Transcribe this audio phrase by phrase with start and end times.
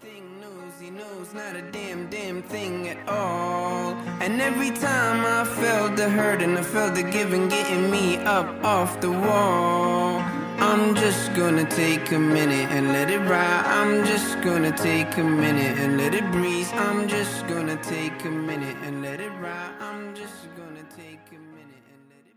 [0.00, 3.94] Everything knows he knows not a damn damn thing at all.
[4.20, 8.46] And every time I felt the hurt and I felt the giving getting me up
[8.64, 10.20] off the wall.
[10.60, 13.64] I'm just gonna take a minute and let it ride.
[13.66, 16.70] I'm just gonna take a minute and let it breeze.
[16.74, 19.74] I'm just gonna take a minute and let it ride.
[19.80, 22.36] I'm just gonna take a minute and let it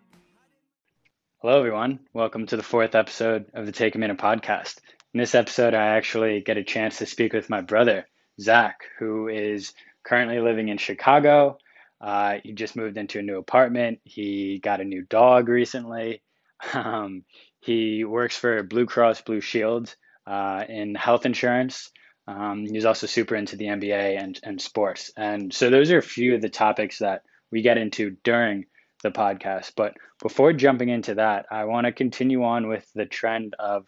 [1.41, 1.99] Hello, everyone.
[2.13, 4.79] Welcome to the fourth episode of the Take a Minute podcast.
[5.13, 8.07] In this episode, I actually get a chance to speak with my brother,
[8.39, 9.73] Zach, who is
[10.05, 11.57] currently living in Chicago.
[11.99, 13.99] Uh, he just moved into a new apartment.
[14.05, 16.21] He got a new dog recently.
[16.75, 17.23] Um,
[17.61, 19.95] he works for Blue Cross Blue Shield
[20.27, 21.89] uh, in health insurance.
[22.27, 25.11] Um, he's also super into the NBA and, and sports.
[25.17, 28.65] And so those are a few of the topics that we get into during
[29.01, 29.71] the podcast.
[29.75, 33.87] But before jumping into that, I want to continue on with the trend of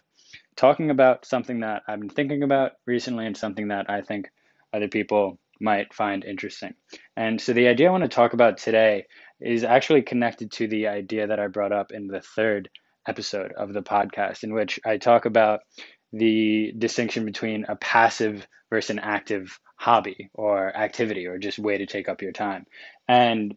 [0.55, 4.29] talking about something that I've been thinking about recently and something that I think
[4.73, 6.73] other people might find interesting.
[7.15, 9.05] And so the idea I want to talk about today
[9.39, 12.69] is actually connected to the idea that I brought up in the third
[13.07, 15.61] episode of the podcast, in which I talk about
[16.11, 21.85] the distinction between a passive versus an active hobby or activity or just way to
[21.85, 22.65] take up your time.
[23.07, 23.55] And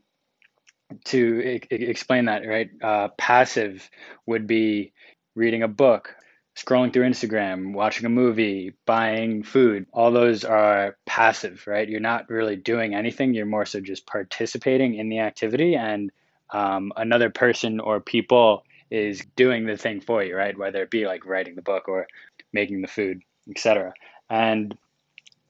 [1.07, 3.89] to e- explain that, right, uh, passive
[4.27, 4.93] would be
[5.35, 6.15] reading a book,
[6.57, 9.87] scrolling through Instagram, watching a movie, buying food.
[9.93, 11.89] All those are passive, right?
[11.89, 13.35] You're not really doing anything.
[13.35, 16.11] You're more so just participating in the activity, and
[16.51, 20.57] um, another person or people is doing the thing for you, right?
[20.57, 22.07] Whether it be like writing the book or
[22.53, 23.93] making the food, etc.
[24.31, 24.77] And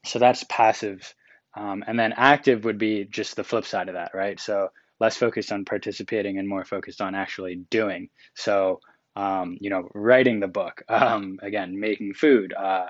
[0.04, 1.14] so that's passive.
[1.54, 4.38] Um, and then active would be just the flip side of that, right?
[4.40, 4.70] So
[5.00, 8.08] less focused on participating and more focused on actually doing.
[8.34, 8.80] So,
[9.16, 12.86] um, you know, writing the book, um, again, making food, uh,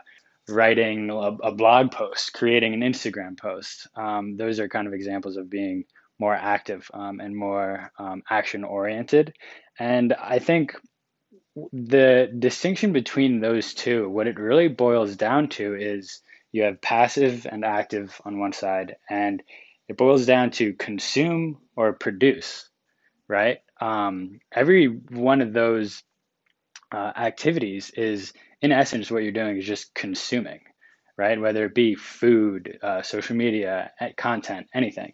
[0.49, 3.87] writing a, a, blog post, creating an Instagram post.
[3.97, 5.85] Um, those are kind of examples of being
[6.19, 9.35] more active um, and more um, action oriented.
[9.79, 10.75] And I think
[11.73, 16.21] the distinction between those two, what it really boils down to is
[16.53, 19.43] you have passive and active on one side, and
[19.89, 22.69] it boils down to consume or produce,
[23.29, 23.59] right?
[23.81, 26.03] Um, every one of those
[26.97, 30.61] uh, activities is, in essence, what you're doing is just consuming,
[31.19, 31.39] right?
[31.39, 35.13] Whether it be food, uh, social media, content, anything.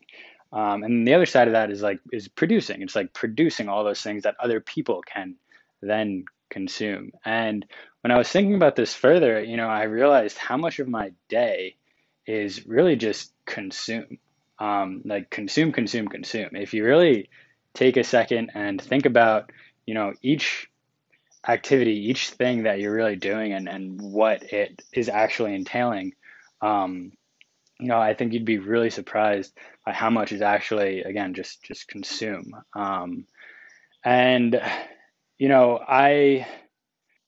[0.53, 2.82] Um, and the other side of that is like is producing.
[2.82, 5.37] It's like producing all those things that other people can
[5.81, 7.10] then consume.
[7.25, 7.66] And
[8.03, 11.12] when I was thinking about this further, you know, I realized how much of my
[11.28, 11.76] day
[12.26, 14.19] is really just consume
[14.59, 16.50] um, like consume, consume, consume.
[16.53, 17.28] If you really
[17.75, 19.50] take a second and think about,
[19.87, 20.69] you know, each
[21.47, 26.12] activity, each thing that you're really doing and, and what it is actually entailing,
[26.60, 27.12] um,
[27.80, 29.53] you know, I think you'd be really surprised
[29.84, 32.54] by how much is actually, again, just just consume.
[32.75, 33.26] Um,
[34.04, 34.60] and
[35.38, 36.47] you know, I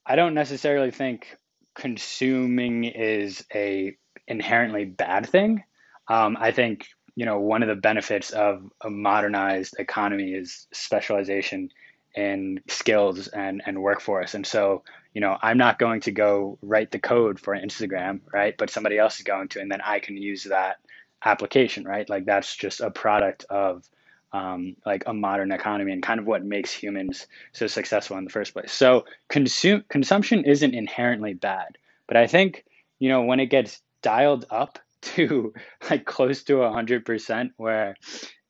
[0.07, 1.37] I don't necessarily think
[1.75, 3.97] consuming is a
[4.29, 5.65] inherently bad thing.
[6.09, 6.87] Um, I think
[7.17, 11.71] you know, one of the benefits of a modernized economy is specialization
[12.15, 14.35] in skills and, and workforce.
[14.35, 14.83] And so,
[15.13, 18.55] you know, I'm not going to go write the code for Instagram, right?
[18.57, 20.77] But somebody else is going to, and then I can use that
[21.25, 22.09] application, right?
[22.09, 23.85] Like that's just a product of
[24.33, 28.31] um, like a modern economy and kind of what makes humans so successful in the
[28.31, 28.73] first place.
[28.73, 32.65] So consume consumption isn't inherently bad, but I think
[32.99, 35.53] you know when it gets dialed up to
[35.89, 37.97] like close to 100% where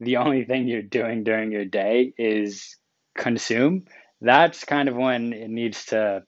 [0.00, 2.76] the only thing you're doing during your day is
[3.14, 3.84] consume
[4.20, 6.22] that's kind of when it needs to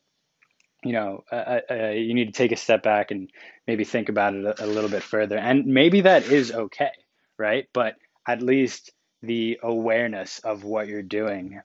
[0.84, 3.30] you know uh, uh, uh, you need to take a step back and
[3.66, 5.36] maybe think about it a, a little bit further.
[5.36, 6.90] And maybe that is okay
[7.38, 7.66] right?
[7.72, 8.92] But at least
[9.22, 11.60] the awareness of what you're doing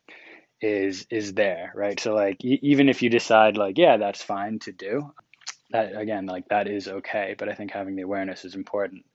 [0.62, 2.00] is is there right?
[2.00, 5.12] So like e- even if you decide like yeah that's fine to do
[5.72, 9.06] that again like that is okay but i think having the awareness is important.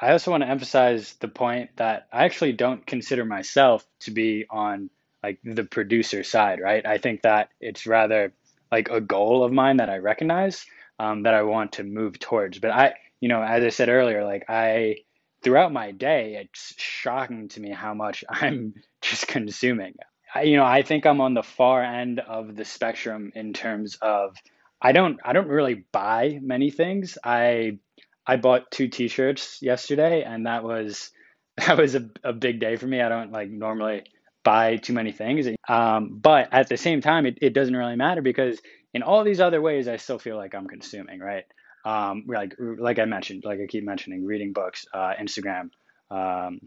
[0.00, 4.46] I also want to emphasize the point that i actually don't consider myself to be
[4.50, 4.90] on
[5.22, 8.32] like the producer side right i think that it's rather
[8.70, 10.66] like a goal of mine that i recognize
[10.98, 14.24] um, that i want to move towards but i you know as i said earlier
[14.24, 14.96] like i
[15.42, 19.94] throughout my day it's shocking to me how much i'm just consuming
[20.34, 23.96] I, you know i think i'm on the far end of the spectrum in terms
[24.00, 24.36] of
[24.80, 27.18] I don't I don't really buy many things.
[27.24, 27.78] I
[28.26, 31.10] I bought two t-shirts yesterday and that was
[31.56, 33.00] that was a, a big day for me.
[33.00, 34.04] I don't like normally
[34.46, 35.46] buy too many things.
[35.68, 38.56] Um, but at the same time, it, it doesn't really matter because
[38.94, 41.44] in all these other ways, I still feel like I'm consuming, right?
[41.86, 45.70] um, like like I mentioned, like I keep mentioning, reading books, uh, Instagram,
[46.10, 46.58] um,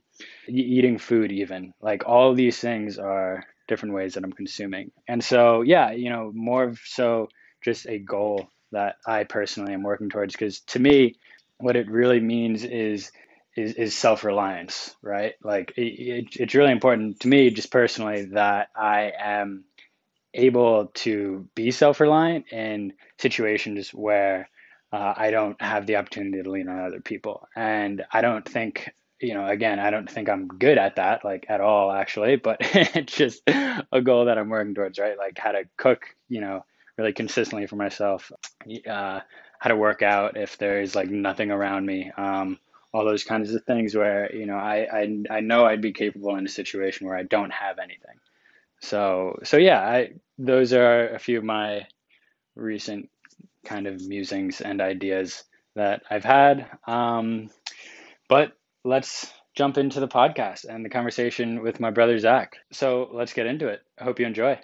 [0.47, 4.91] eating food, even like all these things are different ways that I'm consuming.
[5.09, 7.27] And so, yeah, you know, more so
[7.61, 10.33] just a goal that I personally am working towards.
[10.33, 11.15] Because to me,
[11.57, 13.11] what it really means is
[13.56, 15.34] is, is self reliance, right?
[15.44, 19.66] Like it, it, it's really important to me, just personally, that I am
[20.34, 24.50] able to be self reliant in situations where
[24.92, 27.48] uh, I don't have the opportunity to lean on other people.
[27.56, 28.92] And I don't think
[29.22, 32.57] you know, again, I don't think I'm good at that, like at all, actually, but
[32.62, 35.18] it's just a goal that I'm working towards, right?
[35.18, 36.66] Like how to cook, you know,
[36.98, 38.31] really consistently for myself,
[38.90, 39.19] uh,
[39.60, 42.60] how to work out if there's like nothing around me, um,
[42.94, 46.36] all those kinds of things where, you know, I, I, I know I'd be capable
[46.36, 48.15] in a situation where I don't have anything.
[48.81, 51.86] So, so yeah, I, those are a few of my
[52.56, 53.09] recent
[53.65, 55.44] kind of musings and ideas
[55.75, 56.68] that I've had.
[56.88, 57.50] Um,
[58.27, 58.53] but
[58.83, 62.56] let's jump into the podcast and the conversation with my brother Zach.
[62.71, 63.81] So let's get into it.
[64.00, 64.59] I hope you enjoy.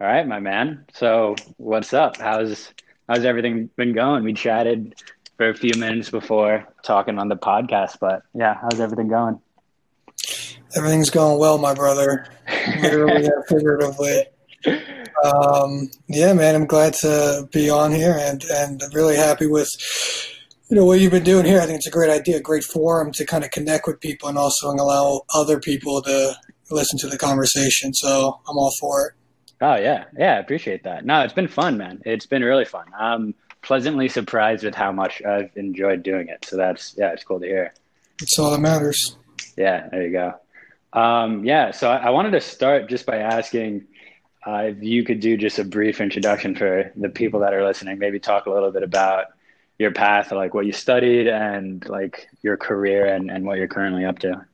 [0.00, 0.86] All right, my man.
[0.94, 2.16] So what's up?
[2.16, 2.72] How's
[3.10, 4.22] how's everything been going?
[4.22, 4.94] We chatted
[5.36, 9.40] for a few minutes before talking on the podcast, but yeah, how's everything going?
[10.76, 12.28] Everything's going well, my brother.
[12.80, 14.26] Literally and figuratively.
[15.24, 19.68] Um, yeah, man, I'm glad to be on here and and really happy with
[20.70, 21.60] you know what you've been doing here.
[21.60, 24.28] I think it's a great idea, a great forum to kind of connect with people
[24.28, 26.36] and also allow other people to
[26.70, 27.92] listen to the conversation.
[27.92, 29.19] So I'm all for it.
[29.60, 31.04] Oh yeah, yeah, I appreciate that.
[31.04, 32.00] No, it's been fun, man.
[32.06, 32.86] It's been really fun.
[32.98, 36.44] I'm pleasantly surprised with how much I've enjoyed doing it.
[36.44, 37.74] So that's yeah, it's cool to hear.
[38.22, 39.16] It's all that matters.
[39.56, 40.34] Yeah, there you go.
[40.92, 43.86] Um, yeah, so I, I, wanted to start just by asking
[44.44, 47.98] uh, if you could do just a brief introduction for the people that are listening.
[47.98, 49.26] Maybe talk a little bit about
[49.78, 54.04] your path, like what you studied and like your career and, and what you're currently
[54.04, 54.44] up to.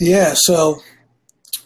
[0.00, 0.80] Yeah, so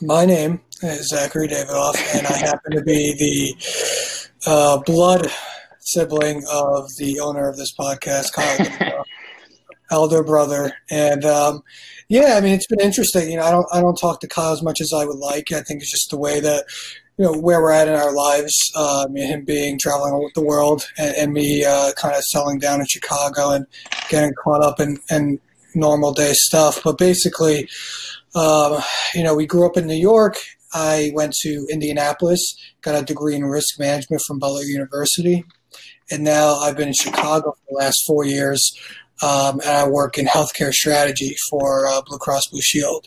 [0.00, 5.30] my name is Zachary Davidoff, and I happen to be the uh, blood
[5.78, 9.04] sibling of the owner of this podcast, Kyle,
[9.90, 10.72] elder brother.
[10.90, 11.62] And um,
[12.08, 13.30] yeah, I mean, it's been interesting.
[13.30, 15.52] You know, I don't I don't talk to Kyle as much as I would like.
[15.52, 16.64] I think it's just the way that
[17.16, 18.54] you know where we're at in our lives.
[18.76, 22.86] Um, him being traveling the world, and, and me uh, kind of settling down in
[22.86, 23.66] Chicago and
[24.08, 25.38] getting caught up in, in
[25.76, 26.82] normal day stuff.
[26.82, 27.68] But basically,
[28.34, 28.82] um,
[29.14, 30.36] you know, we grew up in New York.
[30.74, 35.44] I went to Indianapolis, got a degree in risk management from Butler University,
[36.10, 38.76] and now I've been in Chicago for the last four years.
[39.22, 43.06] Um, and I work in healthcare strategy for uh, Blue Cross Blue Shield.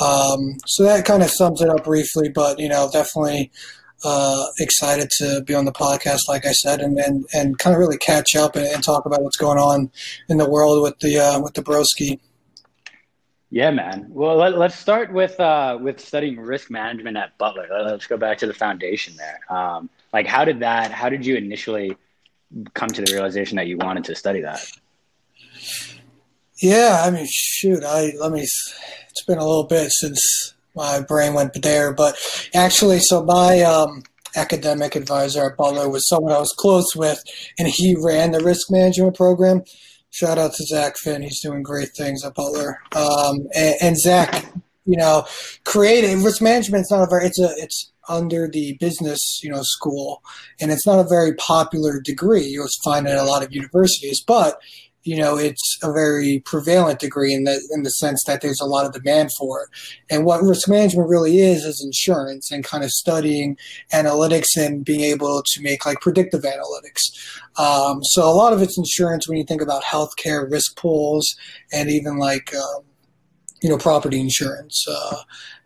[0.00, 3.50] Um, so that kind of sums it up briefly, but you know, definitely
[4.04, 7.80] uh, excited to be on the podcast, like I said, and and, and kind of
[7.80, 9.90] really catch up and, and talk about what's going on
[10.28, 12.18] in the world with the uh, with the broski.
[13.50, 14.06] Yeah, man.
[14.10, 17.66] Well, let, us start with uh, with studying risk management at Butler.
[17.84, 19.40] Let's go back to the foundation there.
[19.48, 20.92] Um, like, how did that?
[20.92, 21.96] How did you initially
[22.74, 24.64] come to the realization that you wanted to study that?
[26.62, 28.42] Yeah, I mean, shoot, I let me.
[28.42, 32.16] It's been a little bit since my brain went there, but
[32.54, 34.04] actually, so my um,
[34.36, 37.20] academic advisor at Butler was someone I was close with,
[37.58, 39.64] and he ran the risk management program.
[40.10, 42.78] Shout out to Zach Finn; he's doing great things at Butler.
[42.94, 44.46] Um, and, and Zach,
[44.84, 45.24] you know,
[45.64, 46.82] creative risk management.
[46.82, 47.26] It's not a very.
[47.26, 47.50] It's a.
[47.56, 50.22] It's under the business, you know, school,
[50.60, 52.44] and it's not a very popular degree.
[52.44, 54.60] You'll find it at a lot of universities, but
[55.02, 58.66] you know, it's a very prevalent degree in the in the sense that there's a
[58.66, 59.68] lot of demand for it.
[60.10, 63.56] And what risk management really is is insurance and kind of studying
[63.92, 67.58] analytics and being able to make like predictive analytics.
[67.58, 71.34] Um, so a lot of it's insurance when you think about healthcare risk pools
[71.72, 72.84] and even like um,
[73.62, 74.84] you know property insurance.
[74.88, 75.16] Uh,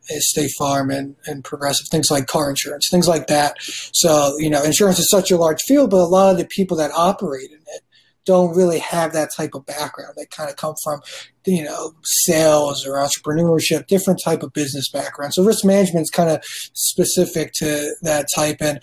[0.07, 3.57] State Farm and, and Progressive, things like car insurance, things like that.
[3.61, 6.77] So, you know, insurance is such a large field, but a lot of the people
[6.77, 7.84] that operate in it
[8.25, 10.15] don't really have that type of background.
[10.17, 11.01] They kind of come from,
[11.47, 15.35] you know, sales or entrepreneurship, different type of business background.
[15.35, 18.59] So risk management is kind of specific to that type.
[18.61, 18.81] And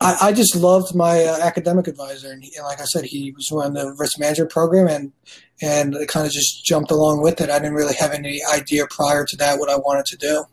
[0.00, 2.30] I, I just loved my uh, academic advisor.
[2.32, 5.12] And, he, and, like I said, he was running the risk management program and,
[5.60, 7.50] and kind of just jumped along with it.
[7.50, 10.44] I didn't really have any idea prior to that what I wanted to do.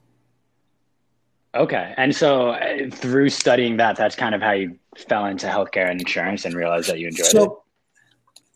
[1.56, 1.96] Okay.
[1.98, 6.00] And so uh, through studying that, that's kind of how you fell into healthcare and
[6.00, 7.52] insurance and realized that you enjoyed so, it.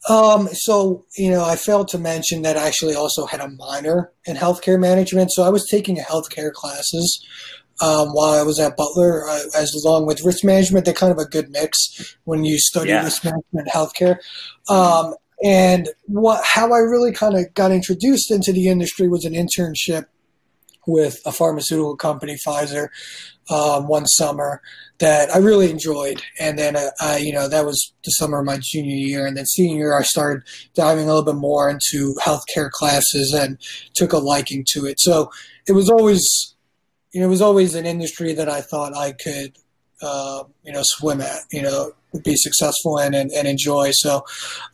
[0.10, 4.12] Um, so, you know, I failed to mention that I actually also had a minor
[4.26, 5.32] in healthcare management.
[5.32, 7.26] So I was taking healthcare classes
[7.82, 10.86] um, while I was at Butler, uh, as along with risk management.
[10.86, 13.04] They're kind of a good mix when you study Yeah.
[13.04, 14.18] risk management and healthcare.
[14.70, 19.34] Um, and what how I really kind of got introduced into the industry was an
[19.34, 20.06] internship
[20.86, 22.90] with a pharmaceutical company, Pfizer,
[23.50, 24.62] um, one summer
[25.00, 26.22] that I really enjoyed.
[26.40, 29.26] And then, uh, I, you know, that was the summer of my junior year.
[29.26, 30.44] And then senior year, I started
[30.76, 33.58] diving a little bit more into healthcare classes and
[33.96, 35.00] took a liking to it.
[35.00, 35.32] So
[35.68, 36.56] it was always,
[37.12, 39.58] you know, it was always an industry that I thought I could,
[40.04, 41.92] uh, you know, swim at, you know,
[42.24, 43.92] be successful in and, and enjoy.
[43.92, 44.24] So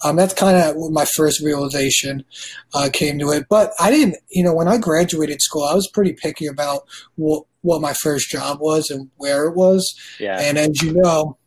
[0.03, 2.25] um, that's kind of my first realization
[2.73, 3.45] uh, came to it.
[3.49, 6.81] But I didn't, you know, when I graduated school, I was pretty picky about
[7.15, 9.93] what, what my first job was and where it was.
[10.19, 10.39] Yeah.
[10.39, 11.37] And as you know,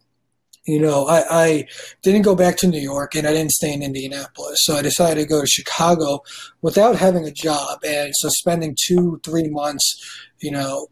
[0.65, 1.69] you know, I, I
[2.03, 4.61] didn't go back to New York and I didn't stay in Indianapolis.
[4.63, 6.23] So I decided to go to Chicago
[6.63, 7.81] without having a job.
[7.85, 10.01] And so spending two, three months,
[10.41, 10.87] you know,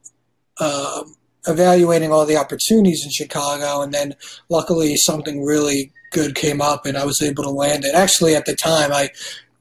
[0.59, 1.15] um,
[1.47, 3.83] evaluating all the opportunities in Chicago.
[3.83, 4.15] And then
[4.49, 7.95] luckily something really good came up and I was able to land it.
[7.95, 9.11] Actually, at the time, I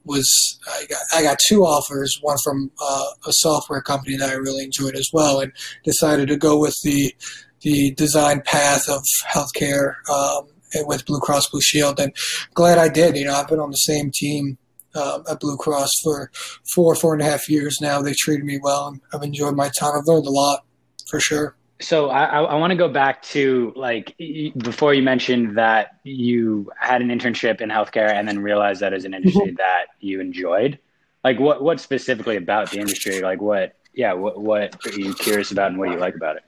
[0.04, 4.34] was I got, I got two offers, one from uh, a software company that I
[4.34, 5.52] really enjoyed as well, and
[5.84, 7.14] decided to go with the
[7.62, 10.48] the design path of healthcare um,
[10.86, 12.00] with Blue Cross Blue Shield.
[12.00, 12.14] And
[12.54, 13.16] glad I did.
[13.16, 14.56] You know, I've been on the same team
[14.94, 16.30] um, at Blue Cross for
[16.74, 18.00] four four and a half years now.
[18.00, 19.92] They treated me well, and I've enjoyed my time.
[19.96, 20.64] I've learned a lot
[21.08, 21.56] for sure.
[21.80, 24.16] So I, I want to go back to like
[24.58, 29.04] before you mentioned that you had an internship in healthcare and then realized that as
[29.04, 29.56] an industry mm-hmm.
[29.56, 30.78] that you enjoyed.
[31.24, 33.20] Like what what specifically about the industry?
[33.20, 36.36] Like what yeah what what are you curious about and what do you like about
[36.36, 36.44] it?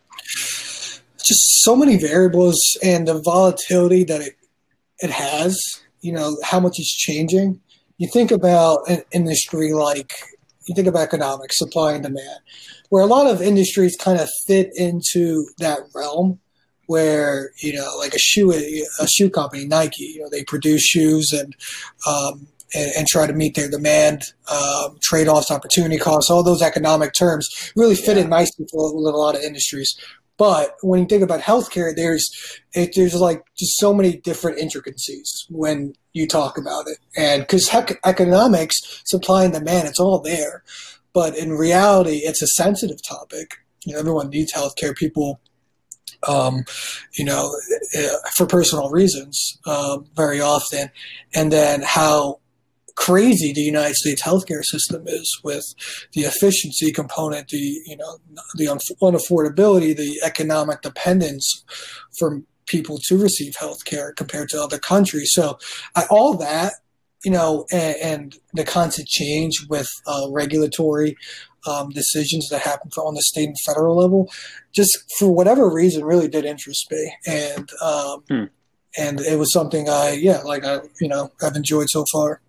[1.24, 4.36] just so many variables and the volatility that it
[4.98, 5.58] it has.
[6.00, 7.60] You know how much it's changing.
[7.98, 10.12] You think about an industry like
[10.66, 12.40] you think about economics, supply and demand,
[12.92, 16.38] where a lot of industries kind of fit into that realm.
[16.86, 21.32] Where you know, like a shoe a shoe company, Nike, you know, they produce shoes
[21.32, 21.56] and
[22.06, 26.60] um, and, and try to meet their demand, um, trade offs, opportunity costs, all those
[26.60, 29.96] economic terms really fit in nicely for with a lot of industries.
[30.36, 32.28] But when you think about healthcare, there's
[32.74, 37.72] it, there's like just so many different intricacies when you talk about it, and because
[38.04, 40.62] economics, supply and demand, it's all there,
[41.12, 43.58] but in reality, it's a sensitive topic.
[43.84, 44.96] You know, everyone needs healthcare.
[44.96, 45.40] People,
[46.26, 46.64] um,
[47.16, 47.54] you know,
[47.98, 50.90] uh, for personal reasons, um, very often,
[51.34, 52.38] and then how
[52.94, 55.64] crazy the United States healthcare system is with
[56.12, 58.18] the efficiency component, the you know
[58.54, 58.66] the
[59.02, 61.64] unaffordability, the economic dependence
[62.18, 65.30] for people to receive healthcare compared to other countries.
[65.32, 65.58] So
[65.96, 66.74] I, all that
[67.24, 71.16] you know, and, and the constant change with uh, regulatory
[71.66, 74.30] um, decisions that happen on the state and federal level,
[74.74, 78.44] just for whatever reason, really did interest me, and um, Hmm.
[78.98, 82.40] and it was something I yeah like I you know I've enjoyed so far.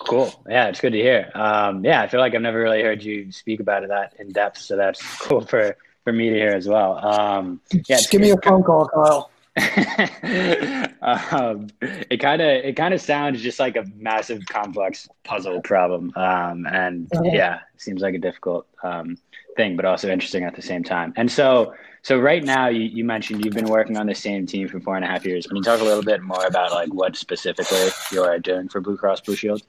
[0.00, 0.32] Cool.
[0.48, 1.30] Yeah, it's good to hear.
[1.34, 4.32] Um, yeah, I feel like I've never really heard you speak about it that in
[4.32, 6.98] depth, so that's cool for for me to hear as well.
[6.98, 9.30] Um, yeah, Just give me a phone call, Kyle.
[9.56, 11.68] Um,
[12.10, 16.66] it kind of it kind of sounds just like a massive complex puzzle problem um,
[16.66, 19.16] and yeah it seems like a difficult um,
[19.56, 23.04] thing but also interesting at the same time and so so right now you, you
[23.04, 25.56] mentioned you've been working on the same team for four and a half years can
[25.56, 29.20] you talk a little bit more about like what specifically you're doing for blue cross
[29.20, 29.62] blue shield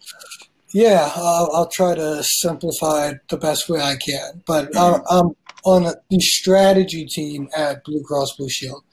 [0.73, 4.43] Yeah, I'll, I'll try to simplify it the best way I can.
[4.45, 5.31] But uh, I'm
[5.65, 8.83] on the strategy team at Blue Cross Blue Shield.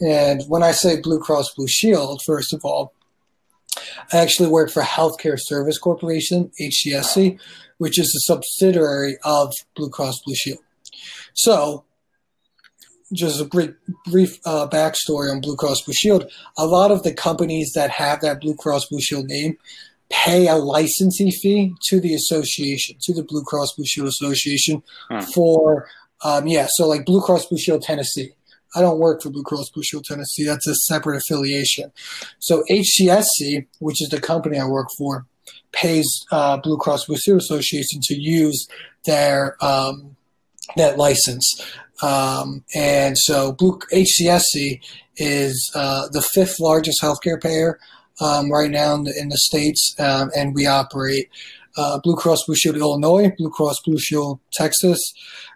[0.00, 2.92] And when I say Blue Cross Blue Shield, first of all,
[4.12, 7.38] I actually work for Healthcare Service Corporation, HCSC,
[7.78, 10.58] which is a subsidiary of Blue Cross Blue Shield.
[11.34, 11.84] So,
[13.12, 13.70] just a brief,
[14.06, 16.30] brief uh, backstory on Blue Cross Blue Shield.
[16.58, 19.56] A lot of the companies that have that Blue Cross Blue Shield name
[20.10, 25.20] pay a licensing fee to the association, to the Blue Cross Blue Shield Association Hmm.
[25.34, 25.88] for,
[26.24, 28.32] um, yeah, so like Blue Cross Blue Shield Tennessee.
[28.76, 30.44] I don't work for Blue Cross Blue Shield Tennessee.
[30.44, 31.90] That's a separate affiliation.
[32.38, 35.26] So HCSC, which is the company I work for,
[35.72, 38.68] pays uh, Blue Cross Blue Shield Association to use
[39.06, 40.16] their um,
[40.76, 41.64] that license.
[42.02, 44.80] Um, and so Blue HCSC
[45.16, 47.78] is uh, the fifth largest healthcare payer
[48.20, 51.28] um, right now in the, in the states, um, and we operate
[51.76, 54.98] uh, Blue Cross Blue Shield Illinois, Blue Cross Blue Shield Texas,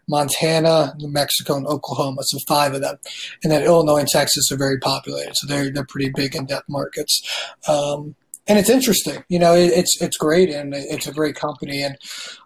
[0.08, 2.22] Montana, New Mexico, and Oklahoma.
[2.22, 2.96] So five of them,
[3.42, 6.68] and then Illinois and Texas are very populated, so they're they're pretty big in depth
[6.68, 7.22] markets.
[7.68, 8.14] Um,
[8.46, 9.22] and it's interesting.
[9.28, 11.96] You know, it, it's it's great, and it's a great company, and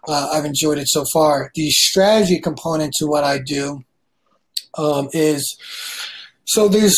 [0.07, 1.51] uh, I've enjoyed it so far.
[1.55, 3.83] The strategy component to what I do
[4.77, 5.57] um, is
[6.45, 6.97] so there's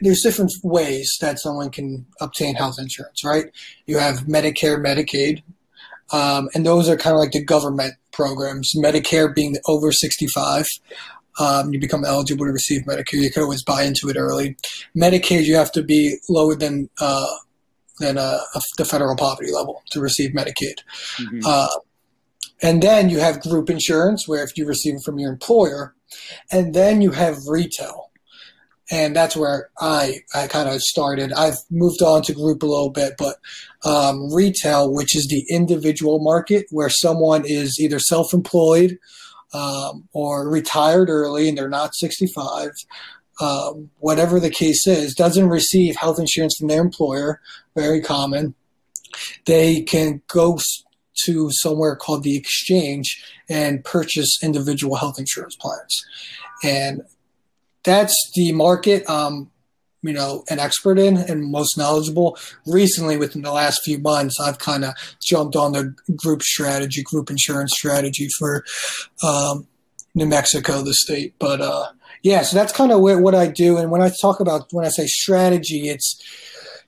[0.00, 3.46] there's different ways that someone can obtain health insurance, right?
[3.86, 5.42] You have Medicare, Medicaid,
[6.12, 8.72] um, and those are kind of like the government programs.
[8.76, 10.66] Medicare being over 65,
[11.40, 13.22] um, you become eligible to receive Medicare.
[13.22, 14.56] You could always buy into it early.
[14.96, 17.26] Medicaid, you have to be lower than uh,
[18.00, 18.38] than uh,
[18.76, 20.82] the federal poverty level to receive Medicaid.
[21.18, 21.40] Mm-hmm.
[21.46, 21.68] Uh,
[22.62, 25.94] and then you have group insurance, where if you receive it from your employer,
[26.50, 28.03] and then you have retail.
[28.90, 31.32] And that's where I, I kind of started.
[31.32, 33.36] I've moved on to group a little bit, but
[33.84, 38.98] um, retail, which is the individual market where someone is either self employed
[39.54, 42.70] um, or retired early and they're not 65,
[43.40, 47.40] um, whatever the case is, doesn't receive health insurance from their employer,
[47.74, 48.54] very common,
[49.46, 50.58] they can go
[51.24, 56.04] to somewhere called the exchange and purchase individual health insurance plans.
[56.62, 57.02] And
[57.84, 59.50] that's the market um,
[60.04, 62.36] you know, an expert in and most knowledgeable.
[62.66, 67.30] Recently, within the last few months, I've kind of jumped on the group strategy, group
[67.30, 68.64] insurance strategy for
[69.22, 69.66] um,
[70.14, 71.34] New Mexico, the state.
[71.38, 71.88] But uh,
[72.22, 73.78] yeah, so that's kind of what I do.
[73.78, 76.22] And when I talk about when I say strategy, it's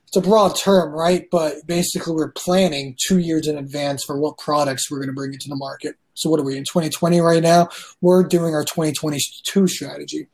[0.05, 1.27] it's a broad term, right?
[1.31, 5.33] But basically, we're planning two years in advance for what products we're going to bring
[5.33, 5.95] into the market.
[6.13, 7.69] So what are we in 2020 right now?
[8.01, 10.27] We're doing our 2022 strategy.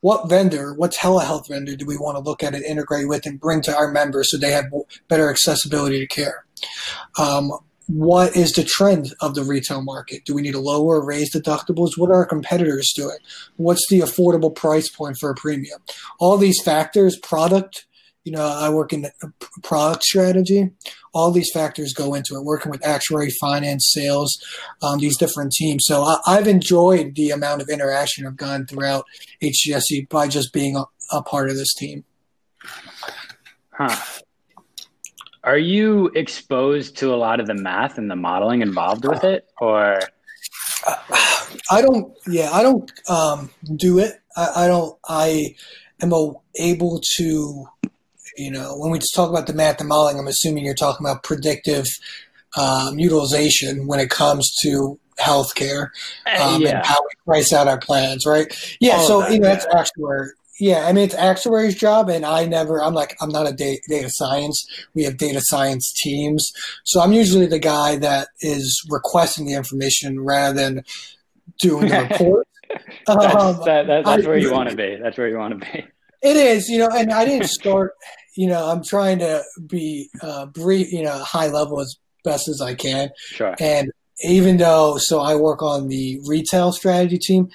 [0.00, 3.40] What vendor, what telehealth vendor do we want to look at and integrate with and
[3.40, 4.66] bring to our members so they have
[5.08, 6.44] better accessibility to care?
[7.18, 7.52] Um,
[7.88, 10.24] what is the trend of the retail market?
[10.26, 11.92] Do we need to lower or raise deductibles?
[11.96, 13.16] What are our competitors doing?
[13.56, 15.80] What's the affordable price point for a premium?
[16.20, 17.86] All these factors, product,
[18.24, 19.06] you know, I work in
[19.62, 20.70] product strategy.
[21.18, 22.44] All these factors go into it.
[22.44, 24.38] Working with actuary, finance, sales,
[24.82, 25.84] um, these different teams.
[25.86, 29.04] So I, have enjoyed the amount of interaction I've gotten throughout
[29.42, 32.04] HCSC by just being a, a part of this team.
[33.70, 33.96] Huh.
[35.42, 39.48] Are you exposed to a lot of the math and the modeling involved with it,
[39.60, 39.98] or?
[41.70, 42.12] I don't.
[42.26, 44.14] Yeah, I don't um, do it.
[44.36, 44.96] I, I don't.
[45.08, 45.54] I
[46.00, 46.12] am
[46.56, 47.66] able to.
[48.38, 51.24] You know, when we talk about the math and modeling, I'm assuming you're talking about
[51.24, 51.86] predictive
[52.56, 55.88] um, utilization when it comes to healthcare
[56.26, 56.76] uh, um, yeah.
[56.76, 58.46] and how we price out our plans, right?
[58.80, 59.54] Yeah, All so that, you know yeah.
[59.54, 62.82] that's actually where yeah, I mean it's actuary's job, and I never.
[62.82, 64.66] I'm like I'm not a data, data science.
[64.94, 66.50] We have data science teams,
[66.84, 70.84] so I'm usually the guy that is requesting the information rather than
[71.60, 72.48] doing the report.
[73.06, 74.96] that's, um, that, that, that's I, where you want to be.
[75.00, 75.86] That's where you want to be.
[76.20, 77.92] It is, you know, and I didn't start.
[78.38, 82.60] You know, I'm trying to be uh, brief, you know, high level as best as
[82.60, 83.10] I can.
[83.16, 83.56] Sure.
[83.58, 83.90] And
[84.22, 87.48] even though, so I work on the retail strategy team.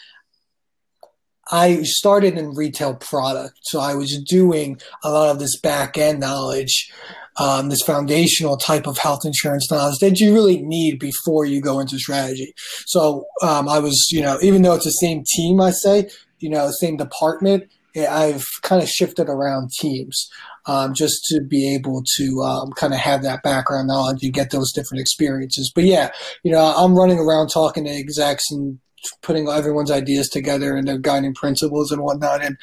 [1.51, 6.19] I started in retail product, so I was doing a lot of this back end
[6.19, 6.91] knowledge,
[7.37, 11.79] um, this foundational type of health insurance knowledge that you really need before you go
[11.79, 12.53] into strategy.
[12.87, 16.49] So um, I was, you know, even though it's the same team, I say, you
[16.49, 20.29] know, same department, I've kind of shifted around teams
[20.65, 24.51] um, just to be able to um, kind of have that background knowledge and get
[24.51, 25.71] those different experiences.
[25.73, 26.11] But yeah,
[26.43, 28.79] you know, I'm running around talking to execs and
[29.21, 32.57] putting everyone's ideas together and their guiding principles and whatnot, and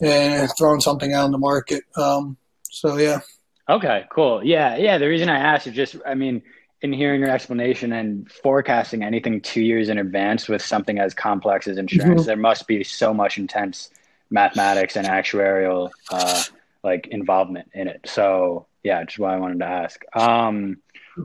[0.00, 1.84] and throwing something out in the market.
[1.96, 2.36] Um,
[2.70, 3.20] so yeah.
[3.68, 4.44] Okay, cool.
[4.44, 4.98] Yeah, yeah.
[4.98, 6.42] The reason I asked is just, I mean,
[6.82, 11.68] in hearing your explanation and forecasting anything two years in advance with something as complex
[11.68, 12.26] as insurance, mm-hmm.
[12.26, 13.90] there must be so much intense
[14.30, 16.42] mathematics and actuarial uh,
[16.82, 18.02] like involvement in it.
[18.06, 20.02] So yeah, just why I wanted to ask.
[20.14, 20.78] Um,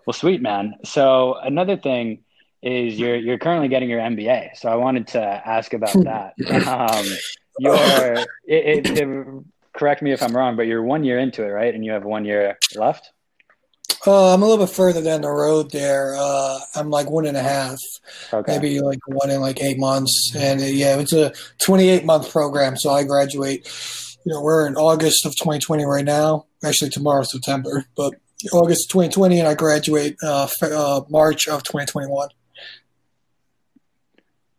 [0.06, 0.76] well, sweet man.
[0.84, 2.24] So another thing
[2.62, 4.58] is you're you're currently getting your MBA.
[4.58, 6.34] So I wanted to ask about that.
[6.68, 7.06] Um,
[7.58, 8.16] you're
[8.46, 11.74] it, it, it, correct me if I'm wrong, but you're one year into it, right?
[11.74, 13.12] And you have one year left.
[14.08, 16.16] Uh, I'm a little bit further down the road there.
[16.16, 17.80] Uh, I'm like one and a half,
[18.32, 18.54] okay.
[18.54, 20.32] maybe like one in like eight months.
[20.36, 22.78] And uh, yeah, it's a 28 month program.
[22.78, 23.68] So I graduate.
[24.26, 26.48] You know, we're in August of 2020 right now.
[26.64, 28.16] Actually, tomorrow, September, but
[28.52, 32.30] August 2020, and I graduate uh, uh, March of 2021.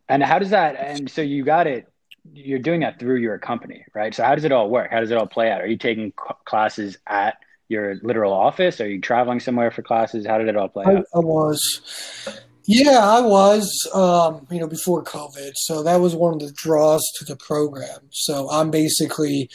[0.09, 0.77] And how does that?
[0.77, 1.93] And so you got it.
[2.33, 4.15] You're doing that through your company, right?
[4.15, 4.91] So how does it all work?
[4.93, 5.61] How does it all play out?
[5.61, 6.13] Are you taking
[6.45, 8.81] classes at your literal office?
[8.81, 10.27] Are you traveling somewhere for classes?
[10.27, 11.07] How did it all play I, out?
[11.13, 12.41] I was.
[12.67, 15.53] Yeah, I was, um, you know, before COVID.
[15.55, 18.01] So that was one of the draws to the program.
[18.11, 19.49] So I'm basically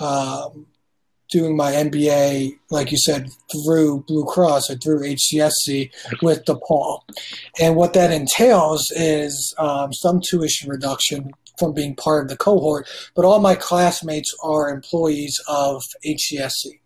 [0.00, 0.66] um,
[1.30, 5.90] doing my MBA, like you said, through Blue Cross or through HCSC
[6.22, 7.00] with DePaul.
[7.60, 12.88] And what that entails is um, some tuition reduction from being part of the cohort,
[13.14, 16.80] but all my classmates are employees of HCSC.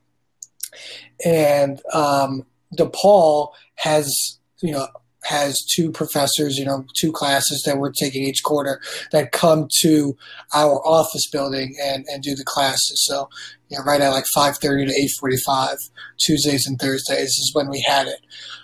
[1.25, 2.45] And um,
[2.77, 4.89] DePaul has, you know,
[5.29, 8.81] has two professors, you know, two classes that we're taking each quarter
[9.13, 10.17] that come to
[10.55, 13.05] our office building and, and do the classes.
[13.07, 13.29] So,
[13.69, 15.77] you know, right at like 5.30 to 8.45,
[16.19, 18.21] Tuesdays and Thursdays is when we had it.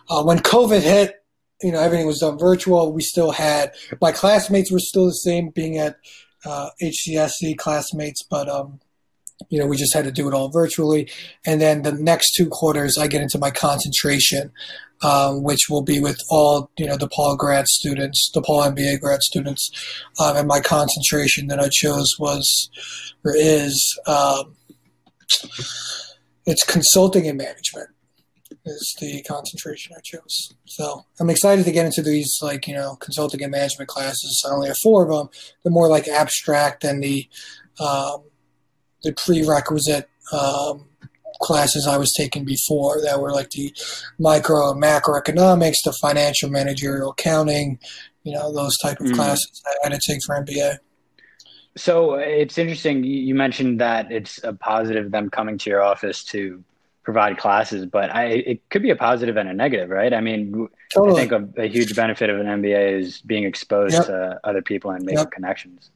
[0.09, 1.23] Uh, when COVID hit,
[1.63, 2.93] you know, everything was done virtual.
[2.93, 5.97] We still had, my classmates were still the same being at
[6.47, 8.81] uh, HCSC classmates, but, um,
[9.49, 11.11] you know, we just had to do it all virtually.
[11.47, 14.53] And then the next two quarters, I get into my concentration,
[15.03, 19.71] um, which will be with all, you know, DePaul grad students, DePaul MBA grad students.
[20.21, 22.71] Um, and my concentration that I chose was,
[23.25, 24.57] or is, um,
[26.47, 27.91] it's consulting and management
[28.67, 30.55] is the concentration I chose.
[30.67, 34.45] So I'm excited to get into these like you know consulting and management classes.
[34.47, 35.29] I only have four of them.
[35.63, 37.29] They're more like abstract than the
[37.81, 38.25] um,
[39.05, 40.87] the prerequisite um,
[41.41, 43.75] classes I was taking before that were like the
[44.19, 47.79] micro and macroeconomics, the financial managerial accounting,
[48.25, 49.15] you know those type of mm.
[49.15, 50.79] classes I had to take for MBA.
[51.77, 53.05] So it's interesting.
[53.05, 56.63] You mentioned that it's a positive them coming to your office to
[57.03, 60.15] provide classes, but I, it could be a positive and a negative, right?
[60.15, 61.23] I mean, totally.
[61.23, 64.07] I think a, a, huge benefit of an MBA is being exposed yep.
[64.07, 65.31] to other people and making yep.
[65.31, 65.91] connections.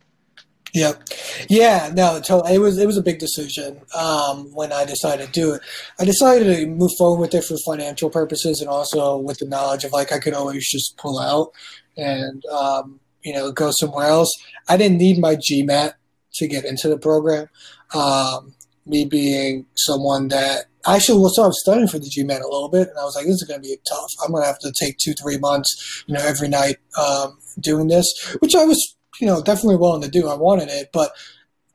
[0.78, 1.02] Yep.
[1.48, 1.90] Yeah.
[1.94, 2.16] No.
[2.16, 5.62] It was it was a big decision um, when I decided to do it.
[5.98, 9.84] I decided to move forward with it for financial purposes and also with the knowledge
[9.84, 11.50] of like I could always just pull out
[11.96, 14.32] and um, you know go somewhere else.
[14.68, 15.94] I didn't need my GMAT
[16.34, 17.48] to get into the program.
[17.92, 18.54] Um,
[18.86, 22.68] me being someone that actually well, so I was studying for the GMAT a little
[22.68, 24.10] bit, and I was like, this is going to be tough.
[24.24, 27.88] I'm going to have to take two, three months, you know, every night um, doing
[27.88, 28.06] this,
[28.40, 30.28] which I was, you know, definitely willing to do.
[30.28, 31.12] I wanted it, but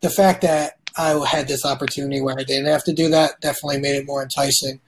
[0.01, 3.79] the fact that I had this opportunity where I didn't have to do that definitely
[3.79, 4.79] made it more enticing.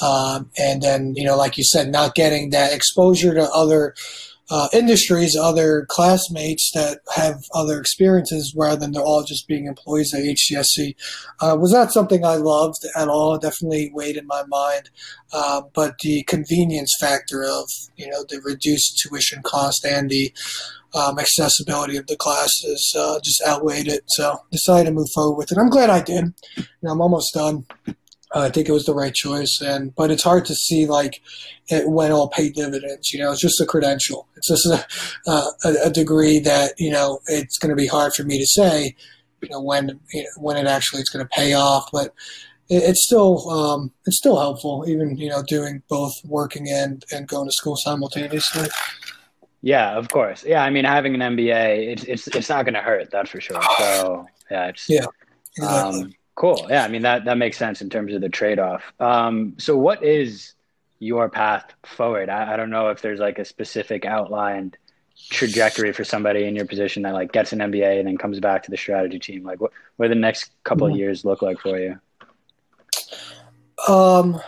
[0.00, 3.94] Um, and then, you know, like you said, not getting that exposure to other
[4.50, 10.12] uh, industries, other classmates that have other experiences rather than they're all just being employees
[10.12, 10.94] at HCSC
[11.40, 13.38] uh, was not something I loved at all.
[13.38, 14.90] Definitely weighed in my mind,
[15.32, 20.32] uh, but the convenience factor of you know the reduced tuition cost and the
[20.94, 24.02] um, accessibility of the classes uh, just outweighed it.
[24.08, 25.58] So decided to move forward with it.
[25.58, 26.34] I'm glad I did.
[26.56, 27.66] You know, I'm almost done.
[28.32, 31.20] Uh, I think it was the right choice, and but it's hard to see like
[31.68, 33.12] it when all paid dividends.
[33.12, 34.28] You know, it's just a credential.
[34.36, 34.86] It's just a,
[35.30, 38.46] uh, a, a degree that you know it's going to be hard for me to
[38.46, 38.94] say,
[39.42, 41.88] you know, when you know, when it actually is going to pay off.
[41.92, 42.14] But
[42.68, 47.26] it, it's still um, it's still helpful, even you know, doing both working and and
[47.26, 48.68] going to school simultaneously.
[49.62, 50.44] Yeah, of course.
[50.44, 53.10] Yeah, I mean, having an MBA, it's it's it's not going to hurt.
[53.10, 53.60] That's for sure.
[53.78, 55.06] So yeah, it's yeah.
[55.56, 56.02] Exactly.
[56.02, 56.68] Um, Cool.
[56.70, 58.94] Yeah, I mean that that makes sense in terms of the trade off.
[58.98, 60.54] Um, so, what is
[60.98, 62.30] your path forward?
[62.30, 64.78] I, I, don't know if there's like a specific outlined
[65.28, 68.62] trajectory for somebody in your position that like gets an MBA and then comes back
[68.62, 69.44] to the strategy team.
[69.44, 70.94] Like, what what do the next couple mm-hmm.
[70.94, 72.00] of years look like for you?
[73.86, 74.40] Um,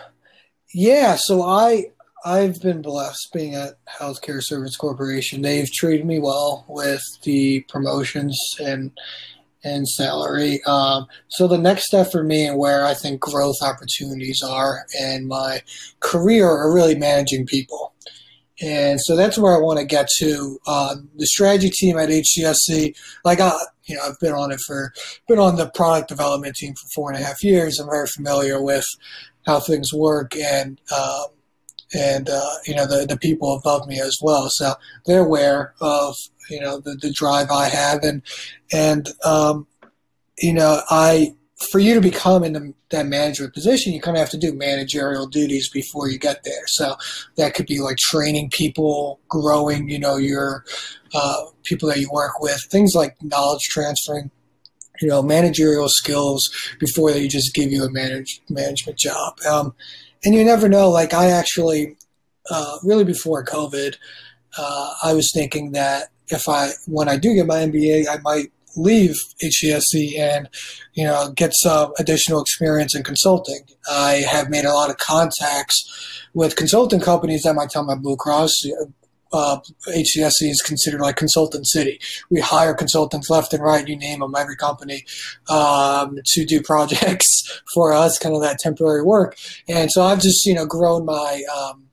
[0.72, 1.16] yeah.
[1.16, 1.90] So I
[2.24, 5.42] I've been blessed being at Healthcare Service Corporation.
[5.42, 8.92] They've treated me well with the promotions and
[9.64, 10.60] and salary.
[10.66, 15.28] Um, so the next step for me and where I think growth opportunities are in
[15.28, 15.62] my
[16.00, 17.94] career are really managing people.
[18.60, 20.58] And so that's where I want to get to.
[20.66, 22.94] Uh, the strategy team at HCSC,
[23.24, 23.52] like I,
[23.84, 24.92] you know, I've been on it for,
[25.26, 27.78] been on the product development team for four and a half years.
[27.78, 28.84] I'm very familiar with
[29.46, 31.26] how things work and, um,
[31.94, 34.48] and uh, you know the the people above me as well.
[34.50, 34.74] So
[35.06, 36.14] they're aware of
[36.50, 38.22] you know the, the drive I have, and
[38.72, 39.66] and um,
[40.38, 41.34] you know I
[41.70, 44.52] for you to become in the, that management position, you kind of have to do
[44.52, 46.66] managerial duties before you get there.
[46.66, 46.96] So
[47.36, 50.64] that could be like training people, growing, you know, your
[51.14, 54.30] uh, people that you work with, things like knowledge transferring,
[55.00, 59.34] you know, managerial skills before they just give you a manage, management job.
[59.48, 59.74] Um,
[60.24, 60.90] and you never know.
[60.90, 61.96] Like I actually,
[62.50, 63.96] uh, really before COVID,
[64.58, 68.52] uh, I was thinking that if I when I do get my MBA, I might
[68.74, 70.48] leave HCSC and
[70.94, 73.60] you know get some additional experience in consulting.
[73.90, 78.16] I have made a lot of contacts with consulting companies that might tell my Blue
[78.16, 78.64] Cross
[79.32, 82.00] uh, is considered like consultant city.
[82.30, 85.04] We hire consultants left and right, you name them, every company,
[85.48, 89.36] um, to do projects for us, kind of that temporary work.
[89.68, 91.88] And so I've just, you know, grown my, um,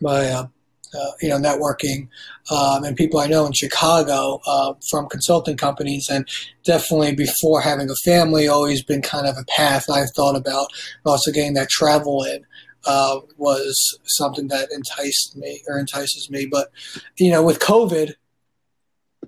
[0.00, 0.46] my, uh,
[0.94, 2.08] uh, you know, networking
[2.50, 6.28] um, and people I know in Chicago uh, from consulting companies, and
[6.64, 10.68] definitely before having a family, always been kind of a path I've thought about.
[11.06, 12.44] Also, getting that travel in
[12.86, 16.46] uh, was something that enticed me or entices me.
[16.50, 16.70] But
[17.18, 18.14] you know, with COVID,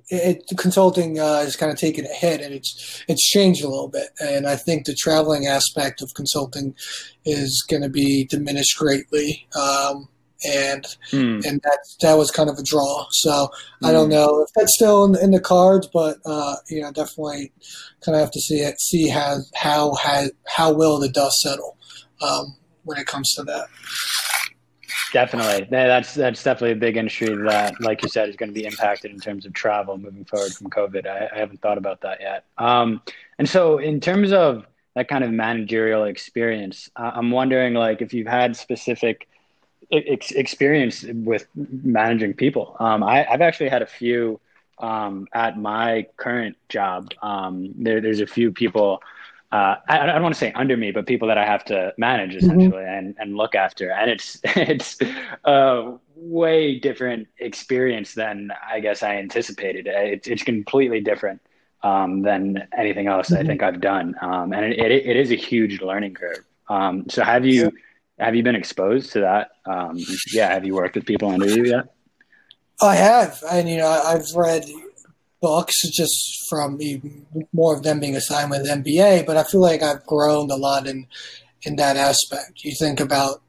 [0.09, 3.89] it, consulting uh, has kind of taken a hit, and it's it's changed a little
[3.89, 4.09] bit.
[4.21, 6.75] And I think the traveling aspect of consulting
[7.25, 9.47] is going to be diminished greatly.
[9.57, 10.09] Um,
[10.45, 11.45] and mm.
[11.47, 13.07] and that that was kind of a draw.
[13.11, 13.89] So mm.
[13.89, 14.13] I don't hmm.
[14.13, 17.53] know if that's still in, in the cards, but uh, you know, definitely
[18.05, 21.77] kind of have to see it, see how how how, how will the dust settle
[22.21, 22.55] um,
[22.87, 23.67] when it comes to that.
[25.13, 28.67] Definitely, that's that's definitely a big industry that, like you said, is going to be
[28.67, 31.07] impacted in terms of travel moving forward from COVID.
[31.07, 32.45] I, I haven't thought about that yet.
[32.59, 33.03] Um,
[33.39, 38.27] and so, in terms of that kind of managerial experience, I'm wondering, like, if you've
[38.27, 39.29] had specific
[39.93, 42.77] ex- experience with managing people.
[42.79, 44.41] Um, I, have actually had a few
[44.79, 47.11] um, at my current job.
[47.23, 49.03] Um, there, there's a few people.
[49.53, 51.95] Uh, I, I, don't want to say under me, but people that I have to
[51.97, 52.39] manage mm-hmm.
[52.39, 52.99] essentially mm-hmm.
[52.99, 54.99] and, and look after, and it's it's
[55.45, 59.87] a way different experience than I guess I anticipated.
[59.87, 61.41] It's it's completely different
[61.83, 63.43] um, than anything else mm-hmm.
[63.43, 66.45] I think I've done, um, and it, it, it is a huge learning curve.
[66.69, 67.71] Um, so have you
[68.19, 69.51] have you been exposed to that?
[69.65, 69.99] Um,
[70.33, 71.85] yeah, have you worked with people under you yet?
[72.81, 74.65] I have, and you know, I've read
[75.47, 76.77] books just from
[77.53, 80.89] more of them being assigned with MBA, but I feel like I've grown a lot
[80.89, 81.07] in
[81.63, 82.65] in that aspect.
[82.65, 83.43] You think about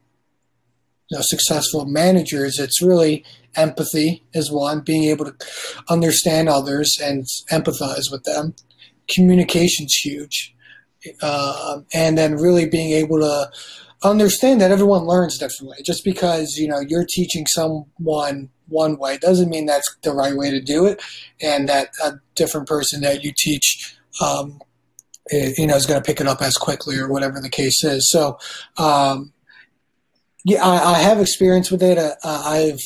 [1.10, 3.24] you know successful managers; it's really
[3.56, 5.34] empathy is one, being able to
[5.88, 8.54] understand others and empathize with them.
[9.12, 10.54] Communication's huge,
[11.20, 13.50] uh, and then really being able to
[14.02, 15.78] understand that everyone learns differently.
[15.84, 20.50] Just because you know you're teaching someone one way doesn't mean that's the right way
[20.50, 21.02] to do it,
[21.40, 23.96] and that a different person that you teach.
[24.20, 24.60] Um,
[25.30, 28.08] you know, is going to pick it up as quickly or whatever the case is.
[28.10, 28.38] So,
[28.78, 29.34] um,
[30.42, 31.98] yeah, I, I, have experience with it.
[31.98, 32.80] Uh, I've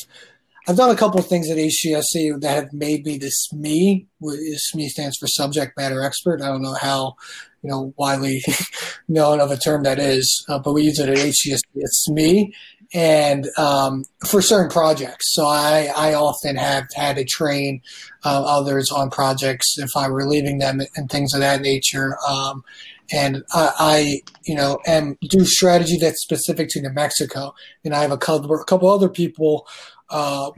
[0.67, 4.07] I've done a couple of things at HCSC that have made me this SME.
[4.21, 6.41] SME stands for subject matter expert.
[6.41, 7.15] I don't know how
[7.63, 8.43] you know, widely
[9.07, 11.61] known of a term that is, uh, but we use it at HCSC.
[11.75, 12.53] It's me,
[12.93, 15.33] and um, for certain projects.
[15.33, 17.81] So I, I often have had to train
[18.23, 22.17] uh, others on projects if I were leaving them and things of that nature.
[22.27, 22.63] Um,
[23.11, 28.01] and I, I, you know, am do strategy that's specific to New Mexico, and I
[28.01, 29.67] have a couple, a couple other people.
[30.09, 30.51] Uh,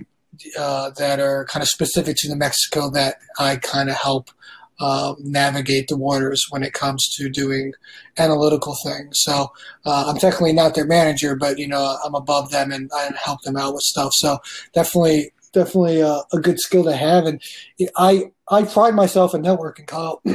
[0.59, 4.31] uh, that are kind of specific to New Mexico that I kind of help
[4.79, 7.73] um, navigate the waters when it comes to doing
[8.17, 9.19] analytical things.
[9.21, 9.51] So
[9.85, 13.41] uh, I'm technically not their manager, but you know I'm above them and I help
[13.41, 14.11] them out with stuff.
[14.13, 14.39] So
[14.73, 17.25] definitely, definitely a, a good skill to have.
[17.25, 17.41] And
[17.95, 20.21] I I pride myself in networking, Kyle.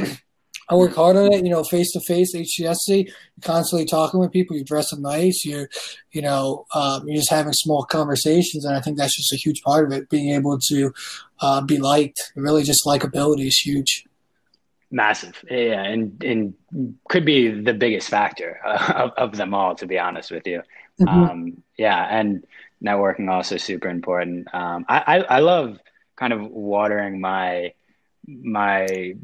[0.71, 4.55] I work hard on it, you know, face to face, HCSC, constantly talking with people.
[4.55, 5.43] You dress them nice.
[5.43, 5.67] You're,
[6.11, 9.61] you know, um, you're just having small conversations, and I think that's just a huge
[9.63, 10.09] part of it.
[10.09, 10.93] Being able to
[11.41, 14.05] uh, be liked, really, just likability is huge.
[14.93, 16.53] Massive, yeah, and and
[17.07, 20.63] could be the biggest factor of, of them all, to be honest with you.
[20.99, 21.07] Mm-hmm.
[21.07, 22.45] Um, yeah, and
[22.83, 24.53] networking also super important.
[24.53, 25.79] Um, I, I, I love
[26.15, 27.73] kind of watering my
[28.27, 29.15] my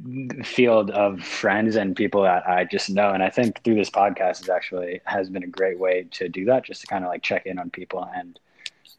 [0.44, 4.42] field of friends and people that I just know, and I think through this podcast
[4.42, 7.22] is actually has been a great way to do that, just to kind of like
[7.22, 8.40] check in on people, and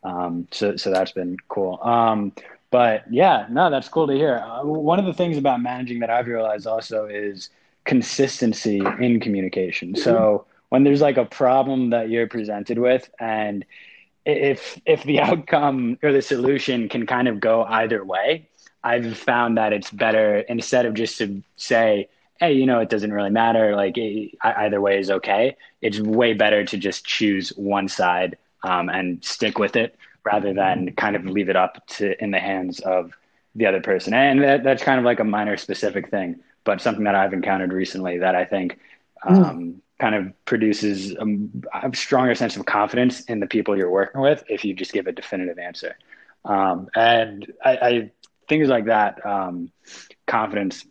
[0.05, 1.81] um, so so that's been cool.
[1.83, 2.33] Um,
[2.71, 4.39] but yeah, no, that's cool to hear.
[4.39, 7.51] Uh, one of the things about managing that I've realized also is
[7.85, 9.93] consistency in communication.
[9.93, 10.03] Mm-hmm.
[10.03, 13.65] So when there's like a problem that you're presented with and
[14.27, 18.49] if if the outcome or the solution can kind of go either way,
[18.85, 23.13] I've found that it's better instead of just to say, "Hey, you know, it doesn't
[23.13, 23.75] really matter.
[23.75, 23.97] Like
[24.43, 29.59] either way is okay." It's way better to just choose one side um, and stick
[29.59, 33.13] with it rather than kind of leave it up to in the hands of
[33.55, 34.15] the other person.
[34.15, 37.73] And that, that's kind of like a minor specific thing, but something that I've encountered
[37.73, 38.79] recently that I think
[39.23, 39.35] hmm.
[39.35, 39.75] um, mm.
[39.99, 44.45] kind of produces a, a, stronger sense of confidence in the people you're working with
[44.49, 45.97] if you just give a definitive answer.
[46.45, 48.11] Um, and I, I,
[48.49, 49.71] things like that, um,
[50.27, 50.85] confidence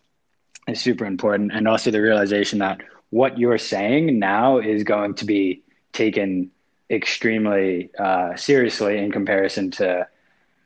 [0.68, 1.52] is super important.
[1.54, 5.64] And also the realization that what you're saying now is going to be
[5.94, 6.52] taken
[6.90, 10.08] extremely uh, seriously in comparison to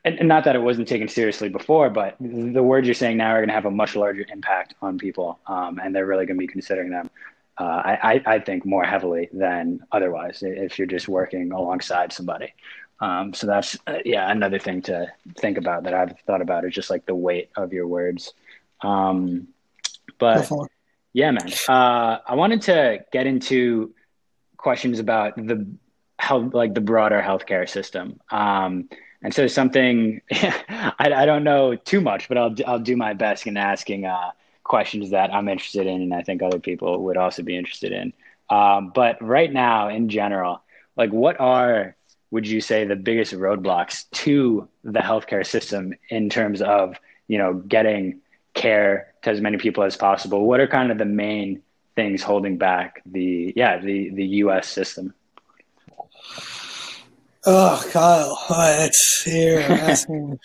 [0.04, 3.32] and, and not that it wasn't taken seriously before, but the words you're saying now
[3.32, 6.38] are going to have a much larger impact on people, um, and they're really going
[6.38, 7.10] to be considering them.
[7.58, 7.64] Uh,
[8.04, 12.54] I, I think more heavily than otherwise if you're just working alongside somebody.
[13.00, 16.74] Um, so that's uh, yeah another thing to think about that I've thought about is
[16.74, 18.34] just like the weight of your words.
[18.82, 19.50] Um,
[20.18, 20.50] but
[21.14, 23.94] yeah, man, uh, I wanted to get into
[24.58, 25.68] questions about the
[26.22, 28.20] health, like the broader healthcare system.
[28.30, 28.90] Um,
[29.24, 33.48] and so something I, I, don't know too much, but I'll I'll do my best
[33.48, 34.32] in asking uh,
[34.64, 38.14] questions that I'm interested in, and I think other people would also be interested in.
[38.50, 40.62] Um, but right now, in general,
[40.96, 41.96] like what are
[42.30, 46.96] would you say the biggest roadblocks to the healthcare system in terms of
[47.28, 48.22] you know getting
[48.54, 50.46] care to as many people as possible?
[50.46, 51.62] What are kind of the main
[51.96, 54.68] things holding back the yeah the the U.S.
[54.68, 55.14] system?
[57.46, 60.40] Oh, Kyle, uh, it's here asking.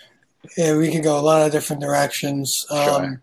[0.57, 2.65] yeah, we can go a lot of different directions.
[2.71, 3.23] Um,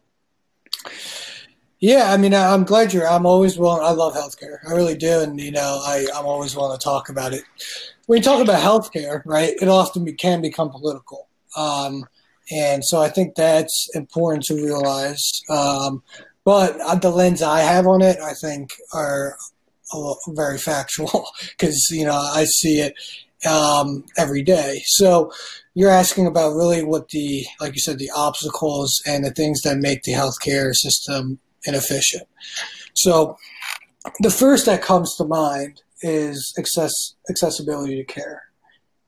[1.79, 3.07] Yeah, I mean, I'm glad you're.
[3.07, 3.83] I'm always willing.
[3.83, 4.57] I love healthcare.
[4.65, 7.43] I really do, and you know, I, I'm always willing to talk about it.
[8.05, 12.05] When you talk about healthcare, right, it often be, can become political, um,
[12.51, 15.41] and so I think that's important to realize.
[15.49, 16.03] Um,
[16.45, 19.35] but uh, the lens I have on it, I think, are
[20.29, 22.95] very factual because you know I see it
[23.45, 24.81] um, every day.
[24.85, 25.31] So
[25.73, 29.77] you're asking about really what the, like you said, the obstacles and the things that
[29.77, 32.27] make the healthcare system inefficient.
[32.95, 33.37] So
[34.19, 36.91] the first that comes to mind is access
[37.29, 38.43] accessibility to care,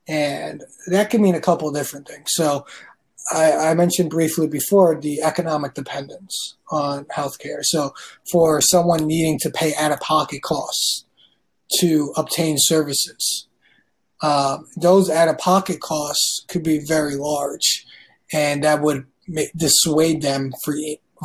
[0.08, 2.30] and that can mean a couple of different things.
[2.32, 2.66] So
[3.32, 7.62] I, I, mentioned briefly before the economic dependence on healthcare.
[7.62, 7.92] So
[8.30, 11.04] for someone needing to pay out of pocket costs
[11.80, 13.48] to obtain services,
[14.22, 17.84] um, those out of pocket costs could be very large,
[18.32, 19.06] and that would
[19.56, 20.74] dissuade them for,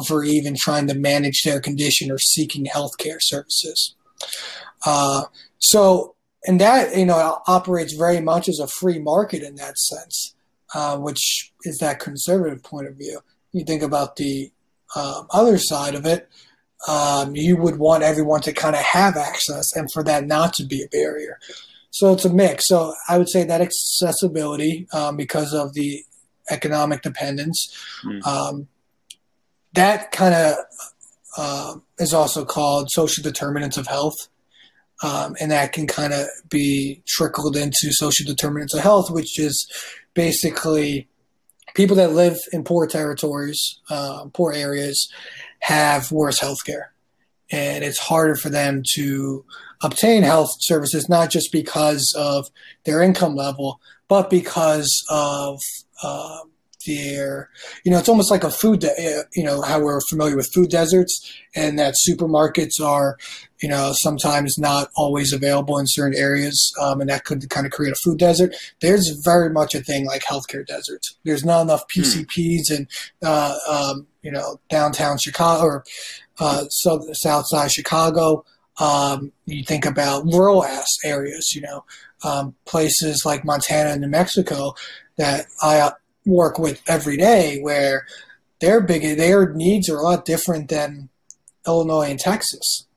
[0.07, 3.95] for even trying to manage their condition or seeking healthcare services.
[4.85, 5.23] Uh,
[5.59, 10.35] so, and that, you know, operates very much as a free market in that sense,
[10.73, 13.19] uh, which is that conservative point of view.
[13.51, 14.51] You think about the
[14.95, 16.27] um, other side of it,
[16.87, 20.65] um, you would want everyone to kind of have access and for that not to
[20.65, 21.39] be a barrier.
[21.91, 22.67] So it's a mix.
[22.67, 26.03] So I would say that accessibility, um, because of the
[26.49, 28.25] economic dependence, mm.
[28.25, 28.67] um,
[29.73, 30.55] that kind of
[31.37, 34.15] uh, is also called social determinants of health.
[35.03, 39.67] Um, and that can kind of be trickled into social determinants of health, which is
[40.13, 41.07] basically
[41.73, 45.11] people that live in poor territories, uh, poor areas,
[45.61, 46.90] have worse health care.
[47.51, 49.45] And it's harder for them to
[49.83, 52.47] obtain health services, not just because of
[52.85, 55.59] their income level, but because of
[56.03, 56.39] uh,
[56.85, 57.49] their,
[57.83, 60.69] you know, it's almost like a food, de- you know, how we're familiar with food
[60.69, 63.17] deserts and that supermarkets are,
[63.61, 66.73] you know, sometimes not always available in certain areas.
[66.79, 68.55] Um, and that could kind of create a food desert.
[68.81, 71.15] There's very much a thing like healthcare deserts.
[71.23, 72.73] There's not enough PCPs hmm.
[72.73, 72.87] in,
[73.23, 75.83] uh, um, you know, downtown Chicago or
[76.41, 78.43] uh, south, south side Chicago.
[78.79, 81.85] Um, you think about rural ass areas, you know,
[82.23, 84.73] um, places like Montana and New Mexico
[85.17, 85.91] that I
[86.25, 88.07] work with every day, where
[88.59, 91.09] their big their needs are a lot different than
[91.67, 92.87] Illinois and Texas,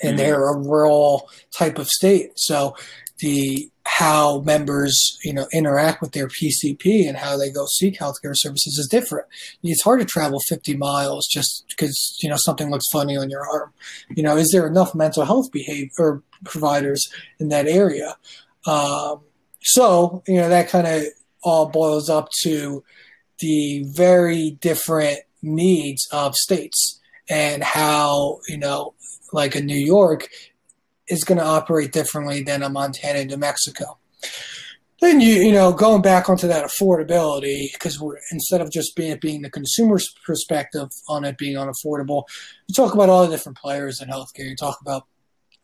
[0.00, 0.18] and mm-hmm.
[0.18, 2.32] they're a rural type of state.
[2.36, 2.76] So
[3.18, 8.34] the how members you know interact with their PCP and how they go seek healthcare
[8.34, 9.26] services is different.
[9.62, 13.46] It's hard to travel 50 miles just because you know something looks funny on your
[13.48, 13.72] arm.
[14.14, 17.06] You know, is there enough mental health behavior providers
[17.38, 18.16] in that area?
[18.66, 19.20] Um,
[19.62, 21.04] so you know that kind of
[21.42, 22.82] all boils up to
[23.40, 28.94] the very different needs of states and how you know
[29.32, 30.28] like in New York
[31.08, 33.98] is going to operate differently than a Montana New Mexico.
[35.00, 39.18] Then you you know going back onto that affordability because we're instead of just being
[39.20, 42.24] being the consumer's perspective on it being unaffordable,
[42.68, 44.48] you talk about all the different players in healthcare.
[44.48, 45.06] You talk about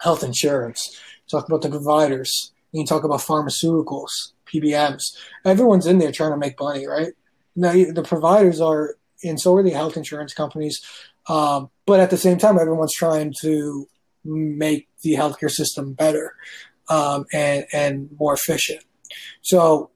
[0.01, 0.81] health insurance.
[0.93, 2.53] You talk about the providers.
[2.73, 5.03] You talk about pharmaceuticals, PBMs.
[5.45, 7.13] Everyone's in there trying to make money, right?
[7.57, 10.81] Now the providers are, and so are the health insurance companies.
[11.29, 13.87] Um, but at the same time, everyone's trying to
[14.25, 16.35] make the healthcare system better
[16.89, 18.85] um, and and more efficient.
[19.43, 19.91] So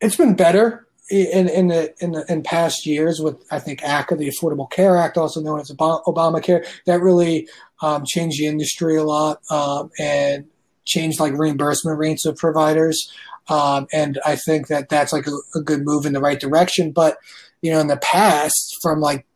[0.00, 4.16] it's been better in in the in the in past years with I think ACA,
[4.16, 7.48] the Affordable Care Act, also known as Obamacare, that really
[7.82, 10.46] um, changed the industry a lot um, and
[10.84, 13.12] changed like reimbursement rates of providers.
[13.48, 16.92] Um, and I think that that's like a, a, good move in the right direction.
[16.92, 17.16] But,
[17.60, 19.26] you know, in the past, from like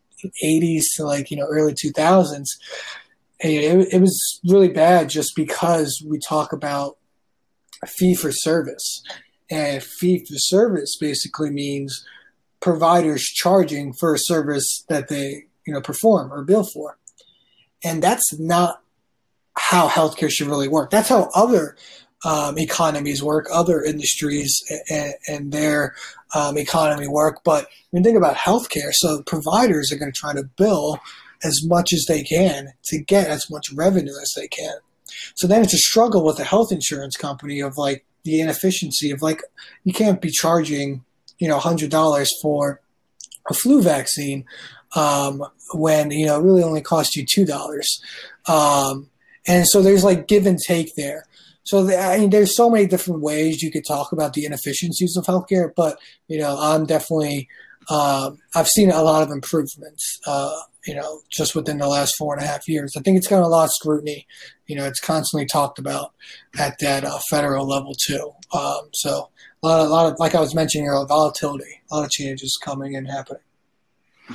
[0.44, 2.44] 80s to like, you know, early 2000s,
[3.40, 6.96] it, it was really bad just because we talk about
[7.86, 9.02] fee for service.
[9.50, 12.04] And fee for service basically means
[12.60, 16.98] providers charging for a service that they, you know, perform or bill for.
[17.84, 18.82] And that's not
[19.56, 20.90] how healthcare should really work.
[20.90, 21.76] That's how other
[22.24, 24.60] um, economies work, other industries
[24.90, 25.94] and, and their
[26.34, 27.42] um, economy work.
[27.44, 30.98] But when you think about healthcare, so providers are going to try to bill
[31.42, 34.76] as much as they can to get as much revenue as they can.
[35.34, 39.22] So then it's a struggle with a health insurance company of like the inefficiency of
[39.22, 39.42] like
[39.84, 41.04] you can't be charging
[41.38, 42.80] you know hundred dollars for
[43.48, 44.44] a flu vaccine
[44.94, 48.00] um, when you know it really only costs you two dollars.
[48.46, 49.10] Um,
[49.46, 51.24] and so there's like give and take there.
[51.62, 55.16] So the, I mean, there's so many different ways you could talk about the inefficiencies
[55.16, 57.48] of healthcare, but you know, I'm definitely
[57.88, 60.18] um, I've seen a lot of improvements.
[60.26, 60.56] Uh,
[60.86, 63.44] you know, just within the last four and a half years, I think it's gotten
[63.44, 64.26] a lot of scrutiny.
[64.66, 66.12] You know, it's constantly talked about
[66.58, 68.32] at that uh, federal level too.
[68.52, 69.30] Um, so
[69.62, 72.10] a lot, of, a lot of, like I was mentioning earlier, volatility, a lot of
[72.10, 73.42] changes coming and happening.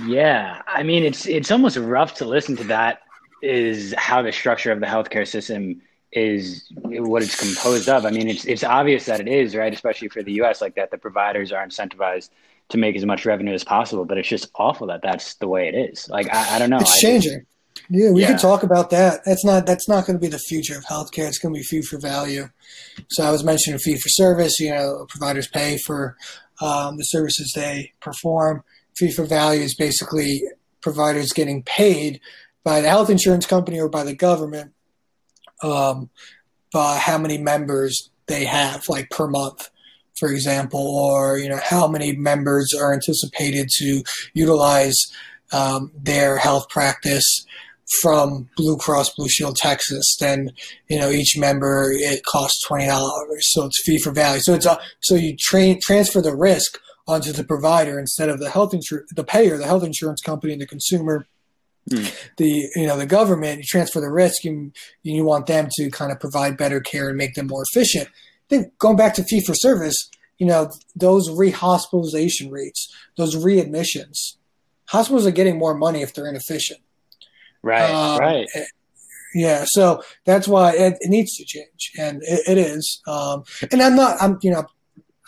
[0.06, 3.02] Yeah, I mean, it's it's almost rough to listen to that.
[3.42, 5.82] Is how the structure of the healthcare system
[6.12, 8.06] is what it's composed of.
[8.06, 10.62] I mean, it's it's obvious that it is right, especially for the U.S.
[10.62, 10.92] like that.
[10.92, 12.30] The providers are incentivized
[12.72, 15.68] to make as much revenue as possible, but it's just awful that that's the way
[15.68, 16.10] it is.
[16.10, 16.80] Like I, I don't know.
[16.80, 17.46] It's changing.
[17.74, 18.28] Just, yeah, we yeah.
[18.28, 19.22] could talk about that.
[19.26, 21.28] That's not that's not going to be the future of healthcare.
[21.28, 22.50] It's going to be fee for value.
[23.12, 24.60] So I was mentioning fee for service.
[24.60, 26.18] You know, providers pay for
[26.62, 28.64] um, the services they perform.
[28.98, 30.44] Fee for value is basically
[30.82, 32.20] providers getting paid
[32.64, 34.74] by the health insurance company or by the government
[35.64, 36.10] um,
[36.72, 39.70] by how many members they have, like per month,
[40.20, 44.04] for example, or you know how many members are anticipated to
[44.34, 44.98] utilize
[45.52, 47.46] um, their health practice
[48.02, 50.52] from Blue Cross Blue Shield Texas, then
[50.90, 54.42] you know each member it costs twenty dollars, so it's fee for value.
[54.42, 58.50] So it's a, so you train transfer the risk onto the provider instead of the
[58.50, 61.28] health insurance the payer, the health insurance company, and the consumer.
[61.90, 62.14] Mm.
[62.38, 65.90] The you know the government you transfer the risk and you, you want them to
[65.90, 68.08] kind of provide better care and make them more efficient.
[68.52, 74.36] I think going back to fee for service, you know those rehospitalization rates, those readmissions,
[74.88, 76.82] hospitals are getting more money if they're inefficient.
[77.64, 78.48] Right, um, right.
[78.54, 78.66] Eh,
[79.34, 83.02] yeah, so that's why it, it needs to change, and it, it is.
[83.08, 84.66] Um, and I'm not, I'm you know,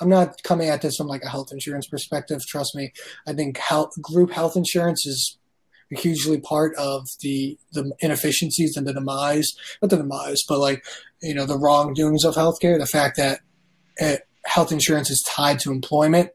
[0.01, 2.41] I'm not coming at this from like a health insurance perspective.
[2.45, 2.91] Trust me,
[3.25, 5.37] I think health, group health insurance is
[5.91, 10.83] hugely part of the the inefficiencies and the demise, not the demise, but like
[11.21, 12.77] you know the wrongdoings of healthcare.
[12.77, 13.39] The fact that
[13.97, 16.31] it, health insurance is tied to employment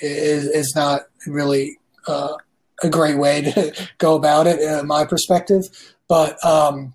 [0.00, 2.34] is, is not really uh,
[2.82, 5.64] a great way to go about it, in my perspective.
[6.08, 6.94] But um,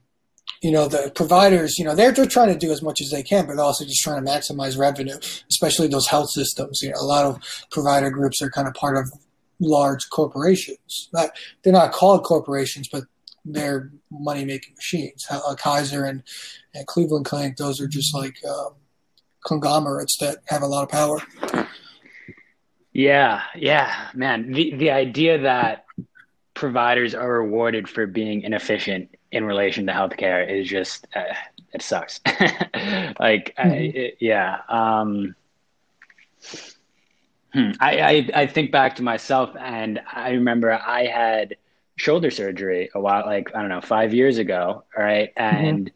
[0.61, 3.23] you know, the providers, you know, they're just trying to do as much as they
[3.23, 5.17] can, but also just trying to maximize revenue,
[5.49, 6.81] especially those health systems.
[6.81, 7.41] You know, a lot of
[7.71, 9.11] provider groups are kind of part of
[9.59, 11.09] large corporations.
[11.13, 11.31] Not,
[11.63, 13.03] they're not called corporations, but
[13.45, 15.25] they're money making machines.
[15.29, 16.23] Uh, Kaiser and,
[16.73, 18.73] and Cleveland Clinic, those are just like um,
[19.45, 21.19] conglomerates that have a lot of power.
[22.91, 24.51] Yeah, yeah, man.
[24.51, 25.85] The the idea that
[26.53, 31.33] providers are rewarded for being inefficient in relation to healthcare is just uh,
[31.73, 32.19] it sucks.
[32.25, 33.61] like, mm-hmm.
[33.61, 34.57] I, it, yeah.
[34.67, 35.35] Um,
[37.53, 37.71] hmm.
[37.79, 41.57] I, I I think back to myself, and I remember I had
[41.95, 44.83] shoulder surgery a while, like I don't know, five years ago.
[44.97, 45.65] All right, mm-hmm.
[45.65, 45.95] and mm-hmm.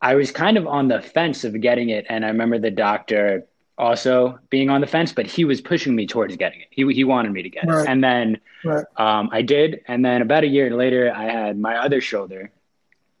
[0.00, 3.46] I was kind of on the fence of getting it, and I remember the doctor
[3.78, 6.68] also being on the fence, but he was pushing me towards getting it.
[6.70, 7.82] He he wanted me to get right.
[7.82, 8.84] it, and then right.
[8.96, 9.82] um, I did.
[9.88, 12.50] And then about a year later, I had my other shoulder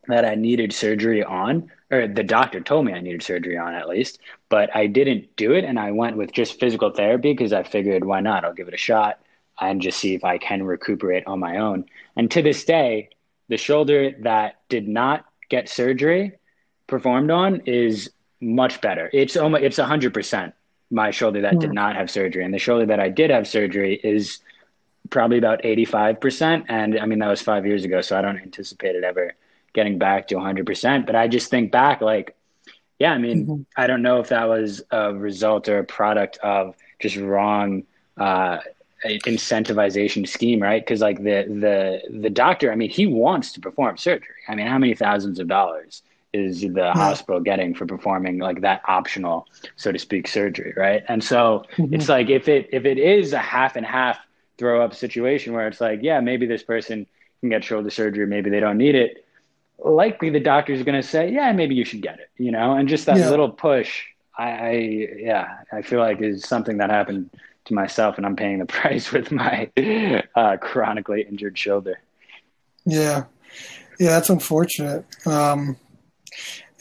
[0.08, 3.88] that I needed surgery on, or the doctor told me I needed surgery on at
[3.88, 4.18] least,
[4.48, 8.04] but I didn't do it, and I went with just physical therapy because I figured
[8.04, 8.44] why not?
[8.44, 9.20] I'll give it a shot
[9.60, 11.84] and just see if I can recuperate on my own.
[12.16, 13.10] And to this day,
[13.48, 16.32] the shoulder that did not get surgery
[16.86, 19.10] performed on is much better.
[19.12, 20.54] It's almost it's hundred percent
[20.90, 21.74] my shoulder that did hmm.
[21.74, 24.40] not have surgery, and the shoulder that I did have surgery is
[25.10, 26.64] probably about eighty five percent.
[26.68, 29.34] And I mean that was five years ago, so I don't anticipate it ever
[29.74, 31.06] getting back to hundred percent.
[31.06, 32.36] But I just think back, like,
[32.98, 33.62] yeah, I mean, mm-hmm.
[33.76, 37.84] I don't know if that was a result or a product of just wrong
[38.16, 38.58] uh,
[39.04, 40.82] incentivization scheme, right?
[40.84, 44.36] Because like the the the doctor, I mean, he wants to perform surgery.
[44.48, 46.02] I mean, how many thousands of dollars
[46.32, 46.92] is the yeah.
[46.92, 49.46] hospital getting for performing like that optional,
[49.76, 51.02] so to speak, surgery, right?
[51.08, 51.94] And so mm-hmm.
[51.94, 54.18] it's like if it if it is a half and half
[54.58, 57.06] throw up situation where it's like, yeah, maybe this person
[57.40, 59.24] can get shoulder surgery, maybe they don't need it.
[59.84, 62.88] Likely the doctor's going to say, yeah, maybe you should get it, you know, and
[62.88, 63.30] just that yeah.
[63.30, 64.04] little push.
[64.38, 64.70] I, I,
[65.18, 67.30] yeah, I feel like is something that happened
[67.66, 69.70] to myself, and I'm paying the price with my
[70.34, 72.00] uh, chronically injured shoulder.
[72.84, 73.24] Yeah,
[73.98, 75.04] yeah, that's unfortunate.
[75.26, 75.76] Um,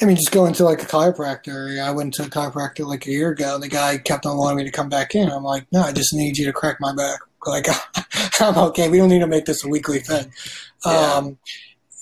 [0.01, 1.79] I mean, just going to like a chiropractor.
[1.79, 4.57] I went to a chiropractor like a year ago, and the guy kept on wanting
[4.57, 5.29] me to come back in.
[5.29, 7.19] I'm like, no, I just need you to crack my back.
[7.45, 7.67] Like,
[8.41, 8.89] I'm okay.
[8.89, 10.31] We don't need to make this a weekly thing.
[10.85, 11.13] Yeah.
[11.13, 11.37] Um,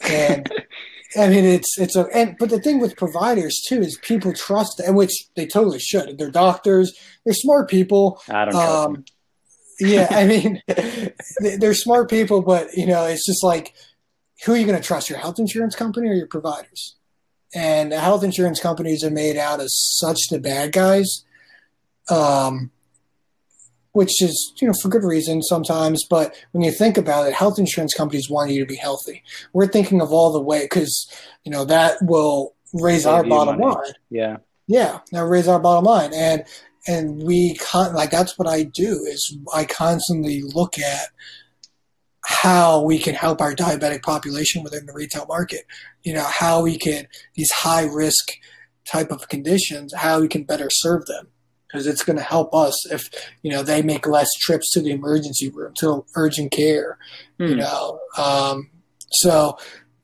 [0.10, 0.50] and
[1.18, 4.80] I mean, it's it's a and but the thing with providers too is people trust,
[4.80, 6.18] and which they totally should.
[6.18, 6.94] They're doctors.
[7.26, 8.22] They're smart people.
[8.30, 9.06] I don't trust um, them.
[9.80, 10.62] yeah, I mean,
[11.58, 13.74] they're smart people, but you know, it's just like,
[14.46, 15.10] who are you going to trust?
[15.10, 16.96] Your health insurance company or your providers?
[17.56, 21.26] And health insurance companies are made out of such the bad guys.
[22.08, 22.70] Um,
[24.00, 26.06] which is you know for good reason sometimes.
[26.10, 29.24] But when you think about it, health insurance companies want you to be healthy.
[29.52, 31.12] We're thinking of all the way because
[31.44, 33.76] you know that will raise Save our bottom money.
[33.76, 33.94] line.
[34.10, 34.38] Yeah,
[34.68, 36.46] yeah, that raise our bottom line, and
[36.88, 41.10] and we con- like that's what I do is I constantly look at
[42.24, 45.66] how we can help our diabetic population within the retail market.
[46.04, 48.32] You know how we can these high risk
[48.90, 51.28] type of conditions, how we can better serve them
[51.70, 53.10] because it's going to help us if
[53.44, 56.98] you know they make less trips to the emergency room to urgent care
[57.40, 57.50] mm.
[57.50, 57.60] you hmm.
[57.60, 58.70] know um,
[59.12, 59.58] so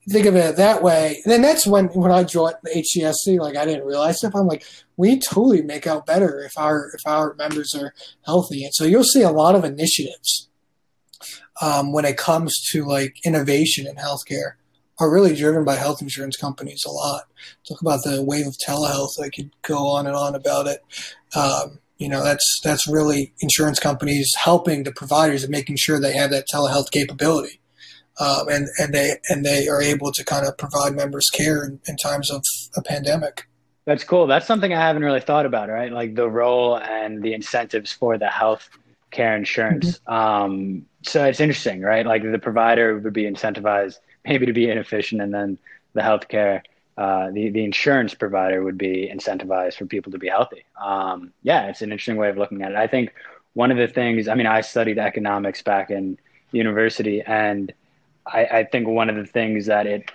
[0.08, 3.56] think of it that way and then that's when when i joined the hcsc like
[3.56, 4.64] i didn't realize stuff i'm like
[4.96, 7.92] we totally make out better if our if our members are
[8.24, 10.48] healthy and so you'll see a lot of initiatives
[11.60, 14.52] um, when it comes to like innovation in healthcare
[14.98, 17.24] are really driven by health insurance companies a lot.
[17.68, 19.20] Talk about the wave of telehealth.
[19.22, 20.80] I could go on and on about it.
[21.34, 26.12] Um, you know, that's that's really insurance companies helping the providers and making sure they
[26.12, 27.60] have that telehealth capability,
[28.20, 31.80] um, and and they and they are able to kind of provide members care in,
[31.88, 32.42] in times of
[32.76, 33.48] a pandemic.
[33.86, 34.26] That's cool.
[34.26, 35.92] That's something I haven't really thought about, right?
[35.92, 38.68] Like the role and the incentives for the health
[39.10, 40.00] care insurance.
[40.00, 40.12] Mm-hmm.
[40.12, 42.04] Um, so it's interesting, right?
[42.04, 45.58] Like the provider would be incentivized maybe to be inefficient, and then
[45.94, 46.62] the healthcare,
[46.96, 50.64] uh, the the insurance provider would be incentivized for people to be healthy.
[50.82, 52.76] Um, yeah, it's an interesting way of looking at it.
[52.76, 53.12] I think
[53.54, 56.18] one of the things, I mean, I studied economics back in
[56.52, 57.72] university, and
[58.26, 60.10] I, I think one of the things that it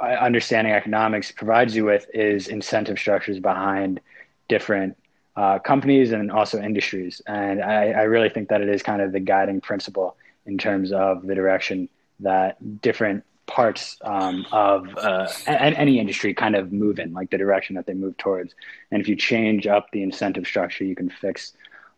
[0.00, 4.00] understanding economics provides you with is incentive structures behind
[4.48, 4.96] different
[5.36, 7.22] uh, companies and also industries.
[7.26, 10.92] And I, I, really think that it is kind of the guiding principle in terms
[10.92, 11.88] of the direction
[12.20, 17.76] that different parts um, of uh, any industry kind of move in, like the direction
[17.76, 18.54] that they move towards.
[18.90, 21.54] And if you change up the incentive structure, you can fix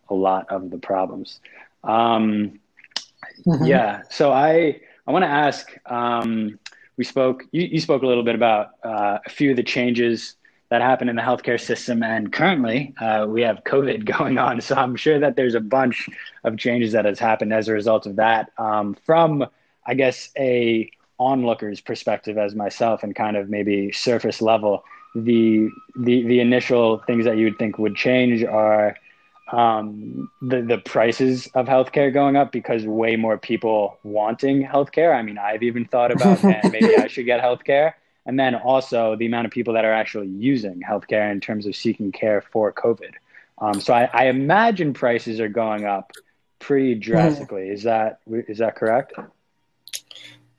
[0.08, 1.40] a lot of the problems.
[1.82, 2.60] Um,
[3.46, 3.64] mm-hmm.
[3.64, 4.02] Yeah.
[4.10, 5.76] So I I want to ask.
[5.86, 6.58] Um,
[6.96, 7.44] we spoke.
[7.50, 10.36] You, you, spoke a little bit about uh, a few of the changes
[10.70, 14.60] that happened in the healthcare system, and currently uh, we have COVID going on.
[14.60, 16.08] So I'm sure that there's a bunch
[16.44, 18.50] of changes that has happened as a result of that.
[18.58, 19.46] Um, from
[19.86, 24.84] I guess a onlooker's perspective as myself and kind of maybe surface level,
[25.14, 28.96] the the the initial things that you would think would change are
[29.52, 35.14] um, the the prices of healthcare going up because way more people wanting healthcare.
[35.14, 37.94] I mean, I've even thought about man, maybe I should get healthcare.
[38.26, 41.76] And then also the amount of people that are actually using healthcare in terms of
[41.76, 43.12] seeking care for COVID.
[43.58, 46.10] Um, so I, I imagine prices are going up
[46.58, 47.68] pretty drastically.
[47.68, 49.12] Is that is that correct?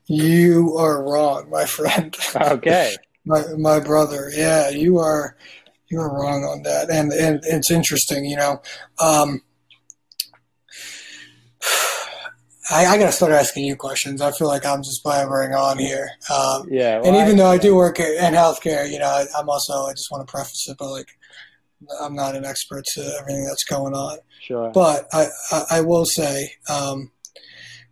[0.06, 2.16] You are wrong, my friend.
[2.34, 2.94] Okay.
[3.26, 4.30] my my brother.
[4.34, 5.36] Yeah, you are
[5.88, 6.90] you are wrong on that.
[6.90, 8.62] And and it's interesting, you know.
[9.00, 9.42] Um,
[12.70, 14.20] I, I got to start asking you questions.
[14.20, 16.10] I feel like I'm just blabbering on here.
[16.34, 16.98] Um, yeah.
[16.98, 19.86] Well, and even I, though I do work in healthcare, you know, I, am also,
[19.86, 21.06] I just want to preface it, but like,
[22.00, 24.18] I'm not an expert to everything that's going on.
[24.40, 24.72] Sure.
[24.74, 27.12] But I, I, I will say, um,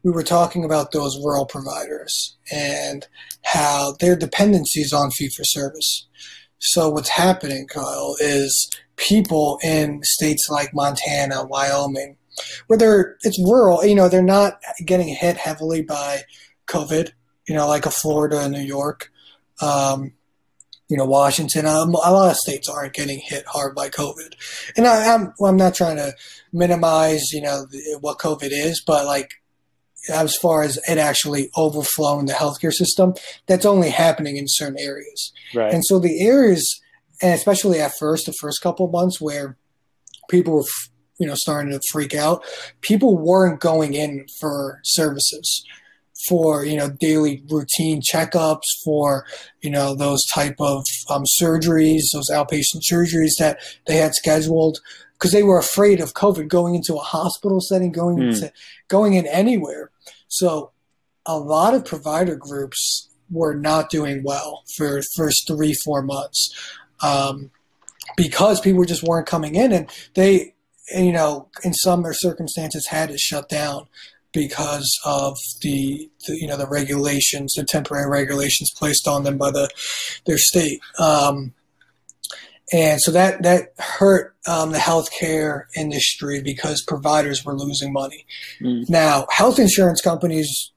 [0.05, 3.09] we were talking about those rural providers and
[3.43, 6.07] how their dependencies on fee for service.
[6.59, 12.17] So what's happening, Kyle, is people in states like Montana, Wyoming,
[12.67, 16.23] where they're it's rural, you know, they're not getting hit heavily by
[16.67, 17.11] COVID,
[17.49, 19.11] you know, like a Florida and New York,
[19.63, 20.13] um,
[20.89, 21.65] you know, Washington.
[21.65, 24.35] Um, a lot of states aren't getting hit hard by COVID,
[24.77, 26.13] and I, am I'm, I'm not trying to
[26.53, 29.31] minimize, you know, the, what COVID is, but like
[30.09, 33.15] as far as it actually overflowing the healthcare system,
[33.47, 35.33] that's only happening in certain areas.
[35.55, 35.73] Right.
[35.73, 36.81] And so the areas,
[37.23, 39.57] and especially at first, the first couple of months where
[40.29, 40.65] people were,
[41.19, 42.45] you know, starting to freak out,
[42.81, 45.65] people weren't going in for services
[46.29, 49.27] for you know daily routine checkups for
[49.63, 54.79] you know those type of um, surgeries those outpatient surgeries that they had scheduled
[55.15, 58.33] because they were afraid of covid going into a hospital setting going Mm.
[58.33, 58.53] into
[58.87, 59.91] going in anywhere
[60.37, 60.71] so
[61.27, 66.53] a lot of provider groups were not doing well for first three four months
[67.03, 67.51] um,
[68.17, 70.55] because people just weren't coming in and they
[70.95, 73.87] you know in some circumstances had to shut down
[74.35, 79.51] because of the, the you know the regulations, the temporary regulations placed on them by
[79.51, 79.71] the
[80.27, 81.55] their state, um,
[82.75, 88.27] and so that that hurt um, the healthcare industry because providers were losing money.
[88.61, 88.91] Mm.
[88.91, 90.73] Now, health insurance companies,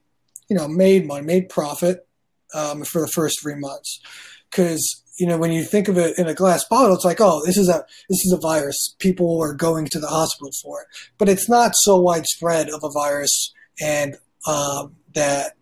[0.48, 2.06] you know, made money, made profit
[2.54, 4.00] um, for the first three months
[4.48, 7.44] because you know when you think of it in a glass bottle, it's like, oh,
[7.44, 8.94] this is a this is a virus.
[9.00, 10.86] People are going to the hospital for it,
[11.18, 14.14] but it's not so widespread of a virus, and
[14.46, 15.56] um, that,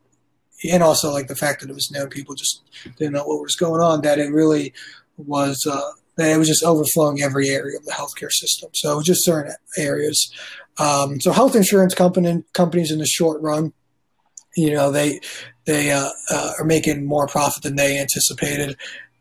[0.71, 2.61] and also like the fact that it was known, people just
[2.99, 4.03] didn't know what was going on.
[4.03, 4.75] That it really
[5.17, 5.67] was.
[5.67, 8.71] Uh, it was just overflowing every area of the healthcare system.
[8.75, 10.33] So it was just certain areas.
[10.79, 13.73] Um, so health insurance company companies in the short run,
[14.57, 15.21] you know, they
[15.67, 18.77] they uh, uh, are making more profit than they anticipated.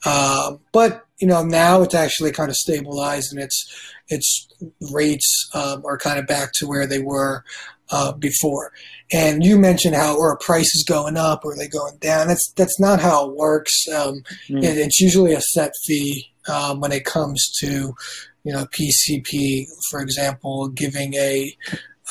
[0.06, 3.66] Um, but you know now it's actually kind of stabilized and its
[4.08, 4.48] its
[4.92, 7.44] rates um, are kind of back to where they were
[7.90, 8.72] uh, before.
[9.12, 12.28] And you mentioned how or a price is going up or they going down.
[12.28, 13.88] That's that's not how it works.
[13.88, 14.64] Um, Mm.
[14.64, 17.94] it, it's usually a set fee um, when it comes to
[18.44, 21.56] you know PCP, for example, giving a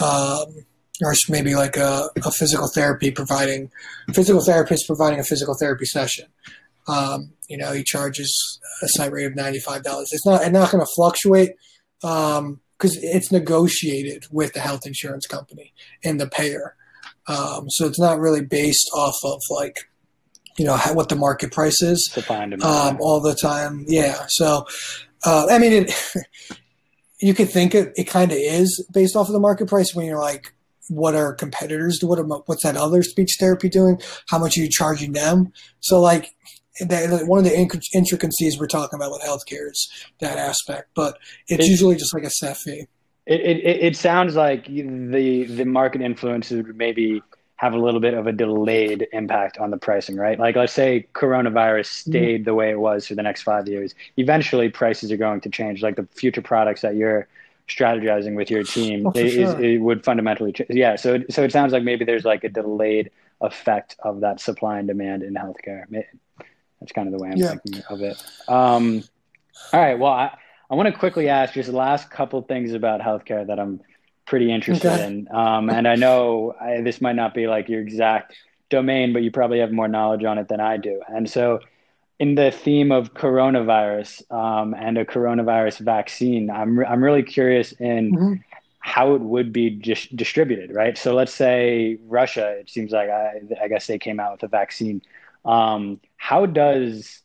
[0.01, 0.65] um,
[1.03, 3.71] or maybe like a, a physical therapy providing
[4.13, 6.27] physical therapist providing a physical therapy session.
[6.87, 10.09] Um, you know, he charges a site rate of ninety five dollars.
[10.13, 11.53] It's not it's not going to fluctuate
[12.01, 15.73] because it's negotiated with the health insurance company
[16.05, 16.77] and the payer.
[17.27, 19.89] Um, so it's not really based off of like
[20.59, 23.85] you know how, what the market price is Supply and um, all the time.
[23.89, 24.27] Yeah.
[24.29, 24.67] So,
[25.25, 26.15] uh, I mean, it,
[27.21, 30.07] you could think it, it kind of is based off of the market price when
[30.07, 30.55] you're like,
[30.89, 32.07] what are competitors do?
[32.07, 34.01] What are, what's that other speech therapy doing?
[34.29, 35.53] How much are you charging them?
[35.81, 36.35] So, like,
[36.81, 39.91] that, one of the inc- intricacies we're talking about with healthcare is
[40.21, 42.87] that aspect, but it's It- usually just like a set fee.
[43.27, 47.23] It, it it sounds like the the market influences would maybe
[47.57, 50.39] have a little bit of a delayed impact on the pricing, right?
[50.39, 53.95] Like let's say coronavirus stayed the way it was for the next five years.
[54.17, 55.83] Eventually, prices are going to change.
[55.83, 57.29] Like the future products that you're
[57.69, 59.63] strategizing with your team, Oh, it, is- sure.
[59.65, 60.71] it would fundamentally change.
[60.71, 60.97] Yeah.
[60.97, 64.79] So it, so it sounds like maybe there's like a delayed effect of that supply
[64.79, 65.85] and demand in healthcare.
[66.81, 67.55] That's kind of the way I'm Yeah.
[67.65, 68.23] thinking of it.
[68.49, 69.05] Um,
[69.73, 69.99] all right.
[69.99, 70.37] Well, I,
[70.71, 73.81] I want to quickly ask just the last couple things about healthcare that I'm
[74.27, 75.07] pretty interested Okay.
[75.07, 75.29] in.
[75.35, 78.35] Um, and I know I, this might not be like your exact
[78.71, 81.03] domain, but you probably have more knowledge on it than I do.
[81.09, 81.61] And so,
[82.21, 87.73] in the theme of coronavirus um, and a coronavirus vaccine, I'm re- I'm really curious
[87.73, 88.41] in Mhm.
[88.79, 90.97] how it would be dis- distributed, right?
[90.97, 92.51] So let's say Russia.
[92.61, 95.03] It seems like I, I guess they came out with a vaccine.
[95.45, 97.21] Um, how does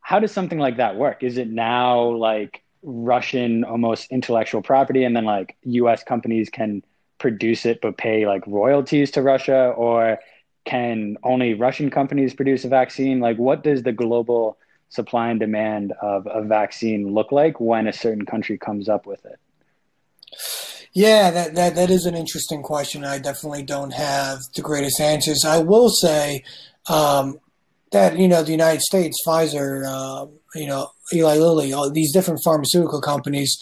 [0.00, 1.22] how does something like that work?
[1.22, 6.02] Is it now like Russian almost intellectual property, and then like U.S.
[6.02, 6.82] companies can
[7.18, 10.18] produce it but pay like royalties to Russia, or
[10.64, 13.20] can only Russian companies produce a vaccine?
[13.20, 14.58] Like, what does the global
[14.88, 19.24] supply and demand of a vaccine look like when a certain country comes up with
[19.24, 19.38] it?
[20.92, 23.04] Yeah, that, that that is an interesting question.
[23.04, 25.44] I definitely don't have the greatest answers.
[25.44, 26.44] I will say
[26.88, 27.38] um,
[27.92, 32.40] that you know the United States, Pfizer, um, you know Eli Lilly, all these different
[32.44, 33.56] pharmaceutical companies,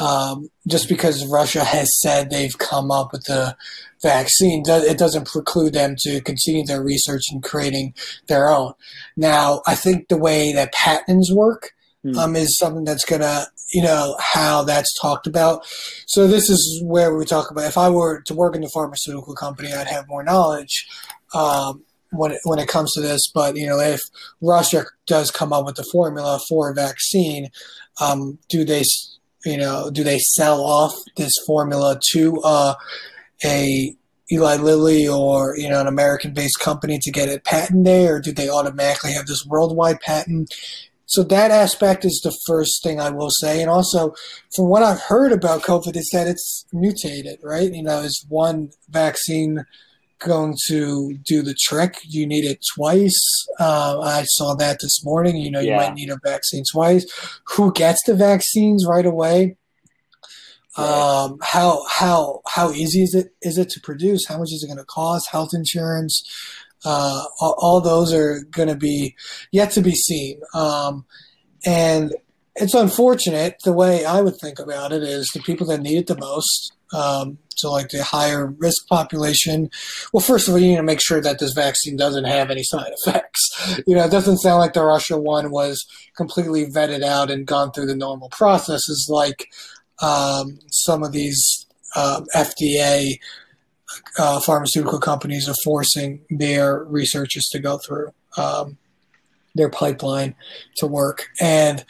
[0.00, 3.56] um, just because Russia has said they've come up with the
[4.02, 7.94] vaccine, do- it doesn't preclude them to continue their research and creating
[8.28, 8.72] their own.
[9.16, 11.72] Now, I think the way that patents work
[12.04, 12.18] Hmm.
[12.18, 15.66] um, is something that's gonna, you know, how that's talked about.
[16.06, 17.64] So this is where we talk about.
[17.64, 20.86] If I were to work in a pharmaceutical company, I'd have more knowledge
[21.34, 21.82] um,
[22.12, 23.30] when it, when it comes to this.
[23.32, 24.00] But you know, if
[24.40, 27.48] Russia does come up with the formula for a vaccine,
[28.00, 28.82] um, do they,
[29.44, 32.74] you know, do they sell off this formula to uh,
[33.44, 33.96] a
[34.32, 38.48] Eli Lilly or you know an American-based company to get it patented, or do they
[38.48, 40.52] automatically have this worldwide patent?
[41.08, 44.14] So that aspect is the first thing I will say, and also
[44.54, 47.72] from what I've heard about COVID is that it's mutated, right?
[47.72, 49.64] You know, is one vaccine
[50.20, 51.96] going to do the trick?
[52.04, 53.46] You need it twice?
[53.58, 55.36] Uh, I saw that this morning.
[55.36, 55.76] You know, you Yeah.
[55.76, 57.06] might need a vaccine twice.
[57.54, 59.56] Who gets the vaccines right away?
[60.78, 64.26] Um, how how how easy is it is it to produce?
[64.26, 65.30] How much is it going to cost?
[65.30, 66.22] Health insurance,
[66.84, 69.14] uh, all, all those are going to be
[69.52, 70.40] yet to be seen.
[70.52, 71.06] Um,
[71.64, 72.14] and
[72.56, 73.56] it's unfortunate.
[73.64, 76.72] The way I would think about it is the people that need it the most.
[76.96, 79.70] Um, like the higher risk population.
[80.12, 82.62] Well, first of all, you need to make sure that this vaccine doesn't have any
[82.62, 83.80] side effects.
[83.86, 85.84] You know, it doesn't sound like the Russia one was
[86.16, 89.48] completely vetted out and gone through the normal processes like
[90.02, 93.18] um, some of these um, FDA
[94.18, 98.76] uh, pharmaceutical companies are forcing their researchers to go through um,
[99.54, 100.34] their pipeline
[100.76, 101.28] to work.
[101.40, 101.84] And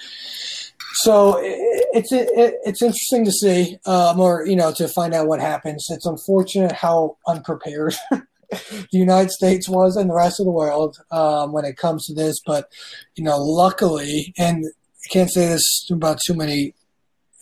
[1.01, 2.29] so it, it's it,
[2.65, 5.87] it's interesting to see, um, or you know, to find out what happens.
[5.91, 7.95] It's unfortunate how unprepared
[8.51, 12.15] the United States was and the rest of the world um, when it comes to
[12.15, 12.41] this.
[12.47, 12.73] But
[13.15, 16.75] you know, luckily, and I can't say this about too many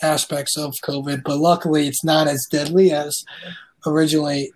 [0.03, 3.17] aspects of COVID, but luckily it's not as deadly as
[3.87, 4.53] originally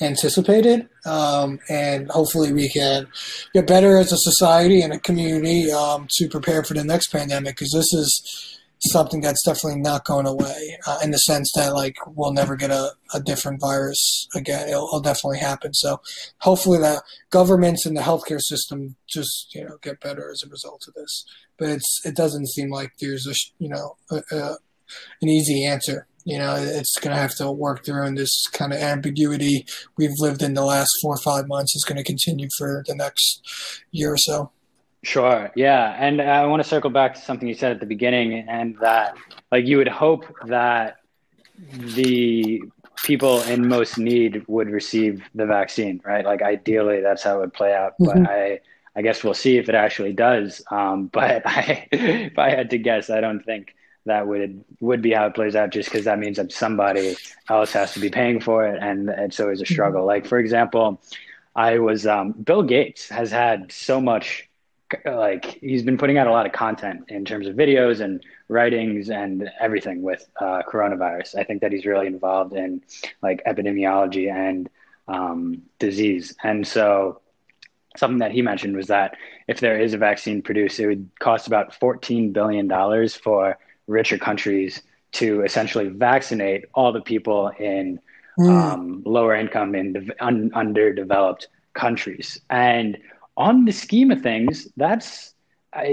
[0.00, 0.88] anticipated.
[1.04, 3.06] Um, and hopefully we can
[3.54, 7.56] get better as a society and a community um, to prepare for the next pandemic
[7.56, 11.96] because this is something that's definitely not going away uh, in the sense that like
[12.06, 14.68] we'll never get a, a different virus again.
[14.68, 15.74] It'll, it'll definitely happen.
[15.74, 16.00] So
[16.38, 20.84] hopefully the governments and the healthcare system just you know get better as a result
[20.86, 21.24] of this.
[21.58, 24.56] But it's it doesn't seem like there's a you know a, a,
[25.22, 28.72] an easy answer you know it's going to have to work through and this kind
[28.72, 29.64] of ambiguity
[29.96, 32.94] we've lived in the last four or five months is going to continue for the
[32.94, 33.40] next
[33.92, 34.50] year or so
[35.04, 35.50] Sure.
[35.54, 35.94] Yeah.
[35.98, 39.16] And I want to circle back to something you said at the beginning, and that,
[39.52, 40.96] like, you would hope that
[41.72, 42.62] the
[43.04, 46.24] people in most need would receive the vaccine, right?
[46.24, 47.92] Like, ideally, that's how it would play out.
[48.00, 48.06] Mhm.
[48.06, 48.60] But I,
[48.96, 50.62] I guess we'll see if it actually does.
[50.70, 53.74] Um, but I, if I had to guess, I don't think
[54.08, 57.16] that would would be how it plays out, just because that means that somebody
[57.48, 60.04] else has to be paying for it, and it's always a struggle.
[60.04, 61.00] Like, for example,
[61.54, 64.48] I was um, Bill Gates has had so much
[65.04, 69.10] like he's been putting out a lot of content in terms of videos and writings
[69.10, 71.38] and everything with uh, coronavirus.
[71.38, 72.82] I think that he's really involved in
[73.22, 74.68] like epidemiology and
[75.06, 76.34] um, disease.
[76.42, 77.20] And so
[77.96, 81.46] something that he mentioned was that if there is a vaccine produced, it would cost
[81.46, 82.68] about $14 billion
[83.08, 84.82] for richer countries
[85.12, 87.98] to essentially vaccinate all the people in
[88.38, 88.48] Mm.
[88.50, 92.40] um, lower income and un- underdeveloped countries.
[92.50, 92.96] And
[93.36, 95.34] on the scheme of things, that's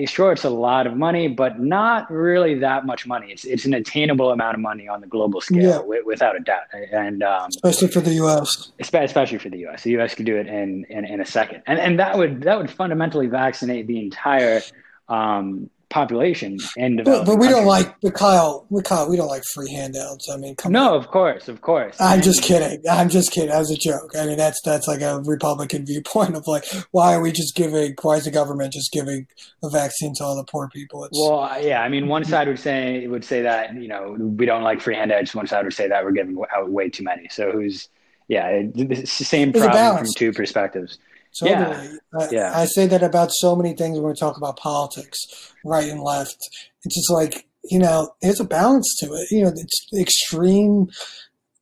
[0.05, 3.31] sure it's a lot of money, but not really that much money.
[3.31, 5.77] It's it's an attainable amount of money on the global scale, Yeah.
[5.77, 6.63] wi- without a doubt.
[6.91, 10.13] And um, especially for the us especially for the U.S., the U.S.
[10.13, 13.25] could do it in, in in a second, and and that would that would fundamentally
[13.27, 14.61] vaccinate the entire
[15.09, 19.43] um, population in but, but we don't like but kyle we kyle we don't like
[19.53, 21.95] free handouts i mean come on No, of course, of course.
[22.01, 22.83] I'm And- just kidding.
[22.91, 23.49] I'm just kidding.
[23.51, 24.11] That was a joke.
[24.19, 27.95] I mean, that's that's like a Republican viewpoint of like, why are we just giving?
[28.01, 29.25] Why is the government just giving
[29.63, 31.05] a vaccine to all the poor people?
[31.05, 31.39] It's Well,
[31.69, 34.01] yeah, I mean, one side would say would say that you know
[34.39, 35.33] we don't like free handouts.
[35.33, 37.27] One side would say that we're giving out way too many.
[37.29, 37.87] So who's
[38.27, 40.97] yeah, it's the same problem from two perspectives.
[41.39, 41.59] Totally.
[41.59, 42.51] yeah, I, yeah.
[42.55, 45.17] I say that about so many things when we talk about politics,
[45.63, 46.37] right and left.
[46.83, 49.31] It's just like you know, there's a balance to it.
[49.31, 50.89] You know, it's extreme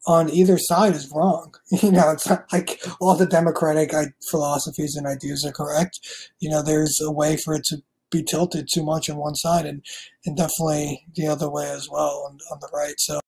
[0.05, 1.53] on either side is wrong.
[1.81, 3.91] You know, it's not like all the democratic
[4.29, 5.99] philosophies and ideas are correct.
[6.39, 7.77] You know, there's a way for it to
[8.11, 9.83] be tilted too much on one side and,
[10.25, 12.93] and definitely the other way as well on, on the right.
[12.99, 13.19] So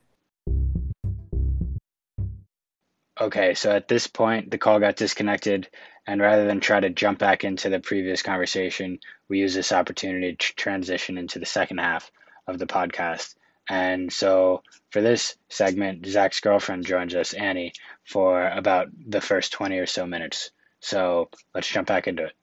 [3.20, 5.70] Okay, so at this point, the call got disconnected,
[6.06, 9.00] and rather than try to jump back into the previous conversation,
[9.30, 12.12] we use this opportunity to transition into the second half
[12.46, 13.36] of the podcast.
[13.70, 17.72] And so for this segment, Zach's girlfriend joins us, Annie,
[18.04, 20.52] for about the first 20 or so minutes.
[20.82, 22.34] So let's jump back into it.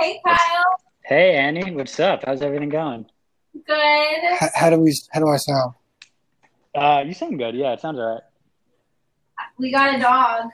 [0.00, 0.80] Hey, Kyle.
[1.04, 2.24] Hey, Annie, what's up?
[2.24, 3.04] How's everything going?
[3.66, 4.18] Good.
[4.38, 4.96] how, how do we?
[5.12, 5.74] How do I sound?
[6.74, 7.54] Uh, you sound good.
[7.54, 8.22] Yeah, it sounds all right.
[9.58, 10.50] We got a dog.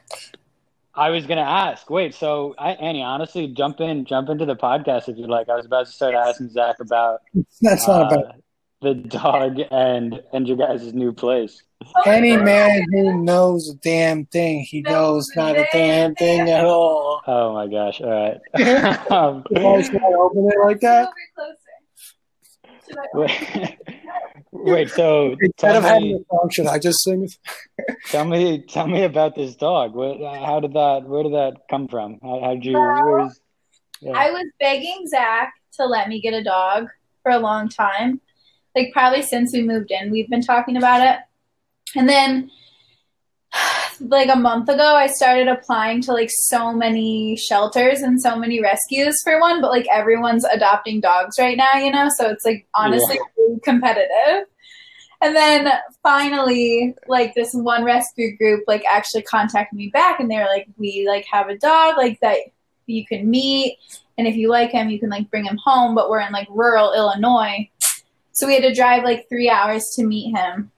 [0.94, 1.90] I was gonna ask.
[1.90, 5.48] Wait, so I, Annie, honestly, jump in, jump into the podcast if you'd like.
[5.48, 7.20] I was about to start asking Zach about
[7.60, 8.34] That's not uh, about
[8.80, 11.62] the dog and and your guys' new place.
[12.06, 14.60] any man who knows a damn thing.
[14.60, 17.20] He knows not a damn thing at all.
[17.26, 18.00] Oh my gosh!
[18.00, 19.10] All right.
[19.12, 20.98] um, Why should open it like Sit a that?
[21.00, 21.56] little bit closer.
[22.62, 22.75] Should I-
[23.14, 23.78] wait,
[24.52, 27.28] Wait, so Instead tell of having a song, should I just sing?
[28.06, 29.94] tell me, tell me about this dog.
[29.94, 31.04] What, how did that?
[31.04, 32.18] Where did that come from?
[32.22, 32.74] How how'd you?
[32.74, 33.40] Where's,
[34.00, 34.12] yeah.
[34.12, 36.88] I was begging Zach to let me get a dog
[37.22, 38.20] for a long time.
[38.74, 41.20] Like probably since we moved in, we've been talking about it.
[41.94, 42.50] And then
[44.00, 48.60] like a month ago, I started applying to like so many shelters and so many
[48.60, 52.08] rescues for one, but like everyone's adopting dogs right now, you know?
[52.16, 54.46] So it's like honestly really competitive.
[55.22, 55.72] And then
[56.02, 60.68] finally, like this one rescue group like actually contacted me back and they were like,
[60.76, 62.38] We like have a dog like that
[62.86, 63.78] you can meet
[64.18, 66.48] and if you like him you can like bring him home, but we're in like
[66.50, 67.68] rural Illinois.
[68.32, 70.70] So we had to drive like three hours to meet him.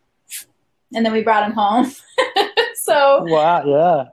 [0.95, 1.93] And then we brought him home.
[2.89, 4.05] so Wow, yeah.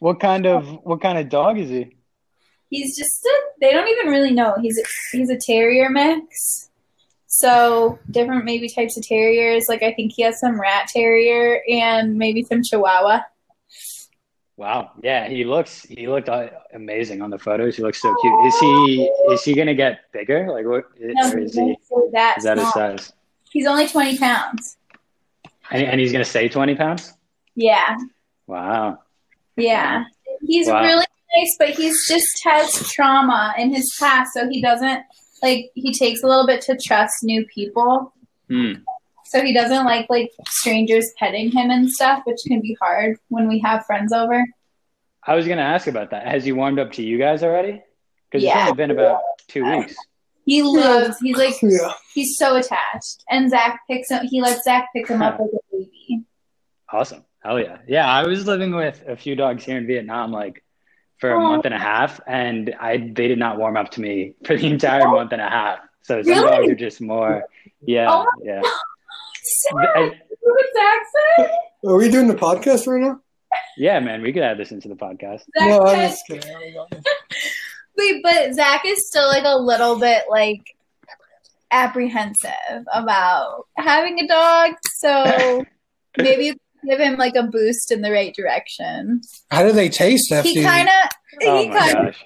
[0.00, 1.96] What kind of what kind of dog is he?
[2.70, 4.56] he's just a, they don't even really know.
[4.60, 6.70] He's a, he's a terrier mix.
[7.26, 9.66] So different maybe types of terriers.
[9.68, 13.20] Like I think he has some rat terrier and maybe some chihuahua.
[14.56, 17.76] Wow, yeah, he looks he looked uh, amazing on the photos.
[17.76, 18.46] He looks so cute.
[18.46, 20.50] Is he is he gonna get bigger?
[20.50, 20.84] Like what?
[20.98, 21.76] No, or is he
[22.12, 23.12] that is that his size?
[23.50, 24.78] He's only twenty pounds.
[25.70, 27.12] And, and he's gonna stay twenty pounds?
[27.56, 27.96] Yeah.
[28.46, 29.00] Wow.
[29.56, 30.04] Yeah.
[30.46, 30.82] He's Wow.
[30.82, 35.02] really nice, but he's just has trauma in his past, so he doesn't
[35.42, 38.12] like he takes a little bit to trust new people.
[38.48, 38.74] Hmm.
[39.24, 43.48] So he doesn't like like strangers petting him and stuff, which can be hard when
[43.48, 44.44] we have friends over.
[45.24, 46.26] I was gonna ask about that.
[46.28, 47.82] Has he warmed up to you guys already?
[48.30, 48.64] Because it's Yeah.
[48.66, 49.96] only been about two weeks.
[50.44, 51.92] He loves he's like Yeah.
[52.14, 53.24] he's so attached.
[53.28, 56.22] And Zach picks him he lets Zach pick him up like a baby.
[56.92, 57.24] Awesome.
[57.46, 57.78] Hell yeah.
[57.86, 60.64] Yeah, I was living with a few dogs here in Vietnam like
[61.18, 61.50] for a Aw.
[61.50, 64.66] month and a half and I they did not warm up to me for the
[64.66, 65.78] entire month and a half.
[66.02, 66.50] So some Really?
[66.50, 67.44] dogs are just more
[67.82, 68.62] yeah, Oh yeah.
[68.62, 71.00] Zach, I- what Zach
[71.46, 71.50] said?
[71.86, 73.20] Are we doing the podcast right now?
[73.78, 75.42] yeah, man, we could add this into the podcast.
[75.56, 76.50] Zach no, I'm just kidding.
[76.50, 77.00] I don't know.
[77.96, 80.62] Wait, but Zach is still like a little bit like
[81.70, 82.50] apprehensive
[82.92, 84.72] about having a dog.
[84.94, 85.64] So
[86.18, 89.20] maybe you can give him like a boost in the right direction.
[89.50, 91.10] How do they taste after He kind of
[91.46, 92.16] Oh he my kind of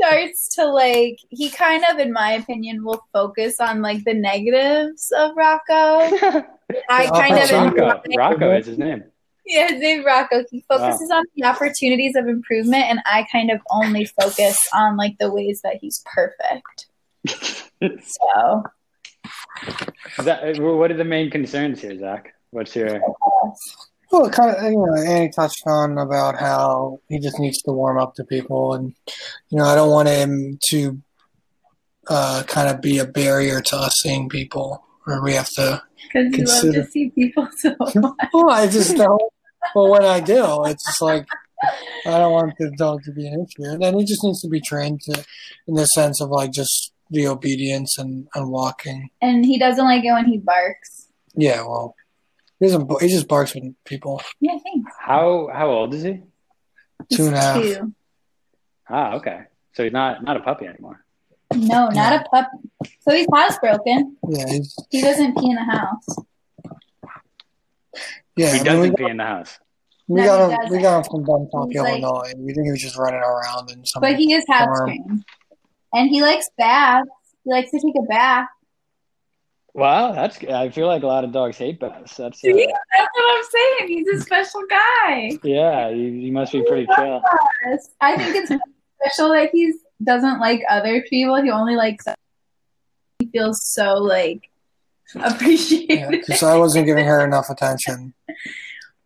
[0.00, 5.10] starts to like he kind of, in my opinion, will focus on like the negatives
[5.16, 5.64] of Rocco.
[6.90, 8.02] I Oh, kind of Rocco.
[8.02, 9.04] enjoy- Rocco is his name.
[9.46, 10.44] Yeah, his name's Rocco.
[10.50, 15.16] He focuses on the opportunities of improvement, and I kind of only focus on like
[15.18, 16.86] the ways that he's perfect.
[17.80, 18.64] So
[20.24, 22.34] that, what are the main concerns here, Zach?
[22.50, 23.00] What's your
[24.10, 27.98] Well, kind of, you know, Annie touched on about how he just needs to warm
[27.98, 28.94] up to people, and
[29.50, 31.00] you know, I don't want him to
[32.08, 35.82] uh, kind of be a barrier to us seeing people, or we have to.
[36.12, 37.94] because you love to see people so much.
[38.32, 39.22] Well, I just don't.
[39.74, 41.26] Well, when I do, it's just like
[42.06, 44.48] I don't want the dog to be an issue, and then he just needs to
[44.48, 45.24] be trained to,
[45.66, 49.10] in the sense of like just the obedience and, and walking.
[49.20, 51.08] And he doesn't like it when he barks.
[51.34, 51.94] Yeah, well,
[52.60, 53.02] he doesn't.
[53.02, 54.20] He just barks when people.
[54.40, 54.92] Yeah, thanks.
[54.98, 56.22] how how old is he?
[57.12, 57.62] Two and a half.
[57.62, 57.92] He's two.
[58.88, 59.42] Ah, okay.
[59.74, 61.04] So he's not not a puppy anymore.
[61.54, 62.58] No, not a puppy.
[63.00, 64.12] So he's housebroken.
[64.28, 66.06] Yeah, he's, He doesn't pee in the house.
[68.36, 68.52] yeah.
[68.54, 69.58] He I doesn't pee in the house.
[70.08, 70.48] We No, got him.
[70.48, 70.82] We doesn't.
[70.82, 72.32] got him from Bumfuck, He's like- Illinois.
[72.38, 74.00] We think he was just running around and some.
[74.00, 75.24] But he is house trained.
[75.94, 77.08] And he likes baths.
[77.44, 78.46] He likes to take a bath.
[79.78, 82.16] Wow, that's I feel like a lot of dogs hate baths.
[82.16, 83.44] That's uh, Yeah, that's what I'm
[83.78, 83.88] saying.
[83.96, 85.38] He's a special guy.
[85.44, 85.88] yeah.
[85.88, 87.22] You, you must be pretty chill.
[87.66, 87.90] Yes.
[88.00, 88.52] I think it's
[89.00, 89.72] special that he
[90.02, 91.40] doesn't like other people.
[91.40, 92.04] He only likes
[93.20, 94.50] he feels so like
[95.14, 96.10] appreciated.
[96.10, 98.14] because I wasn't giving her enough attention.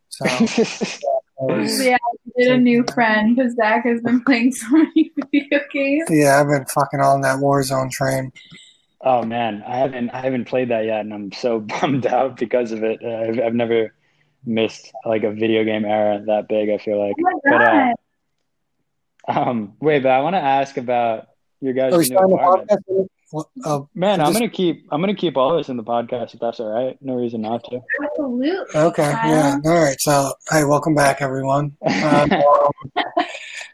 [0.08, 0.24] So
[1.38, 5.60] was- Yeah, I did a new friend because Zach has been playing so many video
[5.70, 6.06] games.
[6.08, 8.32] yeah, I've been fucking on that Warzone train.
[9.04, 12.72] Oh man, I haven't I haven't played that yet, and I'm so bummed out because
[12.72, 13.00] of it.
[13.04, 13.94] Uh, I've I've never
[14.44, 16.68] missed like a video game era that big.
[16.70, 17.14] I feel like.
[17.18, 17.94] Oh my But, uh.
[19.28, 21.28] Um, wait, but I want to ask about
[21.60, 22.70] your guys' new apartment.
[22.70, 23.06] podcast?
[23.30, 26.34] What- Oh, Man, I'm Just- gonna keep I'm gonna keep all this in the podcast
[26.34, 26.98] if that's all right.
[27.00, 27.80] No reason not to.
[28.04, 28.50] Absolutely.
[28.78, 29.96] okay, yeah, all right.
[30.00, 31.74] So, hey, welcome back, everyone.
[32.04, 32.30] Um,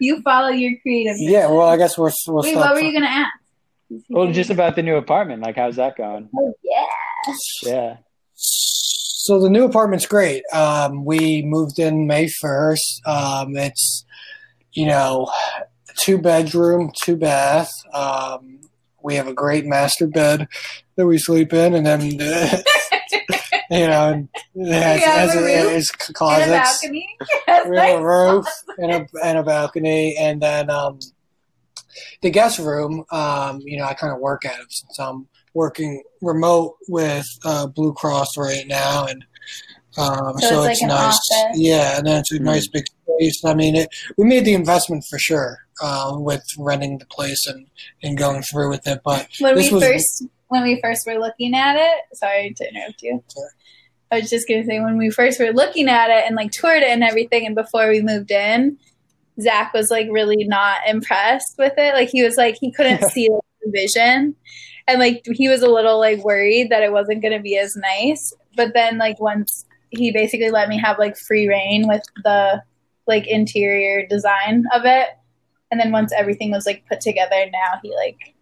[0.01, 1.17] You follow your creative.
[1.19, 2.67] yeah, well, I guess we're we'll Wait, start.
[2.67, 3.33] what were you gonna ask?
[4.09, 5.43] Well, just about the new apartment.
[5.43, 6.29] Like, how's that going?
[6.37, 7.35] Oh, yeah.
[7.63, 7.97] Yeah.
[8.35, 10.43] So the new apartment's great.
[10.53, 13.03] Um, we moved in May first.
[13.07, 14.05] Um, it's
[14.73, 15.31] you know
[15.99, 17.71] two bedroom, two bath.
[17.93, 18.61] Um,
[19.03, 20.49] we have a great master bed
[20.97, 22.59] that we sleep in, and then uh,
[23.71, 27.09] you know, and it has, Yeah, has, the a- roof has and a closets, balcony.
[27.49, 28.47] Yes, we have a roof
[28.79, 31.01] and a and a balcony, and then um,
[32.23, 33.05] the guest room.
[33.11, 37.67] Um, you know, I kind of work at it since I'm working remote with uh,
[37.67, 39.25] Blue Cross right now, and
[39.97, 41.15] um, So so, it's it's, like an nice.
[41.31, 41.59] office.
[41.61, 42.45] Yeah, and then it's a Hmm.
[42.45, 43.45] nice big space.
[43.45, 47.67] I mean, it, we made the investment for sure uh, with renting the place and,
[48.03, 51.19] and going through with it, but when this we was- first when we first were
[51.19, 53.51] looking at it sorry to interrupt you Sorry.
[54.11, 56.51] i was just going to say when we first were looking at it and like
[56.53, 58.79] toured it and everything and before we moved in
[59.41, 63.29] zach was like really not impressed with it like he was like he couldn't see
[63.31, 64.35] like, the vision
[64.87, 67.77] and like he was a little like worried that it wasn't going to be as
[67.77, 72.63] nice but then like once he basically let me have like free reign with the
[73.07, 75.09] like interior design of it
[75.71, 78.35] and then once everything was like put together now he like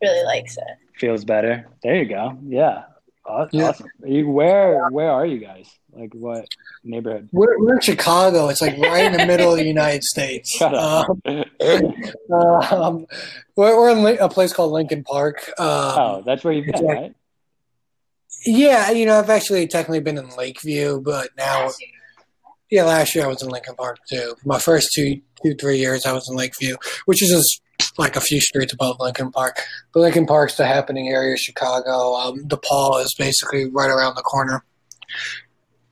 [0.00, 1.68] really likes it Feels better.
[1.82, 2.36] There you go.
[2.44, 2.82] Yeah.
[3.24, 3.68] Aw- Yeah.
[3.68, 3.86] Awesome.
[4.04, 5.70] You, where where are you guys?
[5.98, 6.46] Like what
[6.84, 7.28] neighborhood?
[7.32, 8.48] we're, we're in Chicago.
[8.48, 10.50] It's like right in the middle of the United States.
[10.56, 11.08] Shut up.
[11.26, 11.94] Um,
[12.32, 13.06] um,
[13.56, 15.48] we're, we're in a place called Lincoln Park.
[15.58, 16.92] Um, oh, that's where you've been, Yeah.
[16.92, 17.14] right?
[18.46, 21.70] Yeah, you know, I've actually technically been in Lakeview, but now,
[22.70, 24.36] yeah, last year I was in Lincoln Park too.
[24.44, 26.76] My first two, two, three years I was in Lakeview,
[27.06, 27.62] which is just
[27.98, 29.56] like a few streets above Lincoln Park.
[29.92, 32.14] But Lincoln Park's the happening area of Chicago.
[32.14, 34.64] Um, DePaul is basically right around the corner.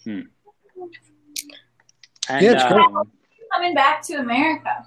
[0.07, 0.29] And,
[2.45, 2.87] Yeah, it's great.
[2.87, 3.11] um,
[3.53, 4.85] coming back to America.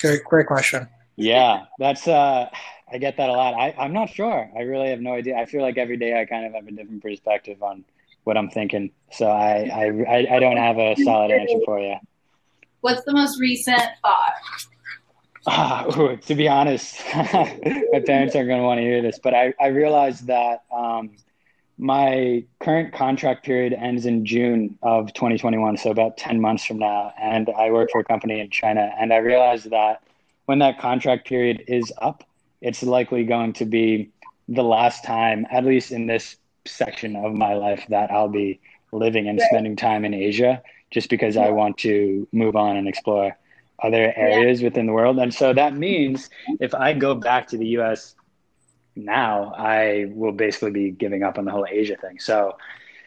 [0.00, 0.88] Great, great question.
[1.16, 2.48] yeah, that's uh
[2.92, 3.54] I get that a lot.
[3.54, 4.50] I, I'm not sure.
[4.54, 5.36] I really have no idea.
[5.38, 7.84] I feel like every day I kind of have a different perspective on
[8.24, 8.90] what I'm thinking.
[9.12, 9.84] So I I,
[10.16, 11.96] I, I don't have a solid answer for you.
[12.82, 14.34] What's the most recent thought?
[15.46, 19.34] Ah, ooh, to be honest, my parents aren't going to want to hear this, but
[19.34, 21.10] I, I realized that um,
[21.78, 27.12] my current contract period ends in June of 2021, so about 10 months from now.
[27.20, 28.92] And I work for a company in China.
[28.98, 30.02] And I realized that
[30.46, 32.24] when that contract period is up,
[32.60, 34.10] it's likely going to be
[34.48, 38.60] the last time, at least in this section of my life, that I'll be
[38.92, 39.48] living and Right.
[39.48, 43.36] spending time in Asia just because I want to move on and explore
[43.82, 45.18] other areas within the world.
[45.18, 48.14] And so that means if I go back to the US
[48.94, 52.18] now, I will basically be giving up on the whole Asia thing.
[52.18, 52.56] So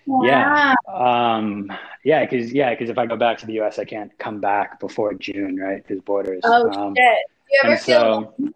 [0.07, 0.75] Yeah.
[0.87, 1.71] um
[2.03, 4.79] yeah, cuz yeah, cuz if I go back to the US I can't come back
[4.79, 5.85] before June, right?
[5.87, 6.41] Cuz borders.
[6.43, 7.17] Oh um, shit.
[7.49, 8.33] Do you ever feel?
[8.39, 8.53] so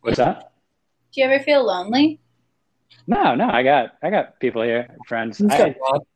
[0.00, 0.52] what's that?
[1.12, 2.20] Do you ever feel lonely?
[3.06, 5.38] No, no, I got I got people here, friends.
[5.38, 6.06] He's I, got Rob.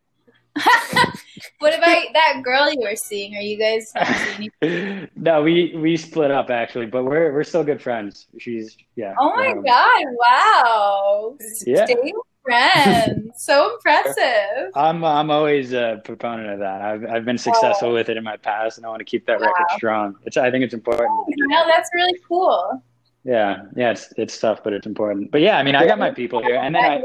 [1.59, 3.37] what about that girl you were seeing?
[3.37, 7.45] Are you guys have seen each- no, we we split up actually, but we're we're
[7.45, 8.27] still good friends.
[8.39, 9.15] She's yeah.
[9.19, 10.05] Oh my um, god!
[10.27, 11.37] Wow.
[11.65, 11.87] Yeah.
[11.87, 12.13] Stay
[12.47, 13.43] friends.
[13.43, 14.71] so impressive.
[14.75, 16.81] I'm I'm always a proponent of that.
[16.81, 19.41] I've I've been successful with it in my past, and I want to keep that
[19.41, 20.17] record strong.
[20.25, 21.11] It's I think it's important.
[21.29, 22.83] No, that's really cool.
[23.25, 25.33] Yeah, yeah, it's it's tough, but it's important.
[25.33, 27.03] But yeah, I mean, I got my people here, and then I,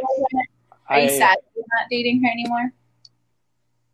[0.88, 2.72] Are you I sad you're not dating her anymore?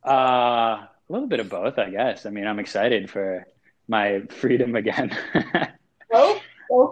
[0.07, 2.25] Uh, a little bit of both, I guess.
[2.25, 3.45] I mean, I'm excited for
[3.87, 5.15] my freedom again.
[6.13, 6.41] Oh,
[6.71, 6.91] oh.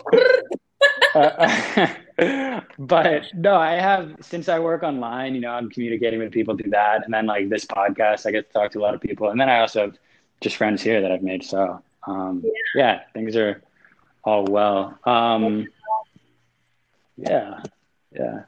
[1.13, 1.89] Uh,
[2.79, 6.71] but no, I have since I work online, you know, I'm communicating with people through
[6.71, 9.29] that, and then like this podcast, I get to talk to a lot of people,
[9.29, 9.97] and then I also have
[10.41, 11.43] just friends here that I've made.
[11.43, 12.43] So um,
[12.75, 13.61] yeah, things are
[14.23, 14.97] all well.
[15.05, 15.67] Um,
[17.17, 17.61] yeah,
[18.11, 18.43] yeah,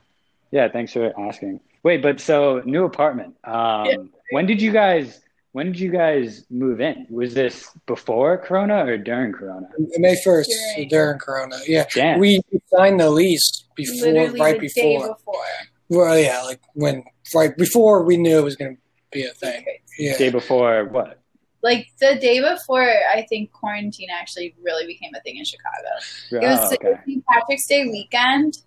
[0.51, 0.67] yeah.
[0.69, 1.59] Thanks for asking.
[1.83, 3.35] Wait, but so new apartment.
[3.43, 5.21] Um, when did you guys?
[5.53, 7.07] When did you guys move in?
[7.09, 9.67] Was this before Corona or during Corona?
[9.97, 10.89] May first During.
[10.89, 11.57] during Corona.
[11.65, 12.19] Yeah, Damn.
[12.19, 15.15] we signed the lease before, Literally right the day before.
[15.15, 15.43] before.
[15.89, 17.03] Well, yeah, like when
[17.33, 19.65] right before we knew it was going to be a thing.
[19.97, 21.21] Yeah, Day before what?
[21.63, 26.45] Like the day before, I think quarantine actually really became a thing in Chicago.
[26.45, 26.99] It was Oh, okay.
[27.07, 27.25] St.
[27.25, 28.59] Patrick's Day weekend,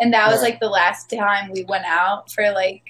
[0.00, 0.50] and that was Right.
[0.52, 2.82] like the last time we went out for like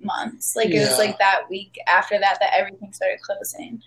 [0.00, 0.54] months.
[0.56, 3.80] Like it was like that week after that that everything started closing.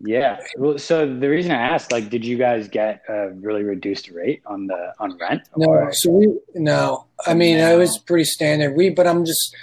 [0.00, 0.40] Yeah.
[0.58, 4.42] Well, so the reason I asked, like, did you guys get a really reduced rate
[4.46, 5.42] on the on rent?
[5.56, 7.06] no, Or- so we no.
[7.26, 8.76] I mean, it was pretty standard.
[8.76, 9.56] We, but I'm just,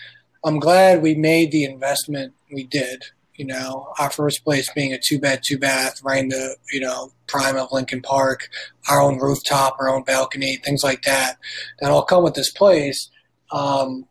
[0.44, 3.04] I'm glad we made the investment we did.
[3.36, 6.80] You know, our first place being a two bed, two bath, right in the you
[6.80, 8.50] know prime of Lincoln Park,
[8.90, 11.38] our own rooftop, our own balcony, things like that.
[11.80, 13.10] That all come with this place.
[13.52, 14.08] Um,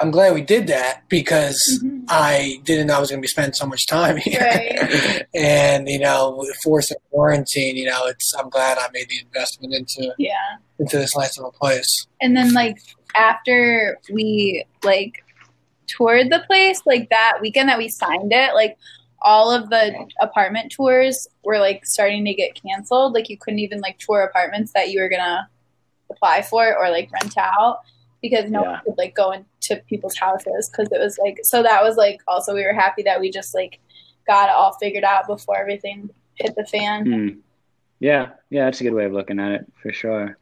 [0.00, 2.04] I'm glad we did that because Mhm.
[2.08, 4.40] I didn't know I was going to be spending so much time here.
[4.40, 5.26] Right.
[5.34, 9.74] and you know, with forced quarantine, you know, it's I'm glad I made the investment
[9.74, 10.32] into Yeah.
[10.78, 12.06] into this nice little place.
[12.20, 12.78] And then like
[13.16, 15.24] after we like
[15.86, 18.76] toured the place, like that weekend that we signed it, like
[19.20, 23.14] all of the apartment tours were like starting to get canceled.
[23.14, 25.48] Like you couldn't even like tour apartments that you were gonna
[26.10, 27.80] apply for or like rent out
[28.22, 28.70] because no Yeah.
[28.72, 32.20] one could like go into people's houses because it was like so that was like
[32.26, 33.78] also we were happy that we just like
[34.26, 37.06] got it all figured out before everything hit the fan.
[37.06, 37.28] Hmm.
[38.00, 40.38] Yeah, yeah, that's a good way of looking at it for sure.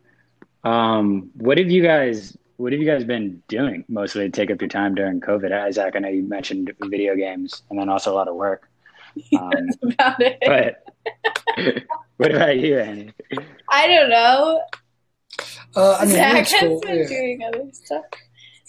[0.64, 4.60] Um, what have you guys what have you guys been doing mostly to take up
[4.60, 5.52] your time during COVID?
[5.52, 8.68] Isaac, I know you mentioned video games and then also a lot of work.
[9.38, 10.38] Um, That's about it.
[10.44, 11.84] but
[12.18, 13.12] what about you, Annie?
[13.70, 14.60] I don't know.
[15.74, 16.80] Uh, I mean, Zach it's has cool.
[16.80, 17.08] been Yeah.
[17.08, 18.04] doing other stuff.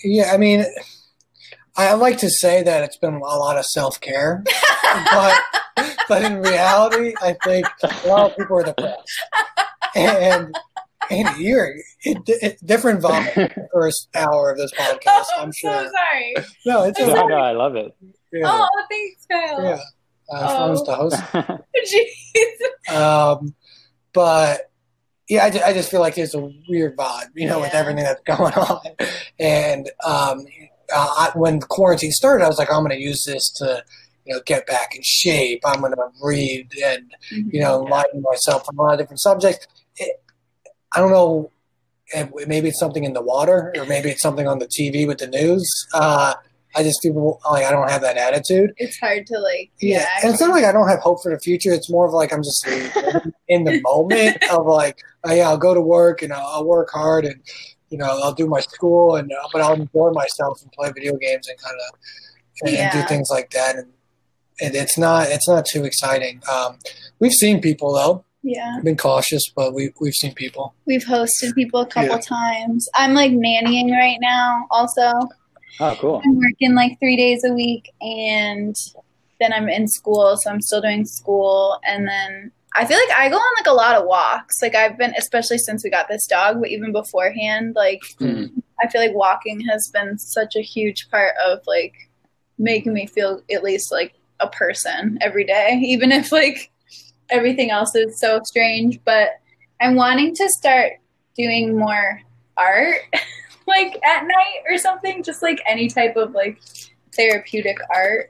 [0.03, 0.65] Yeah, I mean,
[1.75, 4.43] I I like to say that it's been a lot of self care,
[5.11, 5.39] but
[6.09, 9.19] but in reality, I think a lot of people are depressed.
[9.95, 10.53] And
[11.09, 14.99] and you're it, it, different vibe in the first hour of this podcast.
[15.07, 15.71] Oh, I'm I'm sure.
[15.85, 16.35] so sorry.
[16.65, 17.19] No, it's I'm okay.
[17.21, 17.95] No, no, I love it.
[18.33, 19.63] Yeah, Oh, thanks, Kyle.
[19.63, 19.79] yeah.
[20.29, 20.85] Uh, fun Oh.
[20.85, 21.15] to host.
[22.91, 22.93] Jeez.
[22.93, 23.55] Um,
[24.13, 24.66] but
[25.29, 28.03] yeah, I, ju- I just feel like there's a weird vibe, you know, with everything
[28.03, 28.81] that's going on.
[29.39, 30.45] And um,
[30.93, 33.83] uh, I, when quarantine started, I was like, I'm going to use this to,
[34.25, 35.61] you know, get back in shape.
[35.65, 39.67] I'm going to read and, you know, enlighten myself on a lot of different subjects.
[39.97, 40.21] It,
[40.93, 41.51] I don't know.
[42.47, 45.27] Maybe it's something in the water, or maybe it's something on the TV with the
[45.27, 45.69] news.
[45.93, 46.35] Uh,
[46.77, 48.71] I just feel like I don't have that attitude.
[48.77, 49.71] It's hard to like.
[49.81, 50.05] Yeah, Yeah.
[50.23, 51.71] and it's not like I don't have hope for the future.
[51.71, 52.65] It's more of like I'm just
[53.47, 56.89] in the moment of like, oh, yeah, I'll go to work and I'll, I'll work
[56.91, 57.41] hard and
[57.89, 61.15] you know I'll do my school and uh, but I'll enjoy myself and play video
[61.17, 61.99] games and kind of
[62.63, 63.75] and, and do things like that.
[63.77, 63.87] And,
[64.61, 66.41] and it's not it's not too exciting.
[66.51, 66.77] Um,
[67.19, 68.23] we've seen people though.
[68.43, 68.75] yeah.
[68.77, 70.73] I've been cautious, but we we've seen people.
[70.85, 72.19] We've hosted people a couple Yeah.
[72.19, 72.87] times.
[72.95, 74.65] I'm like nannying right now.
[74.69, 75.11] Also,
[75.79, 76.21] Oh, cool.
[76.23, 78.75] I'm working like three days a week, and
[79.39, 82.51] then I'm in school, so I'm still doing school, and then.
[82.75, 84.61] I feel like I go on like a lot of walks.
[84.61, 88.45] Like I've been, especially since we got this dog, but even beforehand, like Hmm.
[88.83, 91.95] I feel like walking has been such a huge part of like
[92.59, 96.69] making me feel at least like a person every day, even if like
[97.31, 98.99] everything else is so strange.
[99.03, 99.29] But
[99.81, 100.93] I'm wanting to start
[101.35, 102.21] doing more
[102.57, 102.99] art,
[103.67, 106.61] like at night or something, just like any type of like
[107.15, 108.27] therapeutic art.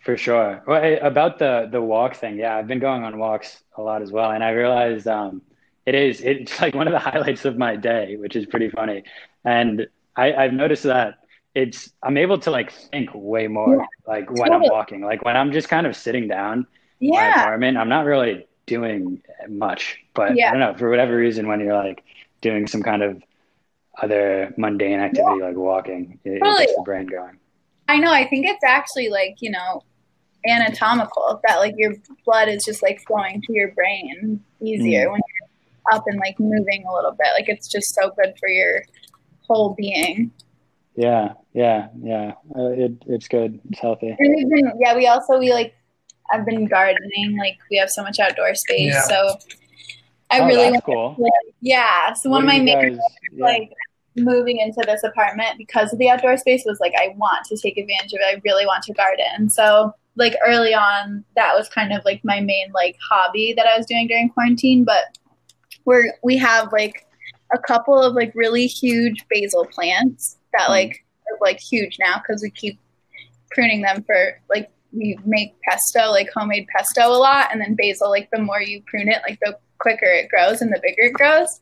[0.00, 0.62] For sure.
[0.66, 4.00] Well, eh, about the the walk thing, yeah, I've been going on walks a lot
[4.02, 5.42] as well, and I realized um,
[5.84, 9.02] it is it's like one of the highlights of my day, which is pretty funny.
[9.44, 11.18] And I, I've noticed that
[11.54, 15.36] it's I'm able to like think way more, Yeah, like when I'm walking, like when
[15.36, 16.66] I'm just kind of sitting down
[17.06, 17.30] in my Yeah.
[17.30, 19.98] apartment, I'm not really doing much.
[20.14, 20.48] But Yeah.
[20.48, 22.02] I don't know for whatever reason, when you're like
[22.40, 23.22] doing some kind of
[24.02, 27.38] other mundane activity like walking, it, it gets the brain going.
[27.88, 28.12] I know.
[28.12, 29.82] I think it's actually like, you know,
[30.46, 31.94] anatomical that like your
[32.24, 36.84] blood is just like flowing to your brain easier when you're up and like moving
[36.88, 37.28] a little bit.
[37.34, 38.82] Like it's just so good for your
[39.46, 40.30] whole being.
[40.96, 42.32] Yeah, yeah, yeah.
[42.56, 43.60] Uh, it, it's good.
[43.70, 44.14] It's healthy.
[44.18, 45.74] And we've been, yeah, we also, we like,
[46.32, 47.36] I've been gardening.
[47.38, 48.94] Like we have so much outdoor space.
[48.94, 49.02] Yeah.
[49.02, 49.38] So
[50.30, 51.30] I oh, really, that's want cool.
[51.60, 52.12] yeah.
[52.12, 53.00] So one What of my you main
[53.32, 53.44] yeah.
[53.44, 53.72] like
[54.16, 57.78] moving into this apartment because of the outdoor space was like I want to take
[57.78, 58.36] advantage of it.
[58.36, 59.48] I really want to garden.
[59.48, 63.76] So like early on that was kind of like my main like hobby that I
[63.76, 65.16] was doing during quarantine, but
[65.84, 67.06] we're we have like
[67.52, 70.72] a couple of like really huge basil plants that Hmm.
[70.72, 72.78] like are like huge now cuz we keep
[73.50, 78.10] pruning them for like we make pesto, like homemade pesto a lot and then basil
[78.10, 81.12] like the more you prune it like the quicker it grows and the bigger it
[81.12, 81.60] grows.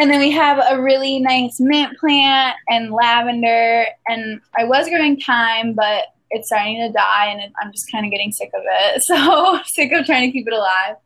[0.00, 3.84] And then we have a really nice mint plant and lavender.
[4.08, 8.06] And I was growing thyme, but it's starting to die, and it, I'm just kind
[8.06, 9.02] of getting sick of it.
[9.10, 10.96] So sick of trying to keep it alive.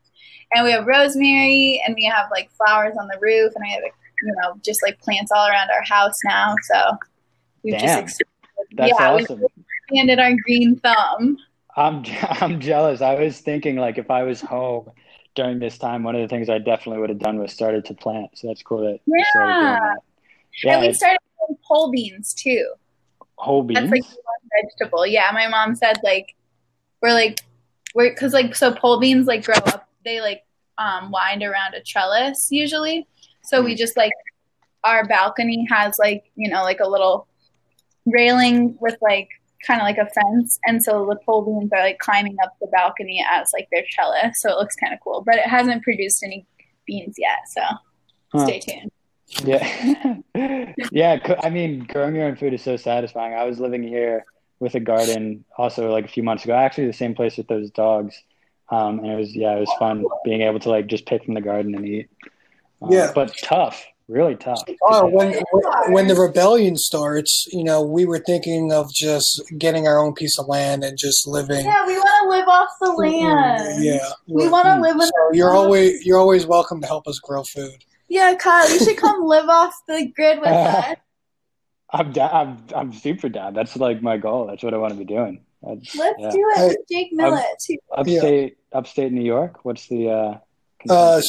[0.54, 3.82] And we have rosemary, and we have like flowers on the roof, and I have
[4.22, 6.54] you know just like plants all around our house now.
[6.70, 6.96] So
[7.64, 7.82] we've Damn.
[7.82, 9.42] just expanded, That's yeah, awesome.
[9.88, 11.38] expanded our green thumb.
[11.76, 13.00] I'm I'm jealous.
[13.00, 14.90] I was thinking like if I was home
[15.34, 17.94] during this time, one of the things I definitely would have done was started to
[17.94, 18.30] plant.
[18.38, 19.80] So that's cool that you started doing Yeah.
[19.80, 19.98] that.
[20.62, 22.72] Yeah, and we started doing pole beans too.
[23.36, 23.80] whole beans.
[23.80, 25.06] That's like one vegetable.
[25.06, 26.34] Yeah, my mom said like
[27.02, 27.40] we're like
[27.94, 29.88] we're because like so pole beans like grow up.
[30.04, 30.44] They like
[30.78, 33.06] um wind around a trellis usually.
[33.42, 34.12] So we just like
[34.84, 37.26] our balcony has like you know like a little
[38.06, 39.28] railing with like
[39.66, 42.66] kind of like a fence, and so the pole beans are like climbing up the
[42.68, 44.40] balcony as like their trellis.
[44.40, 46.46] So it looks kind of cool, but it hasn't produced any
[46.86, 47.38] beans yet.
[47.48, 47.62] So
[48.32, 48.46] Huh.
[48.46, 48.90] Stay tuned.
[49.44, 50.16] Yeah,
[50.92, 51.36] yeah.
[51.42, 53.32] I mean, growing your own food is so satisfying.
[53.34, 54.24] I was living here
[54.58, 56.54] with a garden also like a few months ago.
[56.54, 58.20] Actually, the same place with those dogs,
[58.70, 61.34] um, and it was yeah, it was fun being able to like just pick from
[61.34, 62.10] the garden and eat.
[62.82, 63.12] Um, Yeah.
[63.14, 64.62] but tough, really tough.
[64.82, 65.34] Oh, when
[65.88, 70.38] when the rebellion starts, you know, we were thinking of just getting our own piece
[70.38, 71.64] of land and just living.
[71.64, 73.84] Yeah, we want to live off the land.
[73.84, 74.10] Yeah.
[74.26, 75.02] We want to live in.
[75.02, 77.84] So you're always you're always welcome to help us grow food.
[78.08, 80.96] Yeah, Kyle, you should come live off the grid with us.
[81.90, 82.30] I'm down.
[82.32, 83.54] I'm I'm super down.
[83.54, 84.46] That's like my goal.
[84.46, 85.44] That's what I want to be doing.
[85.62, 86.30] That's, Let's yeah.
[86.30, 87.78] do it Hey, Jake Millett too.
[87.90, 89.64] Upstate, upstate New York.
[89.64, 90.38] What's the uh?
[90.86, 91.22] Uh,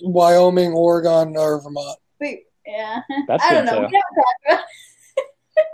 [0.00, 1.98] Wyoming, Oregon, or Vermont.
[2.20, 3.00] Wait, yeah.
[3.28, 3.72] That's I don't know.
[3.72, 3.78] too.
[3.80, 4.64] We haven't talked about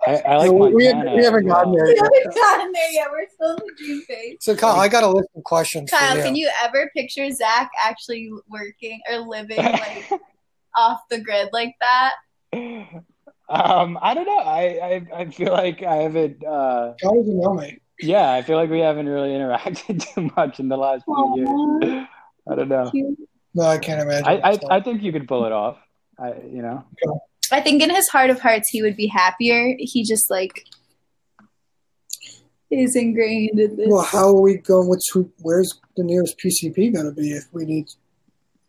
[0.06, 1.16] I, I like we, we, Montana.
[1.16, 1.84] we haven't gotten well.
[1.84, 2.04] there We yet.
[2.04, 3.06] haven't gotten there yet.
[3.10, 4.36] We're still in the dream phase.
[4.40, 6.22] So Kyle, I got a list of questions Kyle, for you.
[6.24, 10.08] can you ever picture Zach actually working or living like
[10.76, 12.12] off the grid like that?
[13.48, 14.38] Um, I don't know.
[14.38, 16.44] I, I I feel like I haven't.
[16.44, 17.78] Uh, How would you know me?
[18.00, 22.06] yeah, I feel like we haven't really interacted too much in the last few years.
[22.48, 22.90] I don't know.
[23.54, 24.26] No, I can't imagine.
[24.26, 25.76] I, I I think you could pull it off.
[26.18, 26.84] I you know.
[27.50, 29.74] I think in his heart of hearts he would be happier.
[29.78, 30.64] He just like
[32.70, 33.88] is ingrained in this.
[33.90, 34.88] well, how are we going?
[34.88, 35.30] What's who?
[35.40, 37.88] Where's the nearest PCP going to be if we need?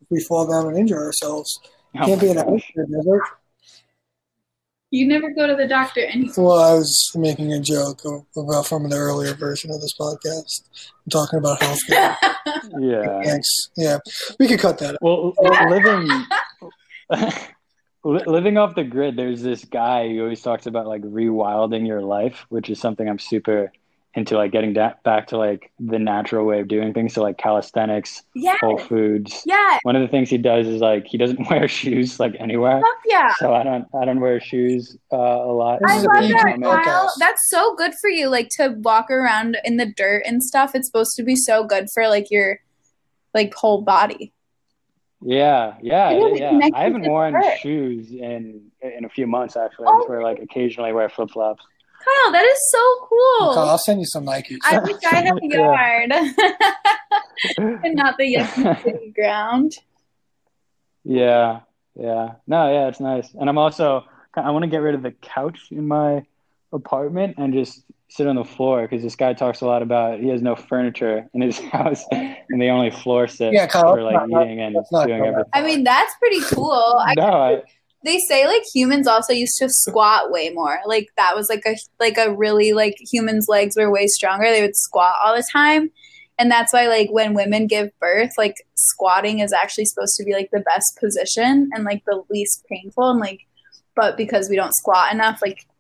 [0.02, 1.58] If we fall down and injure ourselves,
[1.96, 3.22] Oh can't be in a desert.
[4.92, 6.34] You never go to the doctor anyway.
[6.38, 8.02] Well, I was making a joke
[8.38, 10.70] about from the earlier version of this podcast.
[11.06, 12.16] I'm talking about healthcare.
[12.80, 13.22] Yeah.
[13.24, 13.48] Thanks.
[13.78, 13.98] Yeah,
[14.40, 14.96] we could cut that.
[14.96, 15.02] out.
[15.02, 15.34] Well,
[15.70, 16.26] living li-
[18.04, 19.16] living off the grid.
[19.16, 23.20] There's this guy who always talks about like rewilding your life, which is something I'm
[23.20, 23.72] super
[24.16, 24.36] into.
[24.38, 27.14] Like getting da- back to like the natural way of doing things.
[27.14, 29.42] So like calisthenics, yeah, Whole Foods.
[29.46, 32.80] yeah, One of the things he does is like he doesn't wear shoes like anywhere.
[32.82, 33.34] fuck yeah.
[33.38, 35.80] So I don't I don't wear shoes uh, a lot.
[35.88, 36.60] I love that.
[36.62, 37.12] Kyle.
[37.20, 38.28] That's so good for you.
[38.28, 40.76] Like to walk around in the dirt and stuff.
[40.76, 42.60] It's supposed to be so good for like your
[43.34, 44.32] like whole body.
[45.26, 46.60] Yeah, yeah, really yeah.
[46.74, 47.60] I haven't worn earth.
[47.60, 49.88] shoes in in a few months actually.
[49.88, 50.00] I Oh.
[50.00, 51.64] just wear like occasionally wear flip flops.
[52.04, 53.54] Kyle, that is so cool.
[53.54, 54.58] Kyle, I'll send you some Nikes.
[54.70, 55.58] I wish I had a Yeah.
[55.58, 56.12] yard
[57.86, 59.72] and not the yucky city ground.
[61.06, 61.62] Yeah,
[61.96, 62.34] yeah.
[62.48, 63.34] No, yeah, it's nice.
[63.34, 64.04] And I'm also
[64.36, 66.26] I want to get rid of the couch in my
[66.74, 67.82] apartment and just
[68.14, 71.28] sit on the floor because this guy talks a lot about he has no furniture
[71.34, 74.76] in his house and they only floor sit Yeah, Kyle, for like not- eating and
[74.92, 75.50] doing everything.
[75.54, 77.02] I mean, that's pretty cool.
[77.06, 77.62] I, No, I,
[78.06, 80.80] they say like humans also used to squat way more.
[80.86, 84.46] Like that was like a like a really like humans' legs were way stronger.
[84.46, 85.90] They would squat all the time.
[86.38, 90.34] And that's why like when women give birth, like squatting is actually supposed to be
[90.34, 93.40] like the best position and like the least painful and like
[93.96, 95.73] but because we don't squat enough, like pe-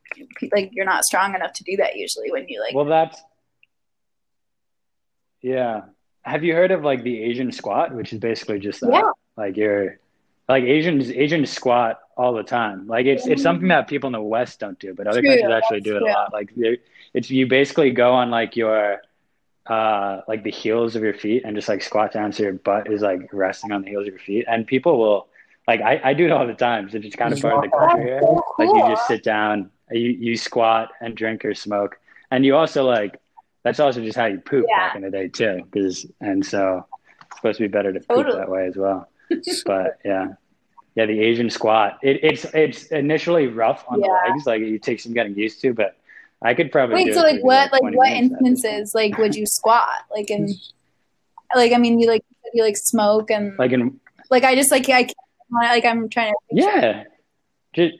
[0.51, 3.21] like you're not strong enough to do that usually when you like well, that's
[5.41, 5.81] yeah.
[6.23, 8.89] Have you heard of like the Asian squat, which is basically just that?
[8.91, 9.11] Yeah.
[9.35, 9.99] Like you're
[10.47, 12.87] like Asians Asians squat all the time.
[12.87, 15.51] Like it's it's something that people in the West don't do, but other True, countries
[15.51, 16.09] actually do it true.
[16.09, 16.33] a lot.
[16.33, 16.53] Like
[17.13, 19.01] it's you basically go on like your
[19.67, 22.91] uh like the heels of your feet and just like squat down so your butt
[22.91, 24.45] is like resting on the heels of your feet.
[24.47, 25.27] And people will
[25.67, 26.89] like I, I do it all the time.
[26.89, 28.21] So it's just kind of part of the culture here.
[28.59, 31.97] Like you just sit down, you you squat and drink or smoke,
[32.31, 33.19] and you also like
[33.63, 34.87] that's also just how you poop Yeah.
[34.87, 35.61] back in the day too.
[35.71, 36.85] Because and so
[37.27, 39.07] it's supposed to be better to poop that way as well.
[39.65, 40.33] but yeah,
[40.95, 41.97] yeah, the Asian squat.
[42.03, 44.07] It, it's it's initially rough on Yeah.
[44.07, 45.73] the legs, like it takes some getting used to.
[45.73, 45.97] But
[46.41, 49.17] I could probably Wait, so like what like 20 what minutes at this instances like
[49.17, 49.87] would you squat?
[50.11, 50.53] Like in
[51.55, 52.23] like I mean you like
[52.53, 53.57] you like smoke and.
[53.57, 53.99] Like in
[54.29, 55.13] like I just like I can't,
[55.51, 56.69] like I'm trying to picture.
[56.69, 57.03] yeah,
[57.73, 57.95] just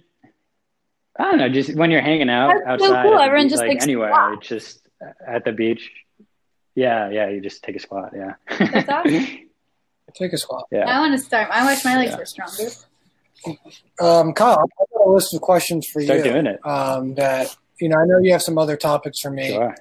[1.19, 3.19] I don't know, just when you're hanging out That's so outside, cool.
[3.19, 4.38] Everyone beach, just, like, like, anywhere, squats.
[4.40, 4.88] it's just
[5.27, 5.91] at the beach.
[6.76, 8.14] Yeah, yeah, you just take a squat.
[8.15, 9.40] Yeah, That's awesome.
[10.15, 10.65] Take a squat.
[10.72, 10.90] yeah.
[10.90, 11.49] I want to start.
[11.52, 12.18] I wish my legs Yeah.
[12.18, 12.72] were stronger.
[13.99, 16.23] Um, Kyle, I've got a list of questions for Start you.
[16.23, 16.65] Start doing it.
[16.65, 19.76] Um, that you know, I know you have some other topics for me, Sure.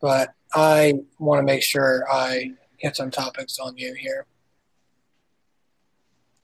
[0.00, 4.26] but I want to make sure I hit some topics on you here.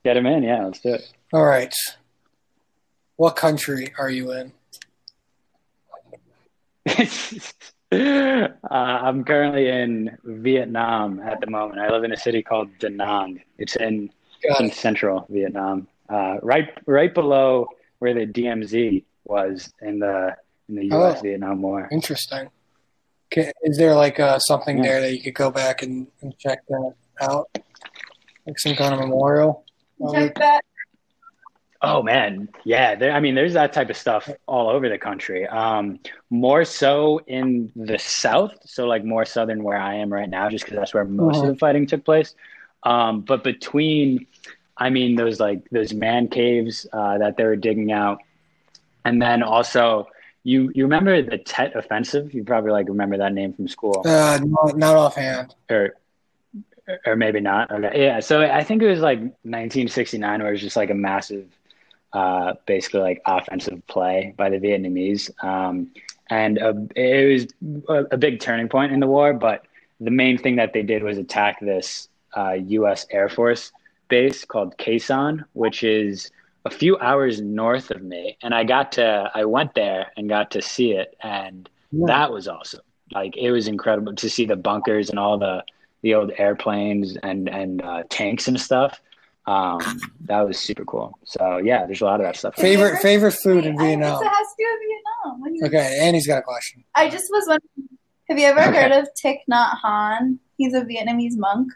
[0.04, 0.42] Get him in.
[0.42, 1.12] Yeah, let's do it.
[1.32, 1.74] All right.
[3.20, 4.50] What country are you in?
[7.92, 11.80] uh, I'm currently in Vietnam at the moment.
[11.80, 13.42] I live in a city called Da Nang.
[13.58, 14.08] It's in,
[14.48, 14.74] Got in it.
[14.74, 17.66] central Vietnam, uh, right right below
[17.98, 20.34] where the DMZ was in the
[20.70, 21.18] in the U.S.
[21.18, 21.22] Oh.
[21.22, 21.90] Vietnam War.
[21.92, 22.48] Interesting.
[23.34, 24.82] Ca is there like uh, something Yeah.
[24.84, 27.50] there that you could go back and, and check that out?
[28.46, 29.66] Like some kind of memorial?
[30.10, 30.64] Check that.
[31.82, 32.94] Oh man, yeah.
[32.94, 35.46] There, I mean, there's that type of stuff all over the country.
[35.46, 35.98] Um,
[36.28, 40.64] more so in the south, so like more southern where I am right now, just
[40.64, 41.46] because that's where most Uh-huh.
[41.48, 42.34] of the fighting took place.
[42.82, 44.26] Um, but between,
[44.76, 48.18] I mean, those like those man caves uh, that they were digging out,
[49.04, 50.06] and then also
[50.44, 52.34] you you remember the Tet Offensive?
[52.34, 55.54] You probably like remember that name from school Uh, not, not offhand.
[55.70, 55.94] or
[57.06, 57.70] or maybe not.
[57.70, 58.20] Okay, yeah.
[58.20, 61.46] So I think it was like 1969, where it was just like a massive,
[62.12, 65.88] uh, basically like offensive play by the Vietnamese, um,
[66.28, 69.32] and uh it was a, a big turning point in the war.
[69.32, 69.64] But
[70.00, 73.06] the main thing that they did was attack this uh, U.S.
[73.10, 73.72] Air Force
[74.08, 76.30] base called Khe Sanh, which is
[76.64, 80.50] a few hours north of me, and I got to I went there and got
[80.52, 82.06] to see it, and Yeah.
[82.06, 82.82] that was awesome.
[83.12, 85.64] Like it was incredible to see the bunkers and all the
[86.02, 89.00] the old airplanes and and uh, tanks and stuff.
[89.46, 89.80] Um,
[90.26, 91.18] that was super cool.
[91.24, 92.54] So yeah, there's a lot of that stuff.
[92.56, 94.22] Favorite favorite food in Vietnam.
[94.22, 95.40] it has to do with Vietnam.
[95.40, 96.84] What do you- Okay, Annie's got a question.
[96.94, 97.98] I just was wondering,
[98.28, 98.82] have you ever Okay.
[98.82, 100.38] heard of Thich Nhat Hanh?
[100.56, 101.72] He's a Vietnamese monk.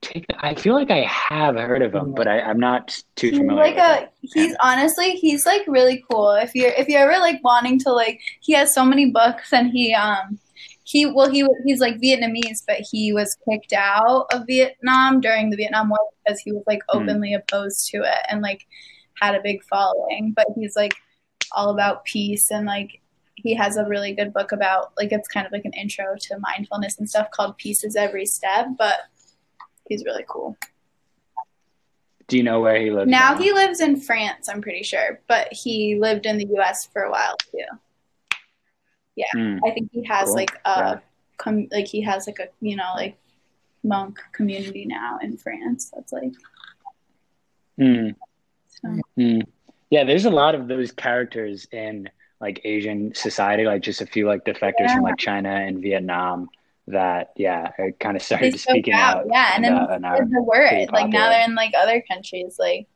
[0.00, 3.38] Take- I feel like I have heard of him, but I, I'm not too He's
[3.38, 3.62] familiar.
[3.62, 4.08] like with a him.
[4.34, 6.32] he's honestly he's like really cool.
[6.32, 9.70] If you're if you're ever like wanting to like he has so many books and
[9.70, 10.38] he um
[10.84, 15.56] he well he he's like Vietnamese but he was kicked out of Vietnam during the
[15.56, 16.98] Vietnam War because he was like Hmm.
[17.02, 18.66] openly opposed to it and like
[19.20, 20.32] had a big following.
[20.34, 20.94] But he's like
[21.52, 23.00] all about peace and like
[23.36, 26.38] he has a really good book about like it's kind of like an intro to
[26.38, 28.66] mindfulness and stuff called Peace is Every Step.
[28.78, 28.96] But
[29.88, 30.56] he's really cool.
[32.28, 33.10] Do you know where he lives?
[33.10, 37.02] Now he lives in France, I'm pretty sure, but he lived in the US for
[37.02, 37.64] a while too.
[39.34, 39.58] Hmm.
[39.64, 40.34] I think he has Cool.
[40.36, 40.98] like a Yeah.
[41.38, 43.16] com- like he has like a you know like
[43.84, 45.90] monk community now in France.
[45.94, 46.32] That's like
[47.78, 48.10] Hmm.
[48.68, 49.00] so.
[49.16, 49.40] Hmm.
[49.90, 52.08] Yeah, there's a lot of those characters in
[52.40, 56.48] like Asian society, like just a few like defectors from like China and Vietnam
[56.88, 59.26] that yeah, are kind of they started spoke speaking out, out.
[59.30, 60.90] yeah, and then uh, and are- spread the word.
[60.92, 62.86] Like now they're in like other countries, like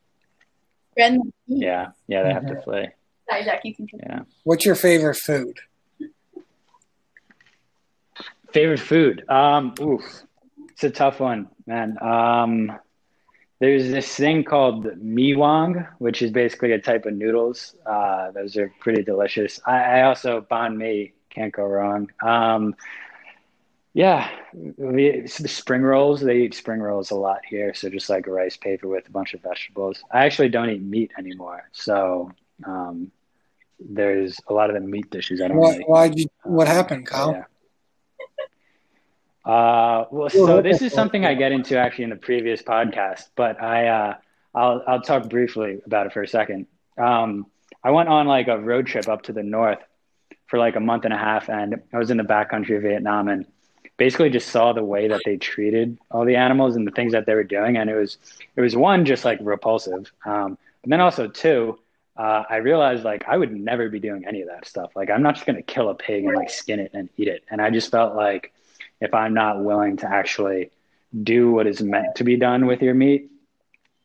[0.93, 1.63] spreading the peace.
[1.63, 2.65] yeah, yeah, they have to Mhm.
[2.65, 2.95] play.
[3.31, 3.89] Sorry, Jack, you can.
[3.99, 4.21] Yeah.
[4.45, 5.59] What's your favorite food?
[8.53, 9.29] Favorite food?
[9.29, 10.03] Um, oof,
[10.71, 11.97] it's a tough one, man.
[12.03, 12.73] Um,
[13.59, 17.75] there's this thing called mi quang, which is basically a type of noodles.
[17.87, 19.61] Uh, those are pretty delicious.
[19.67, 22.11] I, I also banh mi, can't go wrong.
[22.23, 22.75] Um,
[23.95, 26.21] yeah, the spring rolls.
[26.21, 29.11] They eat spring rolls a lot here, so just like a rice paper with a
[29.11, 30.05] bunch of vegetables.
[30.11, 32.31] I actually don't eat meat anymore, so
[32.65, 33.11] um,
[33.81, 37.07] there's a lot of the meat dishes I don't What really why you what happened,
[37.07, 37.33] Kyle?
[37.33, 37.45] yeah.
[39.47, 43.63] Uh, well, so this is something I get into actually in the previous podcast, but
[43.63, 44.15] I uh,
[44.53, 46.67] I'll I'll talk briefly about it for a second.
[46.99, 47.47] Um,
[47.85, 49.79] I went on like a road trip up to the north
[50.49, 53.29] for like a month and a half, and I was in the backcountry of Vietnam,
[53.29, 53.47] and
[53.97, 57.25] basically just saw the way that they treated all the animals and the things that
[57.27, 58.19] they were doing, and it was
[58.57, 61.79] it was one just like repulsive, um, but then also two.
[62.17, 64.97] Uh, I realized like I would never be doing any of that stuff.
[64.97, 67.45] Like I'm not just gonna kill a pig and like skin it and eat it.
[67.49, 68.53] And I just felt like
[69.01, 70.71] if I'm not willing to actually
[71.23, 73.31] do what is meant to be done with your meat,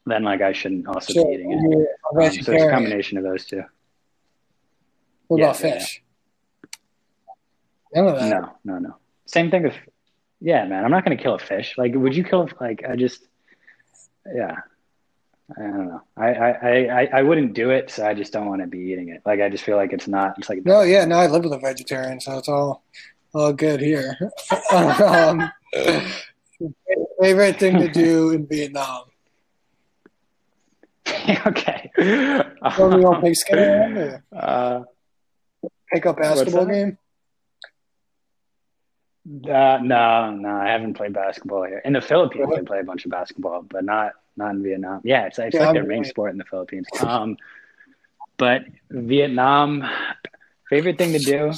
[0.05, 1.57] then like I shouldn't also So be eating it.
[1.57, 3.63] Um, so it's a combination of those two.
[5.27, 6.03] what yeah, about yeah, fish?
[7.93, 8.29] None of that.
[8.29, 8.95] No, no, no.
[9.25, 9.75] Same thing with
[10.39, 10.83] yeah, man.
[10.83, 11.75] I'm not gonna kill a fish.
[11.77, 12.49] Like, would you kill?
[12.59, 13.25] Like, I just
[14.33, 14.55] yeah.
[15.57, 16.01] I don't know.
[16.15, 19.09] I, I, I, I wouldn't do it, so I just don't want to be eating
[19.09, 19.21] it.
[19.25, 20.35] Like I just feel like it's not.
[20.37, 22.83] It's like No, yeah, no, I live with a vegetarian, so it's all
[23.33, 24.17] all good here.
[24.73, 25.51] um,
[27.21, 29.03] favorite thing to do in Vietnam?
[31.47, 31.91] okay.
[31.97, 34.83] Go to old pigskin Uh,
[35.91, 36.97] pick up basketball game?
[39.27, 41.79] Uh, no, no, I haven't played basketball here.
[41.85, 45.01] In the Philippines, I play a bunch of basketball, but not not in Vietnam.
[45.03, 46.87] Yeah, it's it's Yeah, like their I'm- main sport in the Philippines.
[47.01, 47.37] Um,
[48.37, 49.83] but Vietnam,
[50.69, 51.51] favorite thing to do.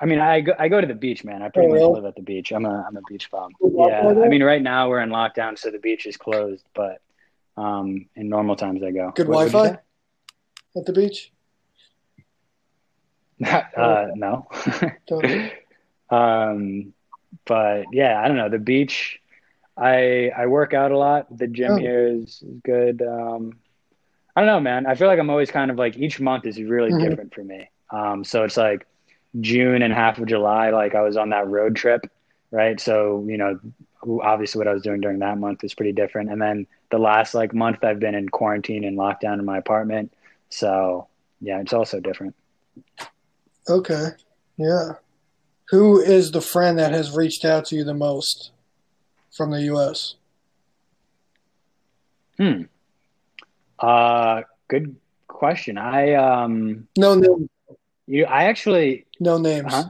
[0.00, 1.42] I mean, I go I go to the beach, man.
[1.42, 1.94] I pretty Oh, much really?
[1.94, 2.52] live at the beach.
[2.52, 3.52] I'm a I'm a beach bum.
[3.60, 6.64] Yeah, I mean, right now we're in lockdown, so the beach is closed.
[6.74, 7.00] But
[7.56, 9.12] um, in normal times, I go.
[9.14, 9.78] Good What Wi-Fi
[10.76, 11.32] at the beach?
[13.76, 14.46] uh, no.
[16.10, 16.92] Um,
[17.46, 18.48] but yeah, I don't know.
[18.48, 19.20] The beach,
[19.76, 21.36] I I work out a lot.
[21.36, 21.76] The gym Oh.
[21.76, 23.00] here is, good.
[23.02, 23.60] Um,
[24.34, 24.86] I don't know, man.
[24.86, 27.00] I feel like I'm always kind of like each month is really Mhm.
[27.08, 27.70] different for me.
[27.90, 28.86] Um, so it's like
[29.38, 32.10] June and half of July, like I was on that road trip,
[32.50, 32.80] right?
[32.80, 33.60] So you know,
[34.22, 36.30] obviously what I was doing during that month was pretty different.
[36.30, 40.12] And then the last like month I've been in quarantine and lockdown in my apartment.
[40.48, 41.06] So
[41.40, 42.34] yeah, it's also different.
[43.68, 44.08] Okay.
[44.56, 44.94] Yeah.
[45.68, 48.50] Who is the friend that has reached out to you the most
[49.30, 50.16] from the US?
[52.36, 52.62] Hmm.
[53.78, 54.96] Uh good
[55.28, 55.78] question.
[55.78, 57.48] I um No names.
[58.06, 59.72] you I actually No names.
[59.72, 59.84] huh?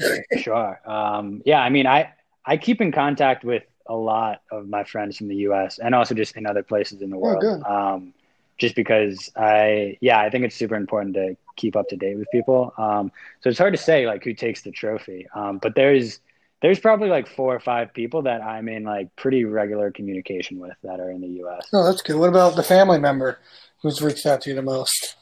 [0.38, 0.80] Sure.
[0.84, 2.12] Um yeah, I mean I
[2.44, 6.14] I keep in contact with a lot of my friends from the US and also
[6.14, 7.42] just in other places in the world.
[7.42, 7.62] good.
[7.62, 8.12] Um
[8.58, 12.28] just because I yeah, I think it's super important to keep up to date with
[12.32, 12.74] people.
[12.76, 15.26] Um so it's hard to say like who takes the trophy.
[15.34, 16.18] Um but there's
[16.60, 20.76] there's probably like four or five people that I'm in like pretty regular communication with
[20.82, 21.68] that are in the US.
[21.72, 22.16] No, that's good.
[22.16, 23.38] What about the family member
[23.82, 25.16] who's reached out to you the most?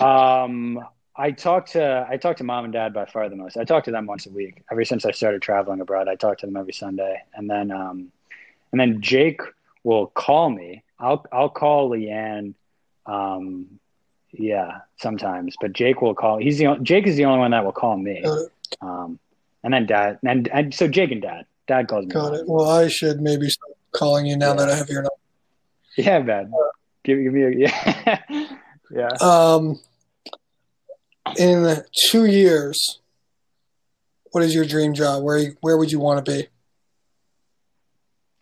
[0.00, 0.84] Um,
[1.16, 3.56] I talk to I talk to mom and dad by far the most.
[3.56, 4.62] I talk to them once a week.
[4.70, 7.22] Ever since I started traveling abroad, I talk to them every Sunday.
[7.34, 8.10] And then um,
[8.72, 9.40] and then Jake
[9.84, 10.82] will call me.
[10.98, 12.54] I'll I'll call Leanne.
[13.06, 13.80] Um,
[14.32, 16.38] yeah, sometimes, but Jake will call.
[16.38, 18.24] He's the Jake is the only one that will call me.
[18.80, 19.18] Um,
[19.62, 21.46] and then dad and and so Jake and dad.
[21.66, 22.12] Dad calls me.
[22.12, 22.48] Got it.
[22.48, 25.14] Well, I should maybe start calling you now that I have your number.
[25.96, 26.52] Yeah, man.
[27.04, 28.18] Give, give me a yeah.
[28.90, 29.08] yeah.
[29.20, 29.78] Um,
[31.38, 33.00] in two years,
[34.32, 35.22] what is your dream job?
[35.22, 36.48] Where where would you want to be?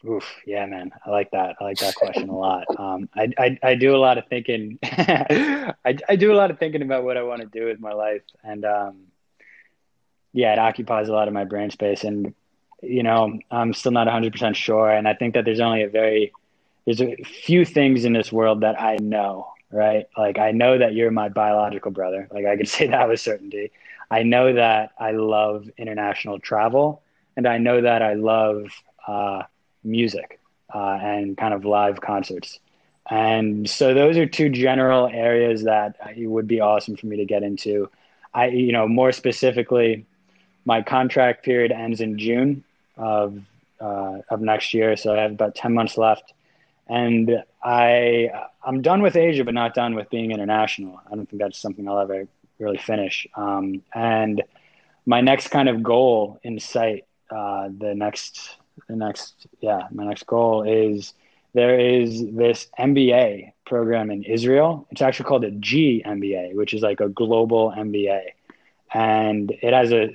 [0.09, 0.93] Oof, yeah, man.
[1.05, 1.57] I like that.
[1.61, 2.65] I like that question a lot.
[2.79, 4.79] Um, I, I, I do a lot of thinking.
[4.85, 5.75] I,
[6.09, 8.23] I do a lot of thinking about what I want to do with my life,
[8.45, 8.97] and um,
[10.33, 12.05] yeah, it occupies a lot of my brain space.
[12.05, 12.35] And
[12.83, 14.91] you know, I'm still not 100 percent sure.
[14.91, 16.33] And I think that there's only a very
[16.85, 19.49] there's a few things in this world that I know.
[19.71, 20.09] Right?
[20.17, 22.29] Like I know that you're my biological brother.
[22.31, 23.71] Like I could say that with certainty.
[24.11, 27.03] I know that I love international travel,
[27.37, 28.71] and I know that I love.
[29.07, 29.43] Uh,
[29.85, 30.39] music
[30.75, 32.59] uh, and kind of live concerts.
[33.11, 37.25] And so those are two general areas that it would be awesome for me to
[37.25, 37.91] get into.
[38.35, 40.05] I, you know, more specifically,
[40.67, 42.65] my contract period ends in June
[42.97, 43.41] of
[43.81, 46.35] uh, of next year, so I have about ten months left.
[46.89, 48.31] And I
[48.65, 51.01] I'm done with Asia, but not done with being international.
[51.11, 52.27] I don't think that's something I'll ever
[52.59, 53.27] really finish.
[53.37, 54.43] Um, and
[55.07, 58.57] my next kind of goal in sight, uh, the next
[58.89, 61.15] the next yeah my next goal is
[61.55, 64.87] there is this MBA program in Israel.
[64.91, 68.21] It's actually called a G MBA, which is like a global MBA,
[68.93, 70.11] and it has a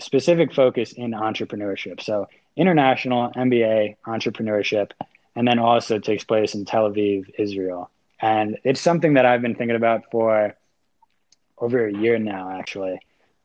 [0.00, 2.00] specific focus in entrepreneurship.
[2.02, 4.90] So international MBA entrepreneurship,
[5.34, 7.90] and then also takes place in Tel Aviv, Israel.
[8.20, 10.54] And it's something that I've been thinking about for
[11.58, 13.00] over a year now, actually,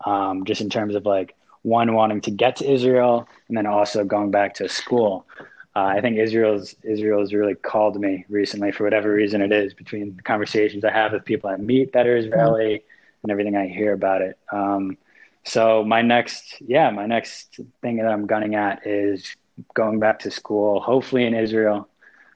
[0.06, 4.04] um, just in terms of like one wanting to get to Israel and then also
[4.04, 5.26] going back to school.
[5.76, 10.16] Uh, I think Israel's Israel's really called me recently for whatever reason it is between
[10.16, 12.84] the conversations I have with people I meet that are Israeli
[13.22, 14.38] and everything I hear about it.
[14.52, 14.98] Um,
[15.44, 19.36] so my next, yeah, my next thing that I'm gunning at is
[19.74, 21.88] going back to school, hopefully in Israel,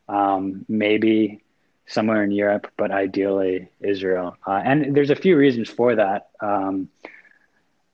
[0.09, 1.41] um, maybe
[1.87, 4.37] somewhere in Europe, but ideally Israel.
[4.45, 6.29] Uh, and there's a few reasons for that.
[6.39, 6.89] Um,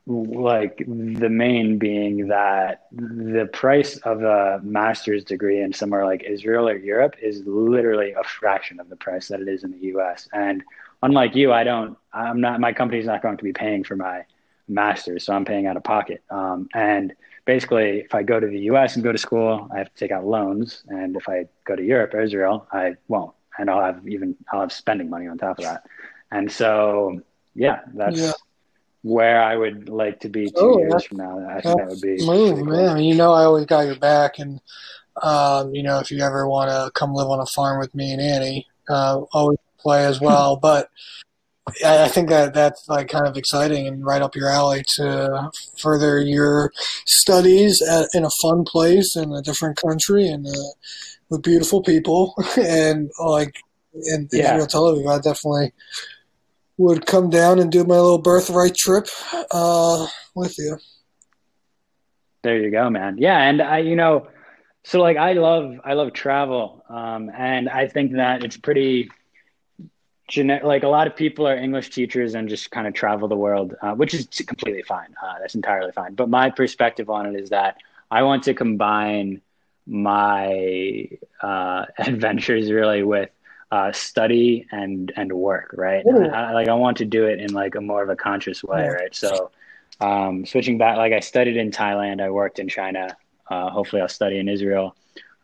[0.08, 6.70] like the main being that the price of a master's degree in somewhere like Israel
[6.70, 10.30] or Europe is literally a fraction of the price that it is in the US.
[10.32, 10.64] And
[11.04, 14.24] unlike you, I don't, I'm not, my company's not going to be paying for my
[14.70, 16.24] master's, so I'm paying out of pocket.
[16.30, 17.14] Um, and
[17.48, 20.12] basically, if I go to the US and go to school, I have to take
[20.12, 20.84] out loans.
[20.90, 23.34] And if I go to Europe or Israel, I won't.
[23.58, 25.84] And I'll have even, I'll have spending money on top of that.
[26.30, 27.22] And so,
[27.56, 28.34] yeah, that's, yeah
[29.04, 31.48] where I would like to be two oh, years from now.
[31.50, 32.66] I think that would be move, cool.
[32.66, 33.04] man.
[33.04, 34.60] You know, I always got your back, and
[35.22, 38.12] um, you know, if you ever want to come live on a farm with me
[38.12, 40.58] and Annie, uh, always play as well.
[40.58, 40.90] but
[41.84, 45.52] I, I think that that's like kind of exciting and right up your alley to
[45.80, 46.72] further your
[47.06, 50.72] studies at, in a fun place in a different country and uh,
[51.30, 53.56] with beautiful people and like
[53.94, 54.56] in yeah.
[54.56, 55.10] Israel Tel Aviv.
[55.10, 55.74] I definitely
[56.78, 59.08] would come down and do my little birthright trip
[59.52, 60.78] uh, with you.
[62.44, 63.18] There you go, man.
[63.18, 64.28] Yeah, and I, you know,
[64.84, 69.10] so like I love I love travel, um, and I think that it's pretty
[70.28, 70.64] genetic.
[70.64, 73.76] Like a lot of people are English teachers and just kind of travel the world,
[73.82, 75.16] uh, which is completely fine.
[75.22, 76.16] Uh, that's entirely fine.
[76.16, 77.78] But my perspective on it is that
[78.12, 79.42] I want to combine
[79.86, 81.08] my
[81.42, 83.30] uh, adventures really with
[83.72, 86.04] uh, study and and work, right?
[86.08, 88.88] I, like I want to do it in like a more of a conscious way,
[88.88, 89.14] right?
[89.16, 89.52] So,
[90.00, 93.16] um, switching back, like I studied in Thailand, I worked in China,
[93.50, 94.96] Uh, hopefully, I'll study in Israel.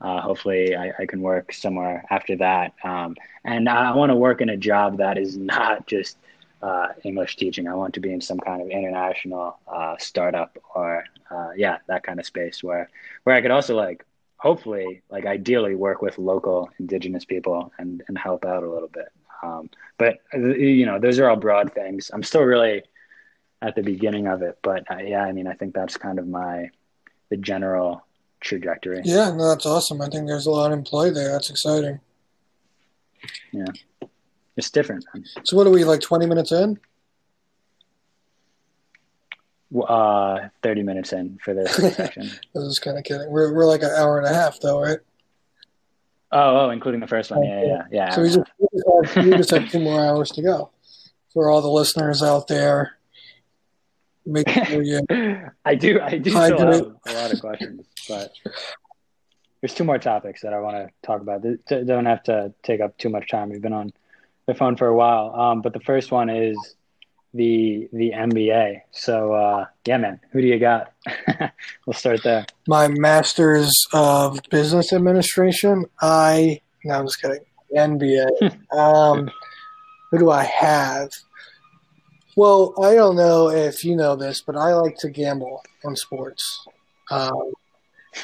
[0.04, 2.74] Uh, hopefully, I, I, can work somewhere after that.
[2.84, 3.16] Um,
[3.46, 6.18] and I want to work in a job that is not just
[6.62, 7.70] uh, English teaching.
[7.70, 12.04] I want to be in some kind of international uh, startup or uh, yeah, that
[12.04, 12.90] kind of space where
[13.24, 14.06] where I could also like
[14.38, 19.08] hopefully like ideally work with local indigenous people and and help out a little bit.
[19.42, 22.12] Um, but you know, those are all broad things.
[22.14, 22.84] I'm still really
[23.62, 26.28] at the beginning of it, but uh, yeah, I mean, I think that's kind of
[26.28, 26.72] my
[27.30, 28.06] the general
[28.44, 29.02] trajectory.
[29.04, 30.02] Yeah, no, that's awesome.
[30.02, 31.32] I think there's a lot in play there.
[31.32, 32.00] That's exciting.
[33.52, 33.66] Yeah,
[34.56, 35.06] it's different.
[35.44, 36.02] So, what are we like?
[36.02, 36.80] Twenty minutes in?
[39.76, 42.24] Uh, thirty minutes in for this section.
[42.24, 43.30] I was just kind of kidding.
[43.30, 45.00] We're we're like an hour and a half, though, right?
[46.32, 47.44] Oh, oh, including the first one.
[47.44, 48.10] Yeah, yeah, yeah.
[48.10, 50.72] So we just, we just, have, we just have two more hours to go.
[51.32, 52.98] For all the listeners out there,
[54.26, 55.02] make sure you.
[55.66, 56.00] I do.
[56.02, 58.32] I do still have a lot of questions, but
[59.62, 61.42] there's two more topics that I want to talk about.
[61.42, 63.50] They don't have to take up too much time.
[63.50, 63.94] We've been on
[64.46, 66.58] the phone for a while, um, but the first one is
[67.34, 68.82] the the MBA.
[68.92, 70.92] So uh, yeah, man, who do you got?
[71.86, 72.46] we'll start there.
[72.68, 75.86] My master's of business administration.
[76.02, 77.40] I no, I'm just kidding.
[77.76, 78.58] MBA.
[78.78, 79.32] um,
[80.12, 81.10] who do I have?
[82.36, 86.66] Well, I don't know if you know this, but I like to gamble on sports.
[87.12, 87.54] Um,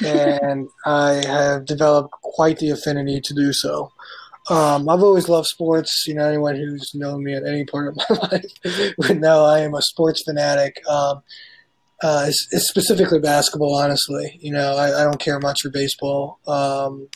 [0.04, 3.92] and I have developed quite the affinity to do so.
[4.48, 6.04] Um, I've always loved sports.
[6.06, 9.60] You know, anyone who's known me at any part of my life would know I
[9.60, 10.80] am a sports fanatic.
[10.88, 11.22] Um,
[12.02, 14.38] uh, it's, it's, specifically basketball, honestly.
[14.40, 16.38] You know, I, I don't care much for baseball.
[16.46, 17.08] Um,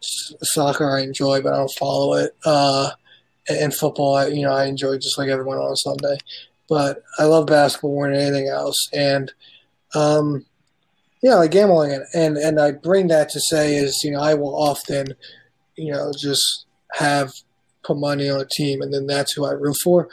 [0.00, 2.34] soccer I enjoy, but I don't follow it.
[2.44, 2.90] Uh,
[3.48, 6.18] and football, I, you know, I enjoy just like everyone on Sunday.
[6.68, 8.88] But I love basketball more than anything else.
[8.92, 9.32] And
[9.94, 10.46] um,
[11.22, 14.34] yeah, like gambling, and, and and I bring that to say is, you know, I
[14.34, 15.08] will often,
[15.76, 17.32] you know, just have
[17.82, 20.08] put money on a team, and then that's who I root for.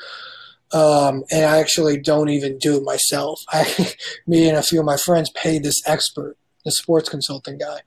[0.72, 3.40] Um, and I actually don't even do it myself.
[3.50, 3.94] I,
[4.26, 6.36] me and a few of my friends pay this expert,
[6.66, 7.82] the sports consulting guy,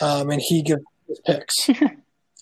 [0.00, 0.82] um, and he gives
[1.24, 1.54] picks.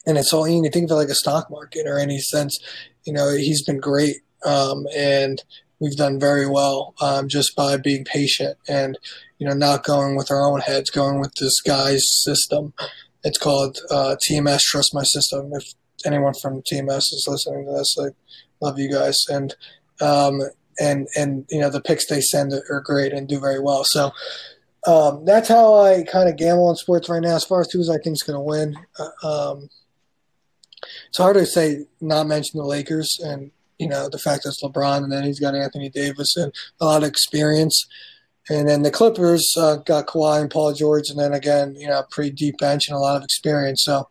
[0.06, 2.58] and it's all you can think of it like a stock market or any sense.
[3.04, 5.42] You know, he's been great, um, and
[5.80, 8.98] we've done very well um, just by being patient and
[9.38, 12.72] you know not going with our own heads, going with this guy's system.
[13.24, 15.50] It's called uh, TMS Trust My System.
[15.52, 15.64] If
[16.04, 18.08] anyone from TMS is listening to this, I
[18.60, 19.54] love you guys and.
[20.00, 20.42] Um,
[20.78, 23.82] and and you know the picks they send are great and do very well.
[23.84, 24.10] So
[24.86, 27.34] um, that's how I kind of gamble on sports right now.
[27.34, 29.70] As far as who's I think is going to win, uh, um,
[31.08, 34.62] it's hard to say not mention the Lakers and you know the fact that it's
[34.62, 37.86] LeBron and then he's got Anthony Davis and a lot of experience.
[38.48, 42.04] And then the Clippers uh, got Kawhi and Paul George, and then again, you know,
[42.10, 43.82] pretty deep bench and a lot of experience.
[43.84, 44.08] So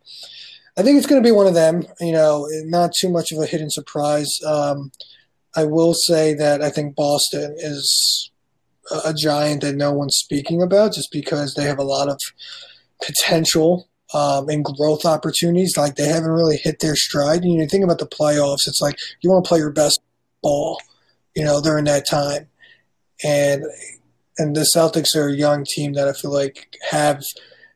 [0.76, 1.84] I think it's going to be one of them.
[2.00, 4.30] You know, not too much of a hidden surprise.
[4.46, 4.92] Um,
[5.56, 8.30] I will say that I think Boston is
[9.04, 12.18] a giant that no one's speaking about, just because they have a lot of
[13.02, 15.76] potential um, and growth opportunities.
[15.76, 17.44] Like they haven't really hit their stride.
[17.44, 18.66] You know, think about the playoffs.
[18.66, 20.00] It's like you want to play your best
[20.42, 20.80] ball,
[21.34, 22.48] you know, during that time.
[23.24, 23.64] And
[24.38, 27.22] and the Celtics are a young team that I feel like have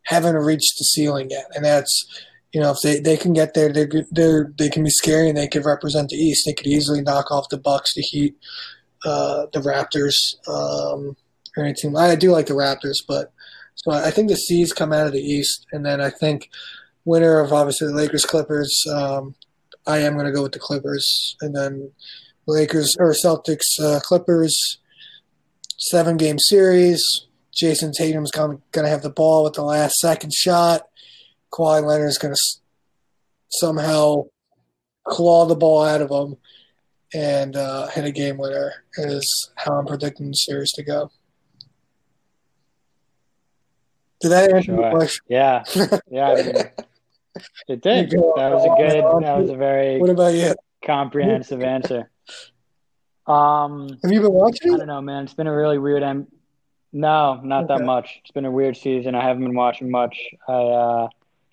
[0.05, 1.45] haven't reached the ceiling yet.
[1.55, 4.91] And that's you know if they, they can get there, they're they're they can be
[4.91, 6.45] scary and they could represent the East.
[6.47, 8.35] They could easily knock off the Bucks, the Heat,
[9.05, 10.17] uh, the Raptors,
[10.49, 11.17] um,
[11.57, 11.97] or any team.
[11.99, 13.31] I do like the Raptors, but
[13.75, 16.51] so I think the C's come out of the East, and then I think
[17.05, 18.73] winner of obviously the Lakers Clippers.
[18.93, 19.35] Um,
[19.87, 21.93] I am going to go with the Clippers, and then
[22.47, 24.79] Lakers or Celtics uh, Clippers.
[25.79, 27.03] Seven game series.
[27.55, 30.83] Jayson Tatum's going to have the ball with the last second shot.
[31.53, 32.41] Kawhi Leonard's going to
[33.49, 34.25] somehow
[35.07, 36.37] claw the ball out of him
[37.13, 38.85] and uh, hit a game winner.
[38.99, 41.11] Is how I'm predicting the series to go.
[44.21, 44.91] Did that answer sure.
[44.91, 45.25] question?
[45.29, 45.65] Yeah,
[46.11, 46.29] yeah.
[46.29, 46.55] I mean,
[47.69, 48.11] it did.
[48.11, 49.25] That was a good.
[49.25, 49.99] That was a very.
[49.99, 50.55] What about you?
[50.85, 52.11] Comprehensive answer.
[53.27, 54.75] Um, Have you been watching?
[54.75, 55.23] I don't know, man.
[55.23, 56.03] It's been a really weird.
[56.03, 56.27] M-
[56.93, 57.77] no, not okay.
[57.77, 58.19] that much.
[58.23, 59.15] It's been a weird season.
[59.15, 60.19] I haven't been watching much.
[60.49, 61.09] I, uh,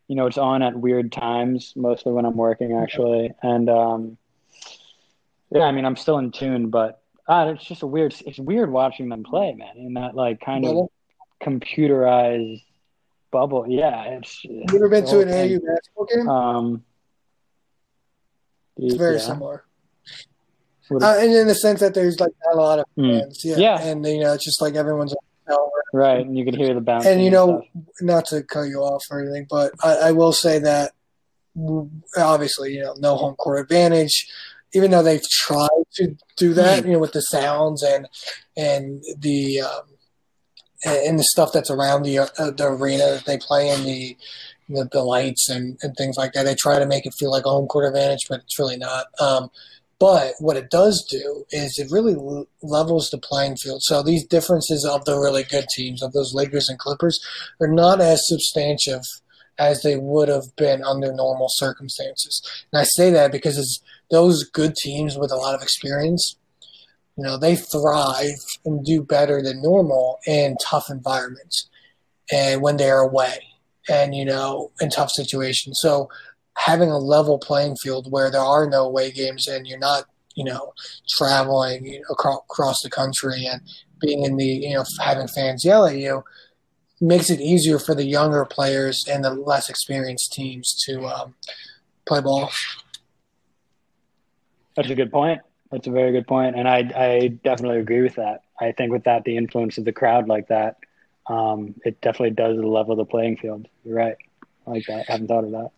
[0.08, 3.32] you know, it's on at weird times, mostly when I'm working, actually.
[3.44, 4.18] And um,
[5.52, 8.16] yeah, I mean, I'm still in tune, but uh, it's just a weird.
[8.26, 9.78] It's weird watching them play, man.
[9.78, 10.90] In that like kind of
[11.42, 12.64] computerized
[13.32, 13.66] bubble.
[13.68, 14.44] Yeah, it's.
[14.44, 16.30] You ever been to an AU basketball game?
[16.30, 16.84] Um,
[18.78, 19.22] it's very yeah.
[19.22, 19.64] similar.
[20.90, 23.20] Uh, and in the sense that there's like not a lot of hmm.
[23.20, 23.58] fans, mm.
[23.58, 23.58] yeah.
[23.58, 25.14] yeah, and you know it's just like everyone's
[25.94, 27.14] Right, and you can hear the bouncing.
[27.14, 27.84] And you know, stuff.
[28.02, 30.92] not to cut you off or anything, but I, I will say that
[32.18, 34.28] obviously, you know, no home court advantage.
[34.74, 38.08] Even though they've tried to do that, you know, with the sounds and
[38.58, 39.87] and the um,
[40.88, 44.18] and the stuff that's around the uh, the arena that they play in, the
[44.70, 46.44] the, the lights and, and things like that.
[46.44, 49.06] They try to make it feel like a home court advantage, but it's really not.
[49.20, 49.50] Um,
[50.00, 52.16] but what it does do is it really
[52.62, 53.82] levels the playing field.
[53.84, 57.20] So these differences of the really good teams, of those Lakers and Clippers,
[57.60, 59.02] are not as substantive
[59.58, 62.42] as they would have been under normal circumstances.
[62.72, 63.82] And I say that because it's
[64.12, 66.38] those good teams with a lot of experience,
[67.18, 71.68] you know, they thrive and do better than normal in tough environments
[72.32, 73.40] and when they're away
[73.90, 75.80] and, you know, in tough situations.
[75.82, 76.10] So
[76.58, 80.44] having a level playing field where there are no away games and you're not, you
[80.44, 80.74] know,
[81.10, 83.62] traveling across, the country and
[84.00, 86.24] being in the, you know, having fans yell at you
[87.02, 91.34] makes it easier for the younger players and the less experienced teams to um,
[92.06, 92.52] play ball.
[94.76, 95.42] That's a good point.
[95.72, 98.44] That's a very good point, and I I definitely agree with that.
[98.60, 100.78] I think with that, the influence of the crowd like that,
[101.28, 103.68] um, it definitely does level the playing field.
[103.84, 104.16] You're right.
[104.66, 105.06] I like that.
[105.10, 105.72] I haven't thought of that.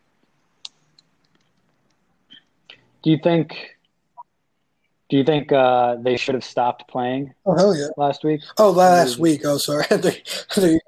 [3.04, 3.76] Do you think?
[5.10, 7.34] Do you think uh, they should have stopped playing?
[7.46, 7.88] Oh hell yeah!
[7.98, 8.42] Last week.
[8.60, 9.42] Oh, last week.
[9.44, 9.86] Oh, sorry.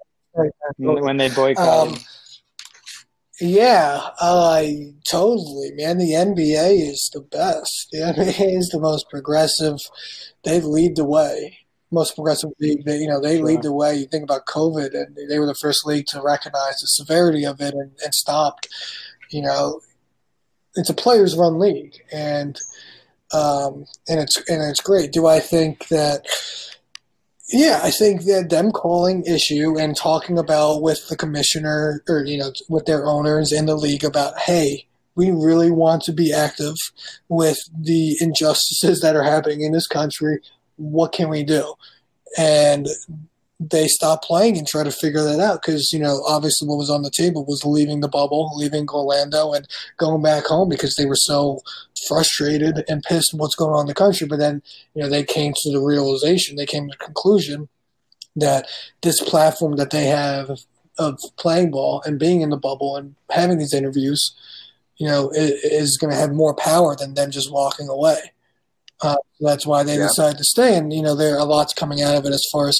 [0.77, 1.97] when they boycotted.
[1.97, 1.99] Um,
[3.41, 5.97] yeah, I totally, man.
[5.97, 7.87] The NBA is the best.
[7.91, 9.77] The NBA is the most progressive.
[10.43, 11.57] They lead the way.
[11.91, 12.85] Most progressive league.
[12.85, 13.45] They, you know, they sure.
[13.47, 13.95] lead the way.
[13.95, 17.59] You think about COVID, and they were the first league to recognize the severity of
[17.59, 18.67] it and, and stopped.
[19.31, 19.81] You know,
[20.75, 22.57] it's a players' run league, and
[23.33, 25.11] um, and it's and it's great.
[25.11, 26.25] Do I think that?
[27.51, 32.37] Yeah, I think that them calling issue and talking about with the commissioner or you
[32.37, 36.75] know with their owners in the league about hey, we really want to be active
[37.27, 40.39] with the injustices that are happening in this country.
[40.77, 41.75] What can we do?
[42.37, 42.87] And
[43.69, 46.89] they stopped playing and try to figure that out because you know obviously what was
[46.89, 49.67] on the table was leaving the bubble, leaving Orlando, and
[49.97, 51.61] going back home because they were so
[52.07, 54.25] frustrated and pissed what's going on in the country.
[54.25, 54.63] But then
[54.95, 57.69] you know they came to the realization, they came to the conclusion
[58.35, 58.67] that
[59.01, 60.59] this platform that they have
[60.97, 64.35] of playing ball and being in the bubble and having these interviews,
[64.97, 68.31] you know, is, going to have more power than them just walking away.
[69.01, 70.07] Uh, that's why they yeah.
[70.07, 72.67] decided to stay, and you know, there are lot's coming out of it as far
[72.67, 72.79] as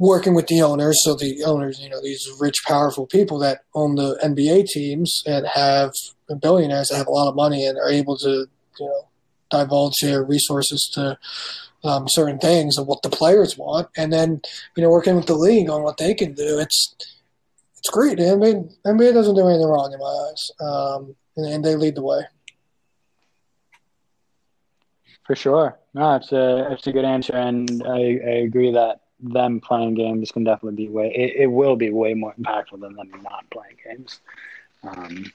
[0.00, 0.98] working with the owners.
[1.04, 5.46] So the owners, you know, these rich, powerful people that own the NBA teams and
[5.46, 5.92] have
[6.40, 8.46] billionaires that have a lot of money and are able to,
[8.78, 9.06] you know,
[9.50, 11.18] divulge their resources to
[11.84, 14.40] um, certain things of what the players want, and then
[14.76, 16.58] you know working with the league on what they can do.
[16.58, 16.94] It's
[17.78, 18.18] it's great.
[18.18, 21.94] The NBA, NBA doesn't do anything wrong in my eyes, um, and, and they lead
[21.94, 22.20] the way.
[25.26, 25.78] For sure.
[25.94, 30.30] No, it's a it's a good answer, and I, I agree that them playing games
[30.30, 33.76] can definitely be way it, it will be way more impactful than them not playing
[33.84, 34.20] games.
[34.82, 35.32] Um,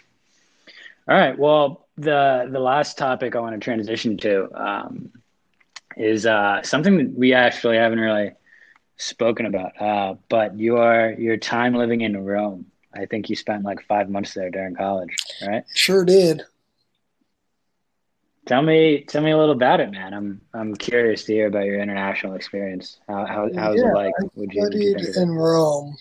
[1.07, 1.37] all right.
[1.37, 5.11] Well, the the last topic I want to transition to um,
[5.95, 8.31] is uh, something that we actually haven't really
[8.97, 9.79] spoken about.
[9.79, 12.65] Uh, but your your time living in Rome.
[12.93, 15.13] I think you spent like five months there during college,
[15.45, 15.63] right?
[15.75, 16.43] Sure did.
[18.45, 20.13] Tell me, tell me a little about it, man.
[20.13, 22.99] I'm, I'm curious to hear about your international experience.
[23.07, 24.13] How, how, how was yeah, it like?
[24.35, 25.95] Would you, studied you in Rome.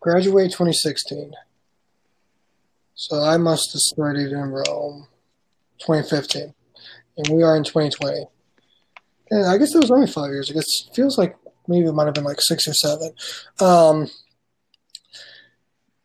[0.00, 1.34] Graduated 2016.
[2.94, 5.08] So I must have studied in Rome
[5.80, 6.54] 2015,
[7.18, 8.26] and we are in 2020.
[9.30, 10.50] And I guess it was only five years.
[10.50, 11.36] I guess it feels like
[11.68, 13.12] maybe it might have been like six or seven.
[13.60, 14.08] Um,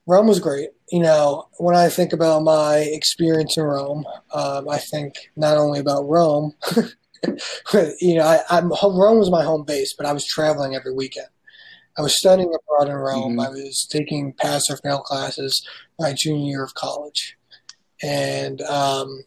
[0.08, 0.70] Rome was great.
[0.92, 5.80] You know, when I think about my experience in Rome, um, I think not only
[5.80, 6.54] about Rome,
[7.72, 10.94] but, you know, I, I'm, Rome was my home base, but I was traveling every
[10.94, 11.28] weekend.
[11.98, 13.34] I was studying abroad in Rome.
[13.34, 13.40] Mm-hmm.
[13.40, 15.66] I was taking pass or fail classes
[15.98, 17.38] my junior year of college,
[18.04, 19.24] and um,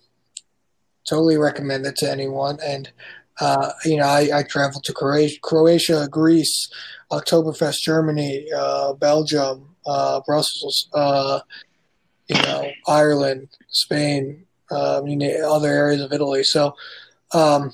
[1.08, 2.58] totally recommend it to anyone.
[2.62, 2.92] And
[3.40, 6.68] uh, you know, I, I, traveled to Croatia, Croatia Greece,
[7.12, 11.40] Oktoberfest, Germany, uh, Belgium, uh, Brussels, uh,
[12.28, 15.06] you know, Ireland, Spain, um,
[15.44, 16.44] other areas of Italy.
[16.44, 16.74] So
[17.32, 17.72] um,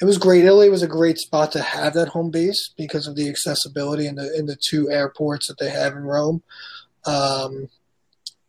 [0.00, 0.44] it was great.
[0.44, 4.16] Italy was a great spot to have that home base because of the accessibility in
[4.16, 6.42] the in the two airports that they have in Rome.
[7.06, 7.68] Um,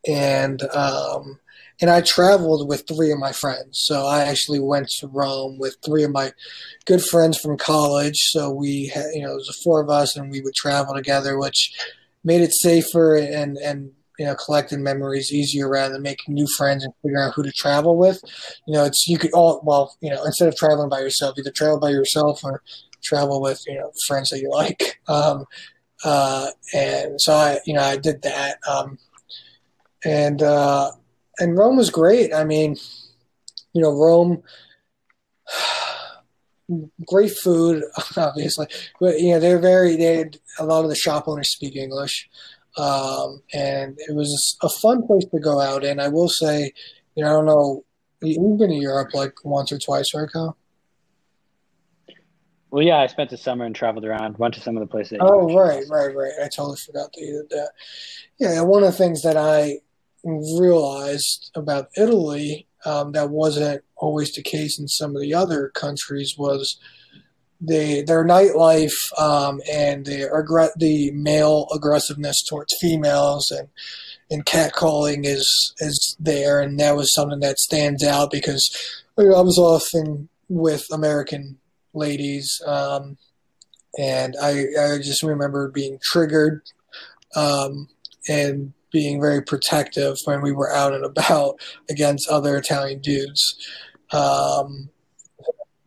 [0.05, 1.39] and um,
[1.81, 3.81] and I traveled with three of my friends.
[3.83, 6.31] So I actually went to Rome with three of my
[6.85, 8.17] good friends from college.
[8.29, 10.93] So we, had, you know, it was the four of us, and we would travel
[10.93, 11.73] together, which
[12.23, 16.83] made it safer and and you know collecting memories easier rather than making new friends
[16.83, 18.21] and figuring out who to travel with.
[18.67, 21.51] You know, it's you could all well, you know, instead of traveling by yourself, either
[21.51, 22.61] travel by yourself or
[23.03, 24.99] travel with you know friends that you like.
[25.09, 25.45] Um,
[26.05, 28.57] uh, and so I, you know, I did that.
[28.69, 28.97] Um,
[30.05, 30.91] and uh,
[31.39, 32.33] and Rome was great.
[32.33, 32.77] I mean,
[33.73, 34.43] you know, Rome,
[37.05, 37.83] great food,
[38.17, 38.67] obviously,
[38.99, 39.95] but you know, they're very.
[39.95, 42.29] They had a lot of the shop owners speak English,
[42.77, 45.83] um, and it was a fun place to go out.
[45.83, 46.73] And I will say,
[47.15, 47.85] you know, I don't know,
[48.21, 50.57] we've been to Europe like once or twice, right, Kyle?
[52.71, 55.19] Well, yeah, I spent the summer and traveled around, went to some of the places.
[55.21, 56.31] Oh, right, right, right.
[56.41, 57.69] I totally forgot that you did that.
[58.39, 59.77] Yeah, one of the things that I
[60.25, 66.35] realized about Italy um, that wasn't always the case in some of the other countries
[66.37, 66.77] was
[67.61, 70.27] the their nightlife um, and the
[70.77, 73.69] the male aggressiveness towards females and
[74.29, 78.67] and catcalling is is there, and that was something that stands out because
[79.17, 81.59] I was often with American
[81.93, 83.17] ladies, um,
[83.97, 86.63] and I I just remember being triggered
[87.35, 87.87] um,
[88.27, 91.55] and being very protective when we were out and about
[91.89, 93.41] against other Italian dudes.
[94.13, 94.89] Um,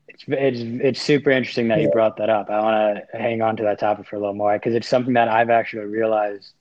[0.09, 1.85] it's, it's, it's super interesting that yeah.
[1.85, 2.51] you brought that up.
[2.51, 5.15] I want to hang on to that topic for a little more because it's something
[5.15, 6.53] that I've actually realized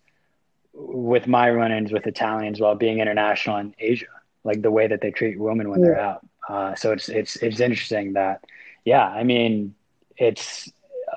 [0.74, 4.08] with my run-ins with Italians while being international in Asia,
[4.44, 5.86] like the way that they treat women when yeah.
[5.86, 6.28] they're out.
[6.48, 8.44] Uh, so it's it's it's interesting that,
[8.84, 9.08] yeah.
[9.08, 9.74] I mean,
[10.18, 10.70] it's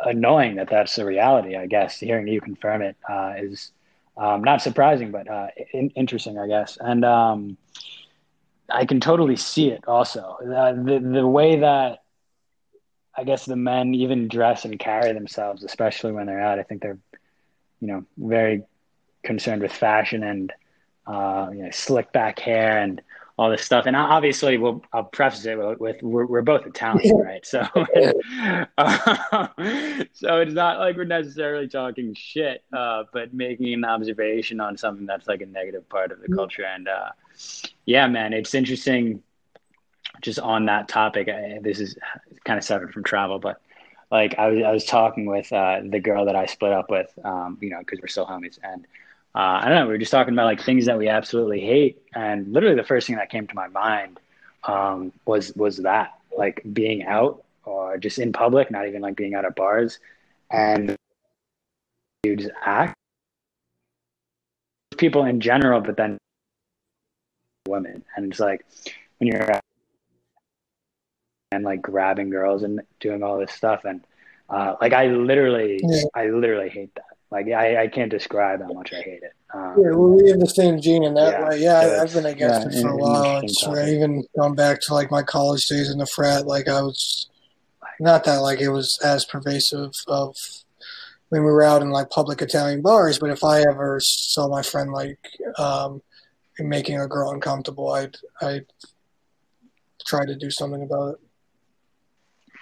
[0.05, 1.57] annoying that that's the reality.
[1.57, 3.73] I guess hearing you confirm it uh, is
[4.17, 6.79] um, not surprising, but uh, in- interesting, I guess.
[6.81, 7.57] And um,
[8.71, 10.37] I can totally see it also.
[10.41, 12.03] Uh, the, the way that
[13.19, 16.83] I guess the men even dress and carry themselves, especially when they're out, I think
[16.83, 16.99] they're,
[17.81, 18.63] you know, very
[19.25, 20.53] concerned with fashion and,
[21.07, 23.03] uh, you know, slick back hair and
[23.37, 23.87] all this stuff.
[23.87, 27.45] And obviously, we'll, I'll preface it with, with we're, we're, both Italian, right?
[27.45, 27.61] So,
[28.79, 29.49] uh,
[30.13, 35.07] so it's not like we're necessarily talking shit, uh, but making an observation on something
[35.07, 36.65] that's like a negative part of the culture.
[36.65, 37.11] And uh,
[37.85, 39.23] yeah, man, it's interesting.
[40.21, 41.97] Just on that topic, I, this is
[42.45, 43.61] kind of separate from travel, but
[44.11, 47.13] like I was, I was talking with uh, the girl that I split up with,
[47.25, 48.87] um, you know, because we're still homies, and
[49.35, 49.87] uh, I don't know.
[49.87, 53.07] We were just talking about like things that we absolutely hate, and literally the first
[53.07, 54.19] thing that came to my mind
[54.65, 59.35] um, was was that like being out or just in public, not even like being
[59.35, 59.99] out at bars,
[60.51, 60.97] and
[62.23, 62.95] dudes act
[64.97, 66.19] people in general, but then
[67.69, 68.65] women, and it's like
[69.19, 69.61] when you're
[71.53, 74.05] and like grabbing girls and doing all this stuff, and
[74.49, 76.03] uh, like I literally, yeah.
[76.15, 77.05] I literally hate that.
[77.31, 79.33] Like I, I can't describe how much I hate it.
[79.53, 81.63] Um, yeah, well, we have the same gene in that yeah, way.
[81.63, 83.41] Yeah, I, have been against yeah, it for a while.
[83.43, 86.47] It's even going back to like my college days in the frat.
[86.47, 87.29] Like I was,
[88.01, 90.35] not that like it was as pervasive of
[91.29, 94.63] when we were out in like public Italian bars, but if I ever saw my
[94.63, 95.19] friend like
[95.59, 96.01] um,
[96.59, 98.67] making a girl uncomfortable, I'd I'd
[100.07, 101.21] try to do something about it.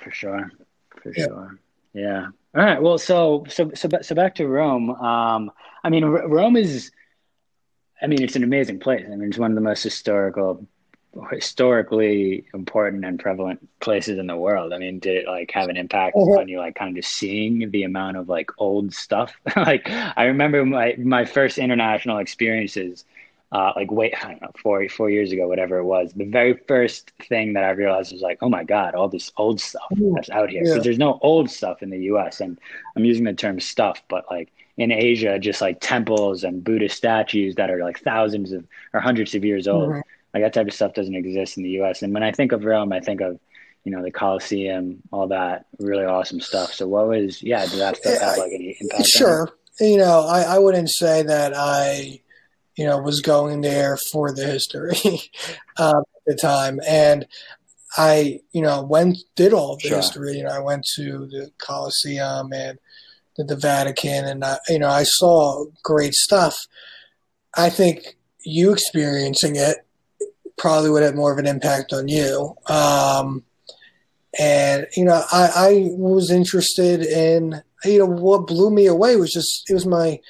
[0.02, 0.51] For sure,
[1.02, 1.24] for yeah.
[1.24, 1.59] sure.
[1.94, 2.27] Yeah.
[2.55, 2.81] All right.
[2.81, 4.90] Well, so so so so back to Rome.
[4.90, 5.51] Um,
[5.82, 6.90] I mean, R- Rome is.
[8.02, 9.06] I mean, it's an amazing place.
[9.10, 10.66] I mean, it's one of the most historical,
[11.31, 14.74] historically important and prevalent places in the world.
[14.74, 16.39] I mean, did it like have an impact mm-hmm.
[16.39, 19.32] on you, like kind of just seeing the amount of like old stuff?
[19.56, 23.05] like, I remember my my first international experiences
[23.52, 26.12] uh, like wait, I don't know, four four years ago, whatever it was.
[26.12, 29.60] The very first thing that I realized was like, oh my god, all this old
[29.60, 29.82] stuff
[30.14, 30.82] that's out here because yeah.
[30.82, 32.40] there's no old stuff in the U.S.
[32.40, 32.59] and
[32.97, 37.55] I'm using the term stuff, but like in Asia, just like temples and Buddhist statues
[37.55, 40.02] that are like thousands of or hundreds of years old.
[40.35, 42.02] Like that type of stuff doesn't exist in the U.S.
[42.02, 43.40] And when I think of Rome, I think of
[43.85, 46.74] you know the Colosseum, all that really awesome stuff.
[46.74, 47.64] So what was yeah?
[47.64, 49.06] Did that stuff have like any impact?
[49.06, 49.48] Sure.
[49.81, 52.20] You know, I, I wouldn't say that I
[52.76, 54.96] you know, was going there for the history
[55.78, 56.78] um, at the time.
[56.86, 57.26] And
[57.96, 59.96] I, you know, went, did all the sure.
[59.96, 60.36] history.
[60.36, 62.78] You know, I went to the Colosseum and
[63.38, 66.56] the Vatican and, I, you know, I saw great stuff.
[67.56, 69.78] I think you experiencing it
[70.58, 72.54] probably would have more of an impact on you.
[72.66, 73.42] Um,
[74.38, 79.32] and, you know, I, I was interested in, you know, what blew me away was
[79.32, 80.20] just, it was my,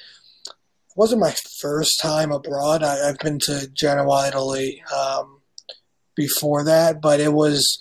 [0.97, 2.81] wasn't my first time abroad.
[2.81, 5.41] I, have been to Genoa, Italy, um,
[6.15, 7.79] before that, but it was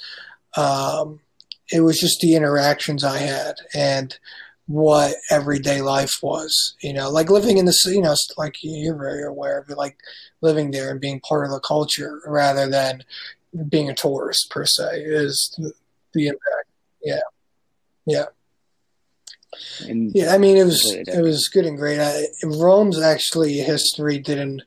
[0.56, 1.20] um,
[1.72, 4.16] it was just the interactions I had and
[4.66, 6.74] what everyday life was.
[6.82, 9.96] You know, like living in the you know, like you're very aware of it, like
[10.42, 13.02] living there and being part of the culture rather than
[13.68, 15.72] being a tourist per se is the,
[16.12, 16.68] the impact.
[17.02, 17.20] Yeah,
[18.04, 18.26] yeah.
[19.88, 22.00] And yeah, I mean, it was it was good and great.
[22.00, 24.62] I, Rome's actually history didn't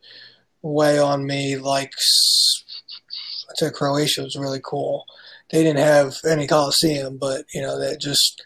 [0.61, 3.73] weigh on me like I said.
[3.73, 5.06] Croatia was really cool.
[5.51, 8.43] They didn't have any Coliseum, but you know that just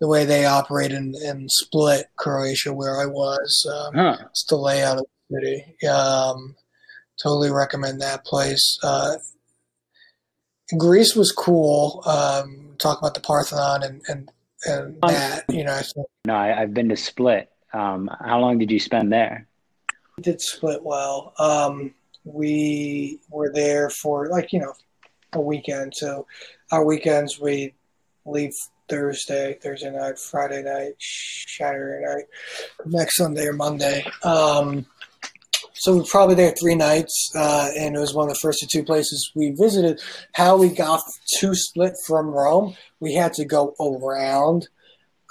[0.00, 3.64] the way they operate and, in Split, Croatia, where I was.
[3.72, 4.16] Um, huh.
[4.30, 5.86] It's the layout of the city.
[5.86, 6.56] Um,
[7.22, 8.78] totally recommend that place.
[8.82, 9.14] Uh,
[10.76, 12.02] Greece was cool.
[12.04, 14.30] Um, talk about the Parthenon and, and
[14.64, 15.80] and um, that, you know.
[16.26, 17.50] no, I, have been to Split.
[17.72, 19.46] Um, how long did you spend there?
[20.16, 21.34] We did Split well.
[21.38, 21.94] Um,
[22.24, 24.74] we were there for like you know
[25.32, 25.94] a weekend.
[25.96, 26.26] So
[26.70, 27.74] our weekends we
[28.24, 28.54] leave
[28.88, 32.24] Thursday, Thursday night, Friday night, Saturday night,
[32.84, 34.04] next Sunday or Monday.
[34.22, 34.86] Um,
[35.82, 38.64] so we are probably there three nights, uh, and it was one of the first
[38.70, 40.00] two places we visited.
[40.32, 41.02] How we got
[41.40, 44.68] to Split from Rome, we had to go around,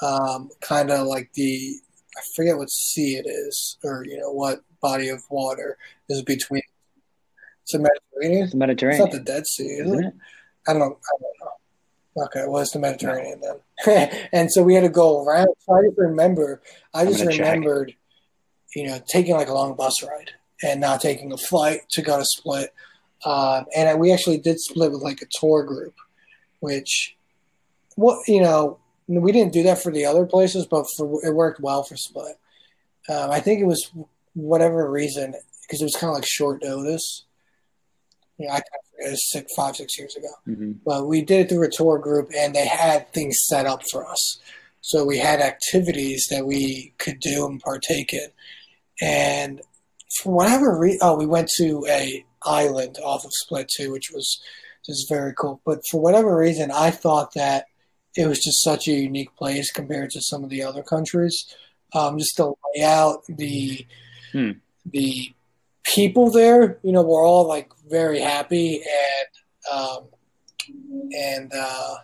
[0.04, 1.76] um, kind of like the
[2.18, 5.78] I forget what sea it is, or you know what body of water
[6.10, 6.64] is between.
[7.64, 8.44] It's the Mediterranean.
[8.44, 9.04] It's the Mediterranean.
[9.06, 10.08] It's not the Dead Sea, is Isn't it?
[10.08, 10.14] it?
[10.68, 10.82] I don't.
[10.82, 12.24] I don't know.
[12.26, 14.28] Okay, well, it's the Mediterranean then.
[14.34, 15.48] and so we had to go around.
[15.60, 16.62] So I just remember.
[16.94, 17.98] I just remembered, check.
[18.76, 20.32] you know, taking like a long bus ride
[20.64, 22.74] and not taking a flight to go to Split.
[23.26, 25.94] Um, and we actually did split with like a tour group,
[26.60, 27.16] which,
[27.96, 31.60] what you know, we didn't do that for the other places, but for it worked
[31.60, 32.38] well for Split.
[33.10, 33.92] Um, I think it was
[34.34, 37.26] whatever reason because it was kind of like short notice.
[38.38, 38.62] You know, I
[39.04, 40.74] it was six, five, six years ago, mm-hmm.
[40.86, 44.08] but we did it through a tour group, and they had things set up for
[44.08, 44.40] us.
[44.82, 48.28] So we had activities that we could do and partake in,
[49.02, 49.62] and
[50.20, 54.42] for whatever reason, oh, we went to a island off of Split too, which was
[54.86, 55.62] just very cool.
[55.66, 57.66] But for whatever reason, I thought that
[58.16, 61.46] it was just such a unique place compared to some of the other countries.
[61.94, 63.86] Um, just the layout, the
[64.32, 64.52] hmm.
[64.86, 65.34] the
[65.84, 70.04] people there, you know, were all like very happy and um,
[71.14, 71.96] and uh,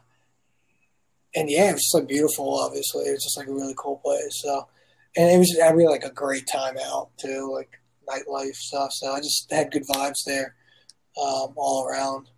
[1.35, 2.59] and yeah, it was just like beautiful.
[2.59, 4.41] Obviously, it was just like a really cool place.
[4.41, 4.67] So,
[5.15, 7.51] and it was I really like a great time out too.
[7.53, 7.79] Like
[8.09, 8.91] nightlife stuff.
[8.93, 10.55] So I just had good vibes there
[11.17, 12.29] um, all around.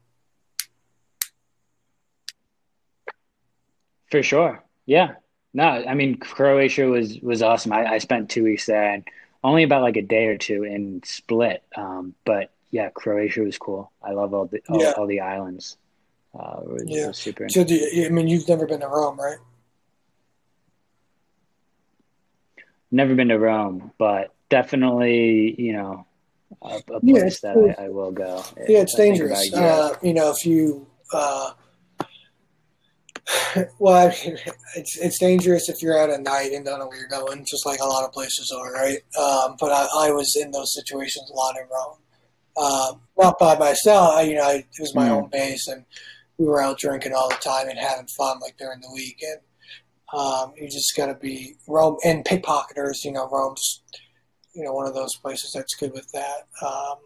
[4.12, 4.64] For sure.
[4.86, 5.16] Yeah.
[5.54, 7.74] No, I mean Croatia was was awesome.
[7.74, 9.04] I, I spent two weeks there and
[9.44, 11.64] only about like a day or two in Split.
[11.76, 13.92] Um, but yeah, Croatia was cool.
[14.04, 14.94] I love all the all, yeah.
[14.96, 15.78] all the islands.
[16.38, 17.08] Uh, it was, yeah.
[17.08, 17.50] Was super.
[17.50, 19.40] So, you, I mean, you've never been to Rome, right?
[22.92, 26.06] Never been to Rome, but definitely, you know,
[26.62, 28.44] a, a place yeah, that I, I, will go.
[28.68, 29.54] Yeah, it's dangerous.
[29.54, 31.52] Uh, you know, if you, uh,
[33.80, 34.12] well,
[34.76, 37.66] it's it's dangerous if you're out at night and don't know where you're going, just
[37.66, 39.00] like a lot of places are, right?
[39.18, 41.98] Um, but I, I, was in those situations a lot in Rome.
[42.58, 45.12] Um, not by myself, I, you know, I, it was my mm.
[45.12, 45.86] own base, and
[46.38, 49.22] we were out drinking all the time and having fun, like during the week.
[49.22, 53.04] And um, you just got to be Rome and pickpocketers.
[53.04, 53.82] You know, Rome's
[54.54, 56.48] you know one of those places that's good with that.
[56.66, 56.98] Um,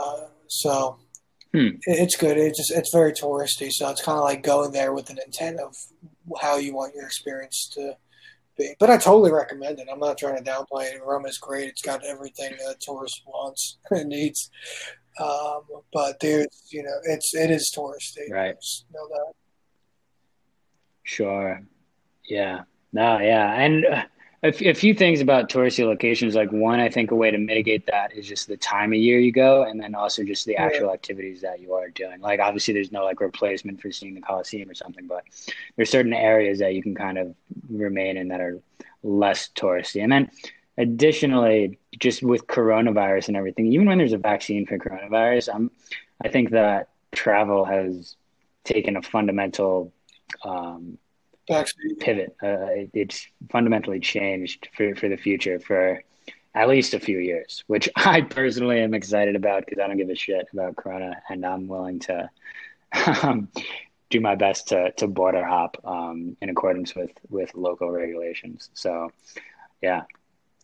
[0.00, 0.98] uh, so
[1.52, 1.68] hmm.
[1.82, 2.36] it's good.
[2.36, 5.60] It's just it's very touristy, so it's kind of like going there with an intent
[5.60, 5.74] of
[6.40, 7.96] how you want your experience to
[8.56, 8.74] be.
[8.78, 9.88] But I totally recommend it.
[9.90, 11.02] I'm not trying to downplay it.
[11.04, 11.68] Rome is great.
[11.68, 14.50] It's got everything that a tourist wants and needs.
[15.20, 15.62] Um,
[15.92, 18.30] but there's you know it's it is touristy.
[18.30, 18.56] Right.
[18.92, 19.32] Know that.
[21.04, 21.62] Sure.
[22.28, 22.62] Yeah.
[22.92, 23.18] No.
[23.18, 23.52] Yeah.
[23.54, 23.84] And.
[23.84, 24.02] Uh,
[24.42, 26.34] a, a few things about touristy locations.
[26.34, 29.18] Like one, I think a way to mitigate that is just the time of year
[29.18, 30.94] you go, and then also just the actual yeah.
[30.94, 32.20] activities that you are doing.
[32.20, 35.24] Like obviously, there's no like replacement for seeing the Coliseum or something, but
[35.76, 37.34] there's certain areas that you can kind of
[37.70, 38.60] remain in that are
[39.02, 40.02] less touristy.
[40.02, 40.30] And then
[40.76, 45.70] additionally, just with coronavirus and everything, even when there's a vaccine for coronavirus, I'm,
[46.24, 48.16] I think that travel has
[48.64, 49.92] taken a fundamental
[50.44, 50.98] um,
[52.00, 52.36] pivot.
[52.42, 56.02] Uh, it's fundamentally changed for, for the future for
[56.54, 60.10] at least a few years, which I personally am excited about because I don't give
[60.10, 62.30] a shit about Corona and I'm willing to
[63.22, 63.48] um,
[64.10, 68.68] do my best to, to border hop um, in accordance with, with local regulations.
[68.74, 69.10] So,
[69.80, 70.02] yeah,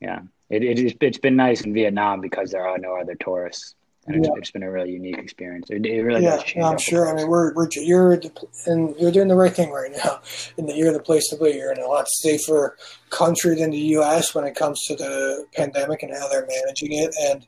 [0.01, 0.21] yeah.
[0.51, 3.75] it, it it's been nice in Vietnam because there are no other tourists,
[4.09, 4.35] and it's, Yeah.
[4.39, 5.69] it's been a really unique experience.
[5.71, 6.65] It, it really yeah, does change.
[6.65, 7.09] I'm sure.
[7.09, 8.31] I mean, we're we're you're the,
[8.67, 10.21] and you're doing the right thing right now,
[10.57, 11.51] and you're the place to be.
[11.51, 12.77] You're in a lot safer
[13.11, 14.35] country than the U.S.
[14.35, 17.47] when it comes to the pandemic and how they're managing it, and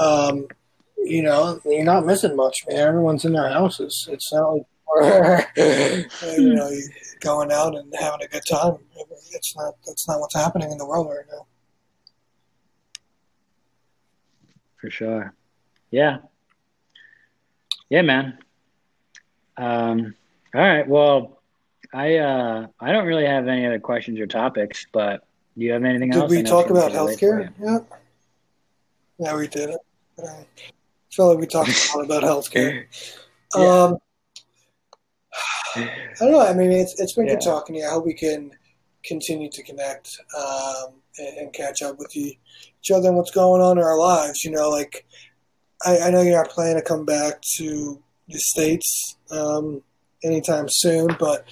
[0.00, 0.48] um,
[0.98, 2.78] you know, you're not missing much, man.
[2.78, 4.08] Everyone's in their houses.
[4.10, 4.66] It's not like
[5.56, 6.70] you know,
[7.20, 8.76] going out and having a good time.
[9.32, 9.74] It's not.
[9.86, 11.46] That's not what's happening in the world right now.
[14.84, 15.34] for sure.
[15.94, 16.18] Yeah.
[17.88, 18.38] Yeah, man.
[19.56, 20.16] Um,
[20.52, 20.88] all right.
[20.88, 21.40] Well,
[21.92, 25.24] I uh, I don't really have any other questions or topics, but
[25.56, 26.32] do you have anything Did else?
[26.32, 27.52] Did we talk about getting late for healthcare?
[27.60, 27.78] Yeah.
[29.18, 29.80] Yeah, we did it.
[30.18, 30.44] I
[31.12, 32.86] feel like we talked a lot about healthcare.
[33.56, 33.84] Yeah.
[33.84, 33.98] Um,
[35.76, 36.40] I don't know.
[36.40, 37.86] I mean, it's it's been good talking to you.
[37.86, 38.50] I hope we can
[39.04, 42.32] continue to connect um, and, and catch up with you,
[42.80, 44.42] each other and what's going on in our lives.
[44.42, 45.06] You know, like
[45.84, 49.82] I, I know you're not planning to come back to the states um,
[50.22, 51.46] anytime soon, but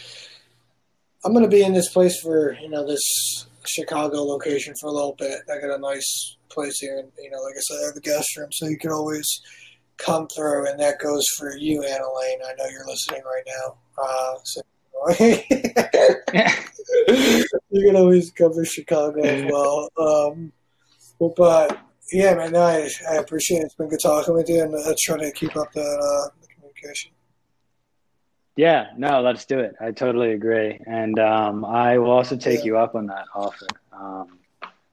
[1.24, 4.92] I'm going to be in this place for you know this Chicago location for a
[4.92, 5.40] little bit.
[5.50, 8.00] I got a nice place here, and you know, like I said, I have a
[8.00, 9.26] guest room, so you can always
[9.98, 12.38] come through, and that goes for you, Anna Lane.
[12.44, 13.76] I know you're listening right now.
[14.02, 14.62] Uh, so
[17.70, 19.88] you can always come to Chicago as well.
[19.98, 20.52] Um,
[21.36, 21.78] but,
[22.10, 23.64] yeah, man, no, I, I appreciate it.
[23.64, 26.46] It's been good talking with you, and I try to keep up that uh, the
[26.48, 27.12] communication.
[28.56, 29.74] Yeah, no, let's do it.
[29.80, 32.64] I totally agree, and um, I will also take Yeah.
[32.66, 33.66] you up on that offer.
[33.92, 34.38] Um,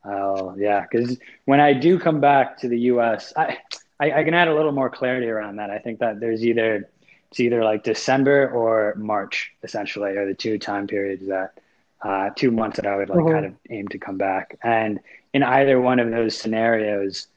[0.06, 3.57] I'll, yeah, because when I do come back to the U.S., I,
[3.99, 5.69] I I can add a little more clarity around that.
[5.69, 6.90] I think that there's either
[7.31, 11.60] it's either like December or March, essentially, are the two time periods that
[12.02, 13.31] uh, two months that I would like Mhm.
[13.34, 15.02] kind of aim to come back, and
[15.34, 17.27] in either one of those scenarios,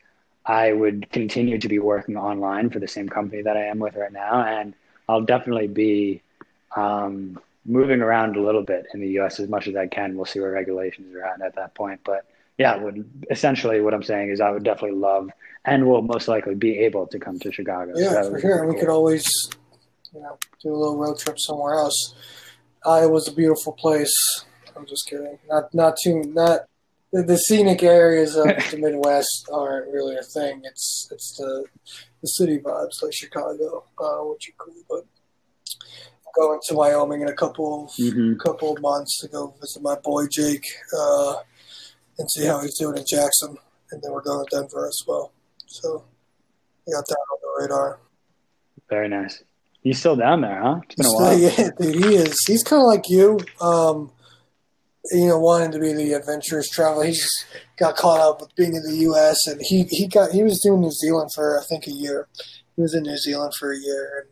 [0.44, 3.96] I would continue to be working online for the same company that I am with
[3.96, 4.74] right now, and
[5.08, 6.22] I'll definitely be
[6.76, 9.38] um, moving around a little bit in the U.S.
[9.38, 10.16] as much as I can.
[10.16, 12.00] We'll see where regulations are at at that point.
[12.04, 12.26] But
[12.58, 15.30] yeah, would essentially what I'm saying is I would definitely love
[15.64, 17.92] and will most likely be able to come to Chicago.
[17.94, 18.64] Yeah, that for sure.
[18.64, 19.24] And we could always,
[20.12, 22.14] you know, do a little road trip somewhere else.
[22.84, 24.12] Iowa's a beautiful place.
[24.74, 25.38] I'm just kidding.
[25.48, 26.62] Not not too not
[27.12, 30.62] the, the scenic areas of the Midwest aren't really a thing.
[30.64, 31.64] It's it's the
[32.22, 34.74] the city vibes like Chicago, uh, which are cool.
[34.88, 35.04] But
[36.38, 38.38] going to Wyoming in a couple of, Mhm.
[38.38, 40.64] couple of months to go visit my boy Jake
[40.98, 41.34] uh,
[42.18, 43.56] and see how he's doing in Jackson,
[43.90, 45.32] and then we're going to Denver as well.
[45.66, 46.04] So
[46.86, 48.00] we got that on the radar.
[48.88, 49.42] Very nice.
[49.82, 50.80] He's still down there, huh?
[50.84, 51.38] It's been a while.
[51.38, 52.36] yeah, dude, he is.
[52.46, 53.38] He's kind of like you.
[53.60, 54.10] Um,
[55.10, 57.04] you know, wanting to be the adventurous traveler.
[57.04, 57.46] He just
[57.78, 59.46] got caught up with being in the U.S.
[59.46, 62.28] and he he got he was doing New Zealand for I think a year.
[62.76, 64.28] He was in New Zealand for a year,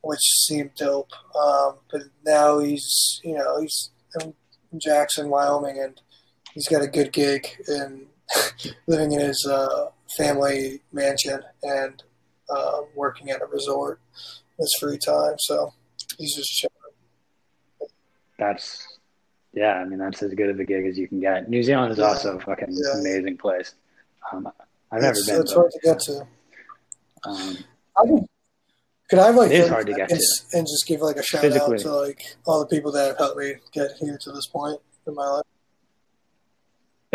[0.00, 1.12] which seemed dope.
[1.38, 3.90] Um, but now he's you know he's
[4.20, 4.34] in
[4.78, 6.00] Jackson, Wyoming, and
[6.54, 8.06] he's got a good gig and
[8.86, 12.02] living in his uh, family mansion and
[12.48, 14.00] uh, working at a resort
[14.58, 15.34] in his free time.
[15.38, 15.74] So
[16.18, 16.72] he's just chilling.
[18.38, 18.91] That's
[19.52, 19.74] yeah.
[19.74, 21.48] I mean, that's as good of a gig as you can get.
[21.48, 22.04] New Zealand is Yeah.
[22.06, 22.98] also a fucking Yeah.
[23.00, 23.74] amazing place.
[24.32, 24.50] Um,
[24.90, 25.40] I've never it's, been.
[25.40, 26.26] It's hard to get to.
[27.24, 27.56] um,
[27.96, 28.24] I would,
[29.10, 31.42] could I like It is hard to get seconds and just give like a shout
[31.42, 31.74] Physically.
[31.76, 34.80] out to like all the people that have helped me get here to this point
[35.06, 35.42] in my life.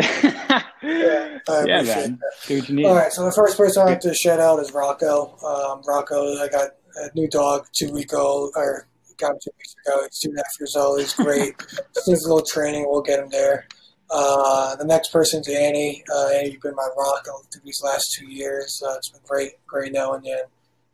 [0.00, 2.20] yeah, I appreciate man.
[2.46, 2.84] Do what you need.
[2.86, 5.36] All right, so the first person I have to shout out is Rocco.
[5.44, 8.86] Um, Rocco, I got a new dog two week old, or
[9.18, 10.02] got him two weeks ago.
[10.04, 11.00] He's two and a half years old.
[11.00, 11.58] He's great.
[11.94, 12.86] Just needs a little training.
[12.88, 13.66] We'll get him there.
[14.10, 16.02] Uh, the next person's Annie.
[16.14, 18.80] Uh, Annie, you've been my rock through these last two years.
[18.86, 20.32] Uh, it's been great, great knowing you.
[20.32, 20.48] And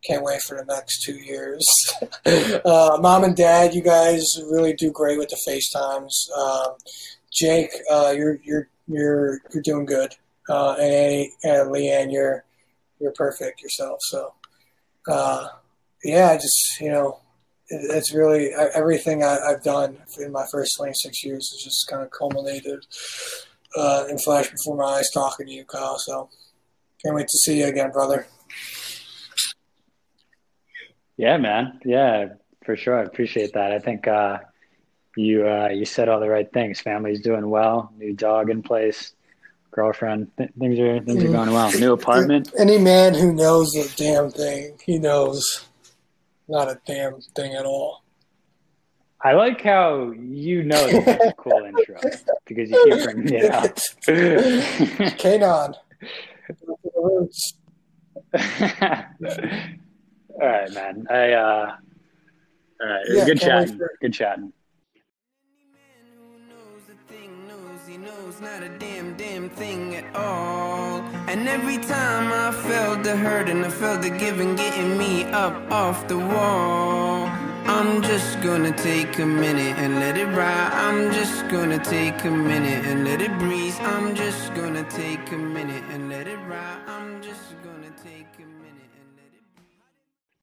[0.04, 1.64] can't wait for the next two years.
[2.64, 6.36] uh, Mom and Dad, you guys really do great with the FaceTimes.
[6.36, 6.74] Um,
[7.32, 10.14] Jake, uh, you're you're you're you're doing good.
[10.48, 12.44] Uh, and Annie and Leanne, you're
[13.00, 13.98] you're perfect yourself.
[14.02, 14.34] So,
[15.10, 15.48] uh,
[16.04, 17.20] yeah, just you know,
[17.68, 22.10] it's really everything I, I've done in my first 26 years has just kind of
[22.10, 22.84] culminated
[23.76, 25.98] uh, and flashed before my eyes talking to you, Kyle.
[25.98, 26.28] So,
[27.02, 28.26] can't wait to see you again, brother.
[31.16, 31.80] Yeah, man.
[31.84, 32.34] Yeah,
[32.64, 32.98] for sure.
[32.98, 33.72] I appreciate that.
[33.72, 34.38] I think uh,
[35.16, 36.80] you uh, you said all the right things.
[36.80, 37.92] Family's doing well.
[37.96, 39.14] New dog in place.
[39.70, 40.30] Girlfriend.
[40.36, 41.70] Th- things are things are going well.
[41.78, 42.52] New apartment.
[42.58, 45.64] Any man who knows a damn thing, he knows
[46.48, 48.02] not a damn thing at all.
[49.20, 51.98] I like how you know that that's a cool intro
[52.46, 53.74] because you keep bringing it up.
[55.18, 55.74] K'naan.
[60.40, 61.06] All right, man.
[61.10, 61.76] I uh,
[62.80, 63.04] all right.
[63.08, 63.78] Yeah, good chatting.
[63.78, 64.52] for- Good chatting.
[68.04, 71.00] Knows not a damn damn thing at all.
[71.26, 75.54] And every time I felt the hurt and I felt the giving getting me up
[75.72, 77.26] off the wall.
[77.64, 80.72] I'm just gonna take a minute and let it ride.
[80.86, 83.78] I'm just gonna take a minute and let it breeze.
[83.80, 86.82] I'm just gonna take a minute and let it ride.
[86.86, 87.53] I'm just